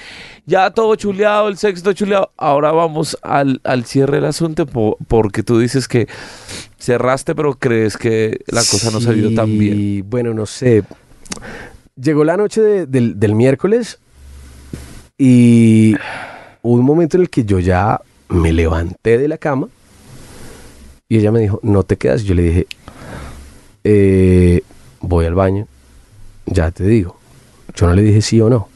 ya 0.47 0.71
todo 0.71 0.95
chuleado, 0.95 1.49
el 1.49 1.57
sexto 1.57 1.93
chuleado. 1.93 2.31
Ahora 2.37 2.71
vamos 2.71 3.19
al, 3.23 3.61
al 3.65 3.85
cierre 3.87 4.17
del 4.19 4.27
asunto 4.27 4.67
po- 4.67 4.99
porque 5.09 5.43
tú 5.43 5.59
dices 5.59 5.89
que 5.89 6.07
cerraste, 6.79 7.35
pero 7.35 7.55
crees 7.55 7.97
que 7.97 8.39
la 8.47 8.61
cosa 8.61 8.93
no 8.93 9.01
se 9.01 9.15
dio 9.15 9.35
tan 9.35 9.47
bien. 9.59 9.75
Sí, 9.77 10.03
bueno, 10.07 10.33
no 10.33 10.47
sé. 10.47 10.85
Llegó 11.97 12.25
la 12.25 12.37
noche 12.37 12.61
de- 12.63 12.87
del, 12.87 13.19
del 13.21 13.35
miércoles 13.35 13.99
y 15.19 15.95
hubo 16.63 16.75
un 16.75 16.85
momento 16.85 17.17
en 17.17 17.23
el 17.23 17.31
que 17.31 17.45
yo 17.45 17.59
ya 17.59 18.01
me 18.29 18.53
levanté 18.53 19.19
de 19.19 19.29
la 19.29 19.37
cama 19.39 19.69
y 21.09 21.19
ella 21.19 21.31
me 21.31 21.41
dijo, 21.41 21.61
no 21.63 21.83
te 21.83 21.97
quedas. 21.99 22.23
Yo 22.25 22.35
le 22.35 22.43
dije, 22.43 22.67
"Eh, 23.85 24.63
voy 25.01 25.27
al 25.27 25.35
baño, 25.35 25.67
ya 26.47 26.71
te 26.71 26.85
digo. 26.85 27.17
Yo 27.75 27.87
no 27.87 27.95
le 27.95 28.03
dije 28.03 28.23
sí 28.23 28.41
o 28.41 28.49
no. 28.49 28.69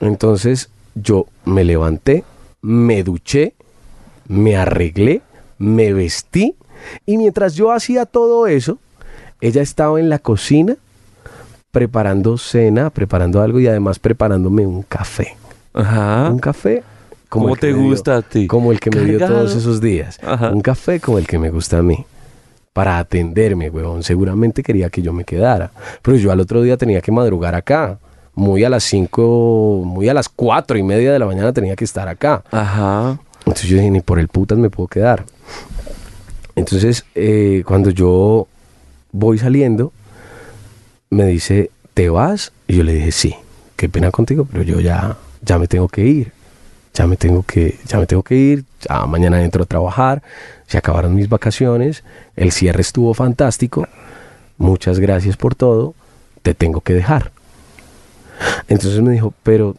Entonces 0.00 0.68
yo 0.94 1.26
me 1.46 1.64
levanté, 1.64 2.24
me 2.60 3.02
duché, 3.02 3.54
me 4.28 4.56
arreglé, 4.56 5.22
me 5.58 5.92
vestí 5.94 6.56
y 7.06 7.16
mientras 7.16 7.54
yo 7.54 7.72
hacía 7.72 8.04
todo 8.04 8.46
eso, 8.46 8.78
ella 9.40 9.62
estaba 9.62 9.98
en 9.98 10.10
la 10.10 10.18
cocina 10.18 10.76
preparando 11.74 12.38
cena, 12.38 12.88
preparando 12.88 13.42
algo 13.42 13.58
y 13.60 13.66
además 13.66 13.98
preparándome 13.98 14.64
un 14.64 14.82
café. 14.84 15.36
Ajá. 15.74 16.30
Un 16.30 16.38
café 16.38 16.84
como 17.28 17.46
¿Cómo 17.46 17.56
te 17.56 17.72
me 17.72 17.78
dio- 17.80 17.88
gusta 17.90 18.16
a 18.18 18.22
ti? 18.22 18.46
Como 18.46 18.70
el 18.70 18.78
que 18.78 18.90
me 18.90 19.00
dio 19.00 19.18
todos 19.18 19.56
esos 19.56 19.80
días. 19.80 20.18
Ajá. 20.22 20.50
Un 20.50 20.60
café 20.60 21.00
como 21.00 21.18
el 21.18 21.26
que 21.26 21.36
me 21.38 21.50
gusta 21.50 21.78
a 21.78 21.82
mí. 21.82 22.06
Para 22.72 22.98
atenderme, 22.98 23.70
huevón. 23.70 24.02
Seguramente 24.04 24.62
quería 24.62 24.88
que 24.88 25.02
yo 25.02 25.12
me 25.12 25.24
quedara. 25.24 25.72
Pero 26.00 26.16
yo 26.16 26.30
al 26.30 26.38
otro 26.40 26.62
día 26.62 26.76
tenía 26.76 27.00
que 27.00 27.10
madrugar 27.12 27.54
acá. 27.56 27.98
Muy 28.36 28.62
a 28.64 28.68
las 28.70 28.84
5, 28.84 29.82
muy 29.84 30.08
a 30.08 30.14
las 30.14 30.28
cuatro 30.28 30.78
y 30.78 30.82
media 30.84 31.12
de 31.12 31.18
la 31.18 31.26
mañana 31.26 31.52
tenía 31.52 31.74
que 31.76 31.84
estar 31.84 32.08
acá. 32.08 32.42
Ajá. 32.52 33.18
Entonces 33.40 33.68
yo 33.68 33.76
dije, 33.76 33.90
ni 33.90 34.00
por 34.00 34.18
el 34.20 34.28
putas 34.28 34.58
me 34.58 34.70
puedo 34.70 34.86
quedar. 34.88 35.24
Entonces, 36.56 37.04
eh, 37.14 37.62
cuando 37.66 37.90
yo 37.90 38.46
voy 39.12 39.38
saliendo, 39.38 39.92
me 41.14 41.26
dice, 41.26 41.70
¿te 41.94 42.10
vas? 42.10 42.52
Y 42.66 42.76
yo 42.76 42.84
le 42.84 42.94
dije, 42.94 43.12
sí, 43.12 43.34
qué 43.76 43.88
pena 43.88 44.10
contigo, 44.10 44.46
pero 44.50 44.62
yo 44.62 44.80
ya, 44.80 45.16
ya 45.42 45.58
me 45.58 45.66
tengo 45.66 45.88
que 45.88 46.04
ir. 46.04 46.32
Ya 46.92 47.08
me 47.08 47.16
tengo 47.16 47.42
que, 47.42 47.76
ya 47.88 47.98
me 47.98 48.06
tengo 48.06 48.22
que 48.22 48.36
ir, 48.36 48.64
ya 48.80 49.04
mañana 49.06 49.42
entro 49.42 49.64
a 49.64 49.66
trabajar, 49.66 50.22
se 50.68 50.78
acabaron 50.78 51.16
mis 51.16 51.28
vacaciones, 51.28 52.04
el 52.36 52.52
cierre 52.52 52.82
estuvo 52.82 53.14
fantástico, 53.14 53.88
muchas 54.58 55.00
gracias 55.00 55.36
por 55.36 55.56
todo, 55.56 55.94
te 56.42 56.54
tengo 56.54 56.82
que 56.82 56.94
dejar. 56.94 57.32
Entonces 58.68 59.00
me 59.00 59.10
dijo, 59.10 59.34
pero 59.42 59.74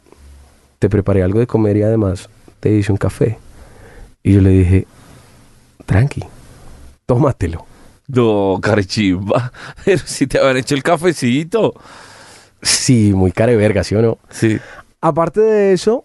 te 0.80 0.90
preparé 0.90 1.24
algo 1.24 1.40
de 1.40 1.48
comer 1.48 1.78
y 1.78 1.84
además 1.84 2.30
te 2.60 2.72
hice 2.72 2.92
un 2.92 2.98
café. 2.98 3.38
Y 4.22 4.34
yo 4.34 4.42
le 4.42 4.50
dije, 4.50 4.86
tranqui, 5.86 6.22
tómatelo. 7.06 7.66
No, 8.08 8.60
carechimba. 8.62 9.52
Pero 9.86 10.00
si 10.06 10.28
te 10.28 10.40
habían 10.40 10.58
hecho 10.58 10.76
el 10.76 10.84
cafecito. 10.84 11.74
Sí, 12.62 13.14
muy 13.14 13.32
care 13.32 13.56
verga, 13.56 13.84
¿sí 13.84 13.96
o 13.96 14.02
no? 14.02 14.18
Sí. 14.30 14.58
Aparte 15.02 15.42
de 15.42 15.74
eso, 15.74 16.04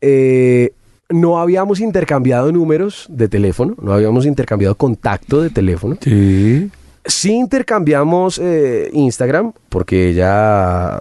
eh, 0.00 0.72
no 1.08 1.38
habíamos 1.38 1.80
intercambiado 1.80 2.52
números 2.52 3.06
de 3.08 3.28
teléfono, 3.28 3.74
no 3.80 3.92
habíamos 3.92 4.26
intercambiado 4.26 4.74
contacto 4.76 5.42
de 5.42 5.50
teléfono. 5.50 5.96
Sí. 6.00 6.70
Sí 7.04 7.32
intercambiamos 7.32 8.40
eh, 8.42 8.90
Instagram, 8.92 9.52
porque 9.68 10.10
ella 10.10 10.98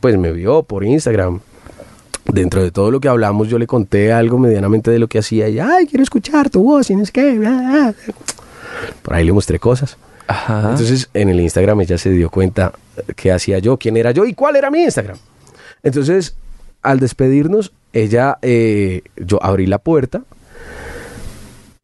pues 0.00 0.18
me 0.18 0.32
vio 0.32 0.62
por 0.62 0.84
Instagram. 0.84 1.40
Dentro 2.26 2.62
de 2.62 2.70
todo 2.70 2.90
lo 2.90 3.00
que 3.00 3.08
hablamos, 3.08 3.48
yo 3.48 3.58
le 3.58 3.66
conté 3.66 4.10
algo 4.10 4.38
medianamente 4.38 4.90
de 4.90 4.98
lo 4.98 5.08
que 5.08 5.18
hacía. 5.18 5.48
Y, 5.50 5.58
ay, 5.58 5.86
quiero 5.86 6.02
escuchar 6.02 6.48
tu 6.48 6.62
voz, 6.62 6.88
y 6.88 6.96
no 6.96 7.04
sé 7.04 7.12
qué. 7.12 7.38
bla, 7.38 7.50
bla, 7.50 7.70
bla". 7.70 7.94
Por 9.02 9.14
ahí 9.14 9.24
le 9.24 9.32
mostré 9.32 9.58
cosas. 9.58 9.96
Ajá. 10.26 10.70
Entonces, 10.70 11.08
en 11.14 11.28
el 11.28 11.40
Instagram 11.40 11.80
ella 11.82 11.98
se 11.98 12.10
dio 12.10 12.30
cuenta 12.30 12.72
qué 13.16 13.32
hacía 13.32 13.58
yo, 13.58 13.76
quién 13.78 13.96
era 13.96 14.10
yo 14.10 14.24
y 14.24 14.34
cuál 14.34 14.56
era 14.56 14.70
mi 14.70 14.82
Instagram. 14.82 15.18
Entonces, 15.82 16.36
al 16.82 17.00
despedirnos, 17.00 17.72
ella, 17.92 18.38
eh, 18.42 19.02
yo 19.16 19.42
abrí 19.42 19.66
la 19.66 19.78
puerta, 19.78 20.22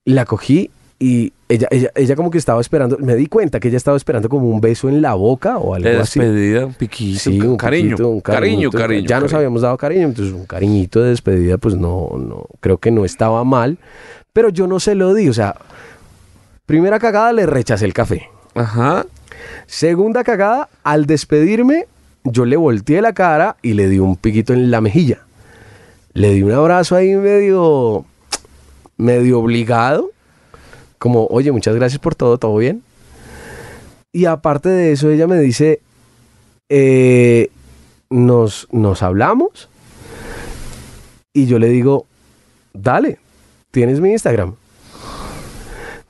la 0.05 0.25
cogí 0.25 0.71
y 0.99 1.33
ella, 1.49 1.67
ella, 1.71 1.91
ella 1.95 2.15
como 2.15 2.31
que 2.31 2.39
estaba 2.39 2.61
esperando, 2.61 2.99
me 2.99 3.17
di 3.17 3.27
cuenta 3.27 3.59
que 3.59 3.69
ella 3.69 3.79
estaba 3.79 3.97
esperando 3.97 4.29
como 4.29 4.49
un 4.49 4.61
beso 4.61 4.89
en 4.89 5.01
la 5.01 5.15
boca 5.15 5.59
o 5.59 5.75
algo 5.75 5.89
de 5.89 5.97
así. 5.99 6.21
despedida, 6.21 6.67
un 6.67 6.75
piquito. 6.75 7.19
Sí, 7.19 7.41
un 7.41 7.57
cariño. 7.57 7.97
un 8.07 8.21
cariño, 8.21 8.71
cariño. 8.71 9.09
Ya 9.09 9.21
nos 9.21 9.33
habíamos 9.33 9.63
dado 9.63 9.77
cariño, 9.77 10.09
entonces 10.09 10.35
un 10.35 10.47
cariñito 10.47 11.03
de 11.03 11.11
despedida, 11.11 11.59
pues 11.59 11.75
no, 11.75 12.11
no, 12.19 12.47
creo 12.61 12.79
que 12.79 12.91
no 12.91 13.05
estaba 13.05 13.45
mal, 13.45 13.79
pero 14.33 14.51
yo 14.51 14.67
no 14.67 14.79
se 14.79 14.95
lo 14.95 15.15
di, 15.15 15.29
o 15.29 15.35
sea, 15.35 15.57
primera 16.71 17.01
cagada 17.01 17.33
le 17.33 17.47
rechacé 17.47 17.85
el 17.85 17.93
café. 17.93 18.29
Ajá. 18.55 19.05
Segunda 19.67 20.23
cagada, 20.23 20.69
al 20.85 21.05
despedirme, 21.05 21.89
yo 22.23 22.45
le 22.45 22.57
volteé 22.57 23.03
la 23.03 23.13
cara 23.13 23.57
y 23.61 23.73
le 23.73 23.89
di 23.89 23.99
un 23.99 24.15
piquito 24.15 24.53
en 24.53 24.71
la 24.71 24.81
mejilla. 24.81 25.19
Le 26.13 26.33
di 26.33 26.45
un 26.45 26.53
abrazo 26.53 26.95
ahí 26.95 27.17
medio, 27.17 28.05
medio 28.99 29.41
obligado, 29.41 30.13
como, 31.01 31.27
oye, 31.27 31.51
muchas 31.51 31.75
gracias 31.75 31.99
por 31.99 32.15
todo, 32.15 32.39
todo 32.39 32.57
bien. 32.57 32.85
Y 34.13 34.27
aparte 34.27 34.69
de 34.69 34.93
eso, 34.93 35.11
ella 35.11 35.27
me 35.27 35.41
dice, 35.41 35.81
eh, 36.69 37.51
nos, 38.11 38.69
nos 38.71 39.03
hablamos. 39.03 39.69
Y 41.33 41.47
yo 41.47 41.59
le 41.59 41.69
digo, 41.69 42.07
dale, 42.73 43.19
tienes 43.73 43.99
mi 43.99 44.13
Instagram. 44.13 44.55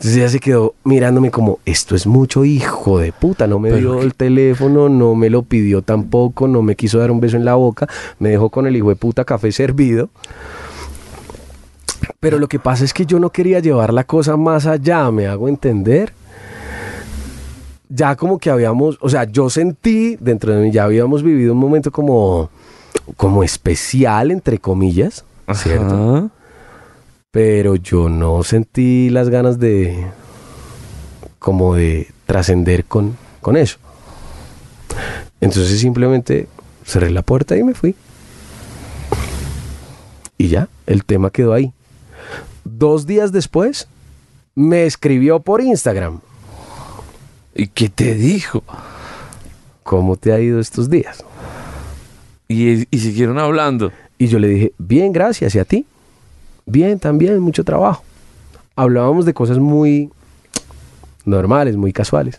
Entonces 0.01 0.17
ella 0.17 0.29
se 0.31 0.41
quedó 0.41 0.75
mirándome 0.83 1.31
como, 1.31 1.59
esto 1.67 1.95
es 1.95 2.07
mucho 2.07 2.47
hijo 2.47 2.99
de 3.01 3.13
puta, 3.13 3.47
no 3.47 3.59
me 3.59 3.71
dio 3.71 4.01
el 4.01 4.15
teléfono, 4.15 4.89
no 4.89 5.15
me 5.15 5.29
lo 5.29 5.43
pidió 5.43 5.83
tampoco, 5.83 6.49
no 6.49 6.63
me 6.63 6.75
quiso 6.75 7.01
dar 7.01 7.11
un 7.11 7.21
beso 7.21 7.37
en 7.37 7.45
la 7.45 7.57
boca, 7.57 7.87
me 8.19 8.31
dejó 8.31 8.49
con 8.49 8.67
el 8.67 8.75
hijo 8.75 8.89
de 8.89 8.97
puta 8.97 9.27
café 9.27 9.53
servido. 9.53 10.09
Pero 12.19 12.39
lo 12.39 12.49
que 12.49 12.59
pasa 12.59 12.83
es 12.83 12.95
que 12.95 13.05
yo 13.05 13.21
no 13.21 13.29
quería 13.29 13.59
llevar 13.59 13.93
la 13.93 14.05
cosa 14.05 14.39
más 14.39 14.65
allá, 14.65 15.11
me 15.11 15.27
hago 15.27 15.49
entender. 15.49 16.15
Ya 17.91 18.17
como 18.17 18.39
que 18.39 18.49
habíamos, 18.49 18.97
o 19.03 19.11
sea, 19.11 19.25
yo 19.25 19.51
sentí 19.51 20.17
dentro 20.19 20.55
de 20.55 20.63
mí, 20.63 20.73
ya 20.73 20.85
habíamos 20.85 21.23
vivido 21.23 21.53
un 21.53 21.59
momento 21.59 21.91
como, 21.91 22.49
como 23.19 23.45
especial, 23.45 24.31
entre 24.31 24.61
comillas, 24.61 25.27
¿cierto? 25.53 26.31
Pero 27.31 27.76
yo 27.76 28.09
no 28.09 28.43
sentí 28.43 29.09
las 29.09 29.28
ganas 29.28 29.59
de 29.59 30.07
como 31.39 31.74
de 31.74 32.09
trascender 32.26 32.85
con, 32.85 33.16
con 33.41 33.57
eso. 33.57 33.78
Entonces 35.41 35.81
simplemente 35.81 36.49
cerré 36.85 37.11
la 37.11 37.22
puerta 37.22 37.57
y 37.57 37.62
me 37.62 37.74
fui. 37.74 37.95
Y 40.39 40.49
ya, 40.49 40.68
el 40.87 41.05
tema 41.05 41.31
quedó 41.31 41.53
ahí. 41.53 41.72
Dos 42.64 43.07
días 43.07 43.31
después, 43.31 43.89
me 44.55 44.87
escribió 44.87 45.41
por 45.41 45.61
Instagram. 45.61 46.20
¿Y 47.55 47.68
qué 47.68 47.89
te 47.89 48.14
dijo? 48.14 48.62
¿Cómo 49.83 50.16
te 50.16 50.33
ha 50.33 50.41
ido 50.41 50.61
estos 50.61 50.91
días? 50.91 51.24
Y, 52.49 52.87
y 52.95 52.99
siguieron 52.99 53.39
hablando. 53.39 53.93
Y 54.18 54.26
yo 54.26 54.39
le 54.39 54.49
dije, 54.49 54.72
bien, 54.78 55.12
gracias. 55.12 55.55
¿Y 55.55 55.59
a 55.59 55.64
ti? 55.64 55.87
Bien, 56.71 57.01
también, 57.01 57.41
mucho 57.41 57.64
trabajo. 57.64 58.05
Hablábamos 58.77 59.25
de 59.27 59.35
cosas 59.35 59.59
muy 59.59 60.09
normales, 61.25 61.77
muy 61.77 61.93
casuales. 61.93 62.39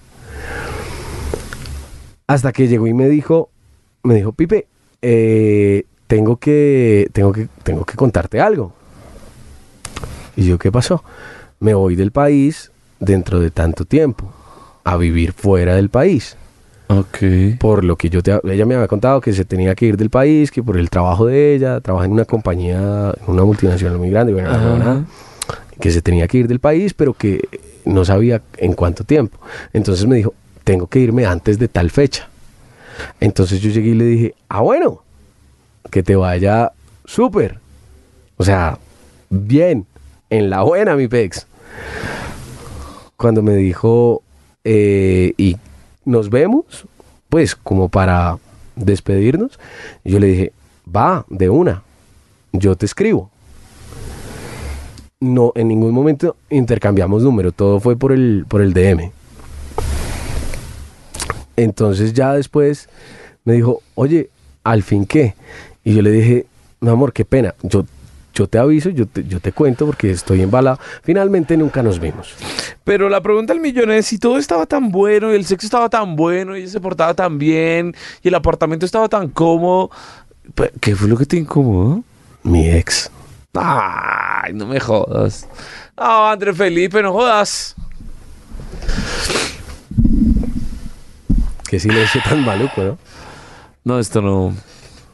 Hasta 2.27 2.53
que 2.53 2.69
llegó 2.69 2.87
y 2.87 2.93
me 2.93 3.09
dijo, 3.09 3.49
me 4.03 4.15
dijo, 4.15 4.31
Pipe, 4.31 4.67
eh, 5.01 5.83
tengo 6.07 6.37
que, 6.37 7.09
tengo 7.11 7.33
que, 7.33 7.49
tengo 7.63 7.83
que 7.83 7.97
contarte 7.97 8.39
algo. 8.39 8.71
Y 10.37 10.45
yo, 10.45 10.57
¿qué 10.57 10.71
pasó? 10.71 11.03
Me 11.59 11.73
voy 11.73 11.97
del 11.97 12.11
país 12.11 12.71
dentro 13.01 13.41
de 13.41 13.51
tanto 13.51 13.83
tiempo 13.83 14.31
a 14.85 14.95
vivir 14.95 15.33
fuera 15.33 15.75
del 15.75 15.89
país 15.89 16.37
Ok. 16.91 17.57
por 17.59 17.83
lo 17.83 17.95
que 17.95 18.09
yo 18.09 18.21
te, 18.21 18.37
ella 18.43 18.65
me 18.65 18.75
había 18.75 18.87
contado 18.87 19.21
que 19.21 19.31
se 19.31 19.45
tenía 19.45 19.75
que 19.75 19.85
ir 19.85 19.97
del 19.97 20.09
país, 20.09 20.51
que 20.51 20.61
por 20.61 20.77
el 20.77 20.89
trabajo 20.89 21.25
de 21.25 21.55
ella, 21.55 21.79
trabaja 21.79 22.05
en 22.05 22.11
una 22.11 22.25
compañía, 22.25 23.13
en 23.17 23.33
una 23.33 23.45
multinacional 23.45 23.97
muy 23.97 24.09
grande, 24.09 24.33
bueno, 24.33 25.05
que 25.79 25.91
se 25.91 26.01
tenía 26.01 26.27
que 26.27 26.39
ir 26.39 26.47
del 26.47 26.59
país, 26.59 26.93
pero 26.93 27.13
que 27.13 27.47
no 27.85 28.03
sabía 28.05 28.41
en 28.57 28.73
cuánto 28.73 29.03
tiempo. 29.03 29.39
Entonces 29.73 30.05
me 30.05 30.17
dijo, 30.17 30.33
tengo 30.63 30.87
que 30.87 30.99
irme 30.99 31.25
antes 31.25 31.57
de 31.57 31.67
tal 31.67 31.89
fecha. 31.89 32.27
Entonces 33.19 33.61
yo 33.61 33.69
llegué 33.71 33.89
y 33.89 33.95
le 33.95 34.05
dije, 34.05 34.35
ah, 34.49 34.61
bueno, 34.61 35.01
que 35.89 36.03
te 36.03 36.15
vaya 36.15 36.71
súper. 37.05 37.57
O 38.37 38.43
sea, 38.43 38.77
bien, 39.29 39.85
en 40.29 40.49
la 40.49 40.63
buena, 40.63 40.95
mi 40.95 41.07
pex. 41.07 41.47
Cuando 43.15 43.41
me 43.41 43.55
dijo, 43.55 44.23
eh, 44.63 45.33
y 45.37 45.57
nos 46.05 46.29
vemos, 46.29 46.85
pues 47.29 47.55
como 47.55 47.89
para 47.89 48.37
despedirnos, 48.75 49.59
yo 50.03 50.19
le 50.19 50.27
dije, 50.27 50.53
va, 50.93 51.25
de 51.29 51.49
una, 51.49 51.83
yo 52.51 52.75
te 52.75 52.85
escribo. 52.85 53.29
No, 55.19 55.51
en 55.55 55.67
ningún 55.67 55.93
momento 55.93 56.35
intercambiamos 56.49 57.23
número, 57.23 57.51
todo 57.51 57.79
fue 57.79 57.95
por 57.95 58.11
el, 58.11 58.45
por 58.47 58.61
el 58.61 58.73
DM. 58.73 59.11
Entonces 61.55 62.13
ya 62.13 62.33
después 62.33 62.89
me 63.43 63.53
dijo, 63.53 63.81
oye, 63.95 64.29
al 64.63 64.83
fin 64.83 65.05
qué? 65.05 65.35
Y 65.83 65.93
yo 65.95 66.01
le 66.01 66.11
dije, 66.11 66.45
mi 66.79 66.89
amor, 66.89 67.13
qué 67.13 67.23
pena, 67.23 67.53
yo, 67.61 67.85
yo 68.33 68.47
te 68.47 68.57
aviso, 68.57 68.89
yo 68.89 69.05
te, 69.05 69.23
yo 69.23 69.39
te 69.39 69.51
cuento 69.51 69.85
porque 69.85 70.11
estoy 70.11 70.41
embalado. 70.41 70.79
Finalmente 71.03 71.57
nunca 71.57 71.83
nos 71.83 71.99
vimos. 71.99 72.35
Pero 72.83 73.09
la 73.09 73.21
pregunta 73.21 73.53
del 73.53 73.61
millón 73.61 73.91
es 73.91 74.07
si 74.07 74.17
todo 74.17 74.37
estaba 74.37 74.65
tan 74.65 74.91
bueno 74.91 75.31
y 75.31 75.35
el 75.35 75.45
sexo 75.45 75.67
estaba 75.67 75.89
tan 75.89 76.15
bueno 76.15 76.55
y 76.55 76.61
ella 76.61 76.69
se 76.69 76.79
portaba 76.79 77.13
tan 77.13 77.37
bien 77.37 77.95
y 78.23 78.27
el 78.27 78.35
apartamento 78.35 78.85
estaba 78.85 79.07
tan 79.09 79.29
cómodo, 79.29 79.91
pues, 80.55 80.71
¿qué 80.79 80.95
fue 80.95 81.07
lo 81.07 81.17
que 81.17 81.25
te 81.25 81.37
incomodó? 81.37 82.03
Mi 82.43 82.69
ex. 82.69 83.11
Ay, 83.53 84.53
no 84.53 84.65
me 84.65 84.79
jodas. 84.79 85.47
No, 85.97 86.27
André 86.27 86.53
Felipe, 86.53 87.01
no 87.01 87.11
jodas. 87.11 87.75
Qué 91.69 91.79
silencio 91.79 92.21
tan 92.27 92.43
maluco, 92.43 92.81
¿no? 92.81 92.97
No, 93.83 93.99
esto 93.99 94.21
no. 94.21 94.53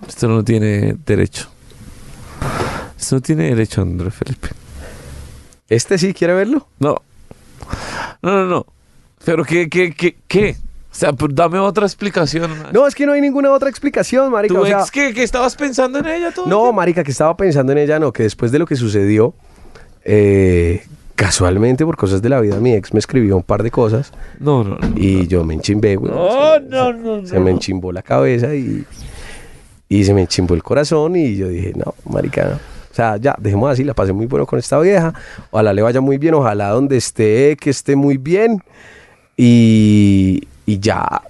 Esto 0.07 0.27
no 0.27 0.43
tiene 0.43 0.95
derecho. 1.05 1.49
Esto 2.99 3.15
no 3.15 3.21
tiene 3.21 3.43
derecho, 3.49 3.81
André 3.81 4.11
Felipe. 4.11 4.49
¿Este 5.69 5.97
sí 5.97 6.13
quiere 6.13 6.33
verlo? 6.33 6.67
No. 6.79 6.95
No, 8.21 8.31
no, 8.31 8.45
no. 8.45 8.65
Pero 9.25 9.43
¿qué, 9.43 9.69
qué, 9.69 9.93
qué, 9.93 10.15
qué? 10.27 10.55
O 10.91 10.95
sea, 10.99 11.13
pues, 11.13 11.35
dame 11.35 11.59
otra 11.59 11.85
explicación. 11.85 12.51
No, 12.73 12.87
es 12.87 12.95
que 12.95 13.05
no 13.05 13.11
hay 13.11 13.21
ninguna 13.21 13.51
otra 13.51 13.69
explicación, 13.69 14.31
marica. 14.31 14.53
¿Tu 14.55 14.61
o 14.61 14.65
sea, 14.65 14.79
ex 14.79 14.89
qué? 14.91 15.13
¿Que 15.13 15.23
estabas 15.23 15.55
pensando 15.55 15.99
en 15.99 16.07
ella 16.07 16.31
todo? 16.31 16.47
no, 16.47 16.71
marica, 16.73 17.03
que 17.03 17.11
estaba 17.11 17.35
pensando 17.37 17.71
en 17.71 17.77
ella, 17.79 17.99
no, 17.99 18.11
que 18.11 18.23
después 18.23 18.51
de 18.51 18.57
lo 18.59 18.65
que 18.65 18.75
sucedió, 18.75 19.35
eh, 20.03 20.83
casualmente 21.15 21.85
por 21.85 21.97
cosas 21.97 22.21
de 22.21 22.29
la 22.29 22.39
vida, 22.39 22.59
mi 22.59 22.73
ex 22.73 22.93
me 22.93 22.99
escribió 22.99 23.35
un 23.35 23.43
par 23.43 23.61
de 23.63 23.69
cosas 23.71 24.11
No, 24.39 24.63
no, 24.63 24.77
no. 24.77 24.93
y 24.95 25.27
yo 25.27 25.43
me 25.43 25.53
enchimbé, 25.55 25.97
güey. 25.97 26.11
No, 26.11 26.53
Se- 26.55 26.61
no, 26.61 26.93
no, 26.93 27.27
Se 27.27 27.39
me 27.39 27.51
enchimbó 27.51 27.91
la 27.91 28.01
cabeza 28.01 28.55
y, 28.55 28.85
y 29.89 30.03
se 30.05 30.13
me 30.13 30.21
enchimbó 30.21 30.55
el 30.55 30.63
corazón 30.63 31.15
y 31.15 31.35
yo 31.35 31.47
dije, 31.49 31.73
no, 31.75 31.93
marica, 32.09 32.45
no. 32.45 32.76
O 32.97 32.99
sea, 32.99 33.17
ya, 33.17 33.35
dejemos 33.37 33.71
así, 33.71 33.83
la 33.83 33.93
pasé 33.93 34.11
muy 34.11 34.25
bueno 34.25 34.47
con 34.47 34.57
esta 34.57 34.79
vieja. 34.79 35.13
Ojalá 35.51 35.71
le 35.71 35.83
vaya 35.83 36.01
muy 36.01 36.17
bien, 36.17 36.33
ojalá 36.33 36.69
donde 36.69 36.97
esté, 36.97 37.55
que 37.55 37.69
esté 37.69 37.95
muy 37.95 38.17
bien. 38.17 38.63
Y, 39.37 40.47
y 40.65 40.79
ya, 40.79 41.21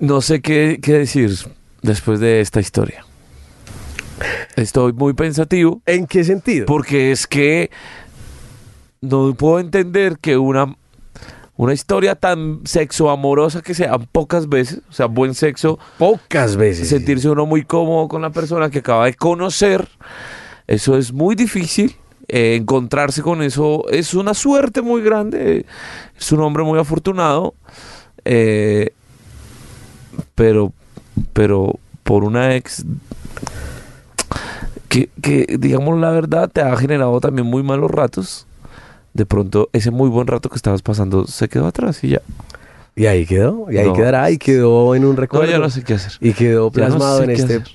No 0.00 0.22
sé 0.22 0.40
qué, 0.40 0.78
qué 0.80 0.94
decir 0.94 1.36
después 1.82 2.18
de 2.18 2.40
esta 2.40 2.60
historia. 2.60 3.04
Estoy 4.56 4.94
muy 4.94 5.12
pensativo 5.12 5.82
¿en 5.84 6.06
qué 6.06 6.24
sentido? 6.24 6.64
porque 6.64 7.12
es 7.12 7.26
que 7.26 7.70
no 9.02 9.34
puedo 9.34 9.60
entender 9.60 10.16
que 10.18 10.38
una, 10.38 10.74
una 11.56 11.72
historia 11.72 12.14
tan 12.14 12.60
sexo 12.64 13.08
amorosa 13.10 13.62
que 13.62 13.74
sea 13.74 13.98
pocas 13.98 14.48
veces, 14.48 14.80
o 14.88 14.92
sea, 14.92 15.06
buen 15.06 15.34
sexo, 15.34 15.78
Pocas 15.98 16.56
veces. 16.56 16.88
sentirse 16.88 17.28
uno 17.30 17.46
muy 17.46 17.64
cómodo 17.64 18.08
con 18.08 18.22
la 18.22 18.30
persona 18.30 18.68
que 18.70 18.80
acaba 18.80 19.06
de 19.06 19.14
conocer, 19.14 19.88
eso 20.66 20.96
es 20.96 21.12
muy 21.12 21.34
difícil. 21.34 21.96
eh, 22.28 22.56
encontrarse 22.56 23.22
con 23.22 23.40
eso 23.40 23.88
es 23.88 24.12
una 24.12 24.34
suerte 24.34 24.82
muy 24.82 25.00
grande. 25.00 25.64
Es 26.18 26.32
un 26.32 26.40
hombre 26.40 26.64
muy 26.64 26.78
afortunado. 26.78 27.54
eh, 28.24 28.90
pero, 30.34 30.72
pero 31.32 31.78
por 32.02 32.24
una 32.24 32.56
ex 32.56 32.84
que, 34.88 35.08
que, 35.22 35.56
digamos 35.58 35.98
la 35.98 36.10
verdad, 36.10 36.50
te 36.52 36.60
ha 36.62 36.76
generado 36.76 37.20
también 37.20 37.46
muy 37.46 37.62
malos 37.62 37.90
ratos. 37.90 38.46
De 39.16 39.24
pronto, 39.24 39.70
ese 39.72 39.90
muy 39.90 40.08
buen 40.10 40.26
rato 40.26 40.50
que 40.50 40.56
estabas 40.56 40.82
pasando 40.82 41.26
se 41.26 41.48
quedó 41.48 41.66
atrás 41.66 42.04
y 42.04 42.08
ya. 42.10 42.20
Y 42.94 43.06
ahí 43.06 43.24
quedó, 43.26 43.66
y 43.70 43.78
ahí 43.78 43.86
No. 43.86 43.92
quedará, 43.94 44.30
y 44.30 44.36
quedó 44.38 44.94
en 44.94 45.04
un 45.06 45.14
No, 45.14 45.20
recuerdo. 45.22 45.50
ya 45.50 45.58
no 45.58 45.70
sé 45.70 45.82
qué 45.84 45.94
hacer. 45.94 46.12
Y 46.20 46.32
quedó 46.34 46.64
no 46.66 46.70
plasmado 46.70 47.18
sé 47.18 47.24
en 47.24 47.30
este 47.30 47.44
hacer. 47.56 47.68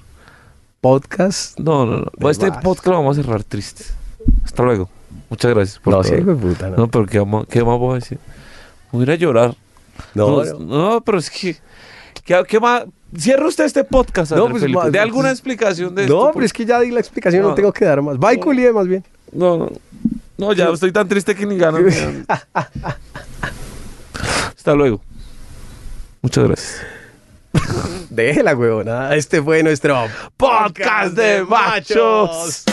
podcast. 0.82 1.60
No, 1.60 1.86
no, 1.86 2.06
no. 2.18 2.30
Este 2.30 2.50
más. 2.50 2.64
podcast 2.64 2.88
lo 2.88 2.94
vamos 2.94 3.18
a 3.18 3.22
cerrar 3.24 3.44
triste. 3.44 3.86
Hasta 4.46 4.64
luego. 4.64 4.90
Muchas 5.30 5.52
gracias 5.54 5.80
por 5.80 5.94
No, 5.94 6.02
todo. 6.02 6.16
sí, 6.16 6.22
puta, 6.22 6.70
no. 6.70 6.78
No, 6.78 6.88
pero 6.90 7.06
¿qué, 7.06 7.20
vamos- 7.20 7.48
qué 7.50 7.64
más 7.64 7.80
voy 7.80 7.92
a 7.94 7.96
decir? 7.96 8.20
Voy 8.92 9.02
a 9.02 9.04
ir 9.04 9.12
a 9.12 9.16
llorar. 9.16 9.56
No, 10.14 10.44
no, 10.44 10.60
no. 10.60 10.92
no, 10.92 11.02
pero 11.02 11.18
es 11.18 11.30
que... 11.30 11.58
¿Qué, 12.24 12.44
qué 12.48 12.60
más? 12.60 12.84
Cierra 13.18 13.48
usted 13.48 13.66
este 13.66 13.84
podcast, 13.84 14.32
No, 14.32 14.48
pues, 14.50 14.62
Felipe. 14.64 14.90
¿De 14.92 15.00
alguna 15.00 15.32
explicación 15.32 15.94
de 15.96 16.08
No, 16.08 16.20
esto? 16.20 16.32
pero 16.34 16.46
es 16.46 16.54
que 16.54 16.66
ya 16.66 16.80
di 16.80 16.92
la 16.92 17.00
explicación, 17.00 17.42
no, 17.44 17.50
No. 17.50 17.56
tengo 17.56 17.72
que 17.74 17.84
dar 17.86 18.02
más. 18.02 18.18
Va 18.18 18.34
y 18.34 18.38
No. 18.38 18.44
culié 18.44 18.72
más 18.72 18.88
bien. 18.88 19.04
No, 19.34 19.58
no. 19.58 19.70
No, 20.42 20.54
ya 20.54 20.70
estoy 20.72 20.92
tan 20.92 21.08
triste 21.08 21.36
que 21.36 21.46
ni 21.46 21.56
gano. 21.56 21.78
Hasta 24.58 24.74
luego. 24.74 25.00
Muchas 26.24 26.48
gracias. 26.48 26.82
Déjela, 28.10 28.56
huevona. 28.56 29.14
Este 29.14 29.40
fue 29.40 29.62
nuestro 29.62 30.08
Podcast 30.38 31.14
de 31.14 31.44
machos. 31.44 32.64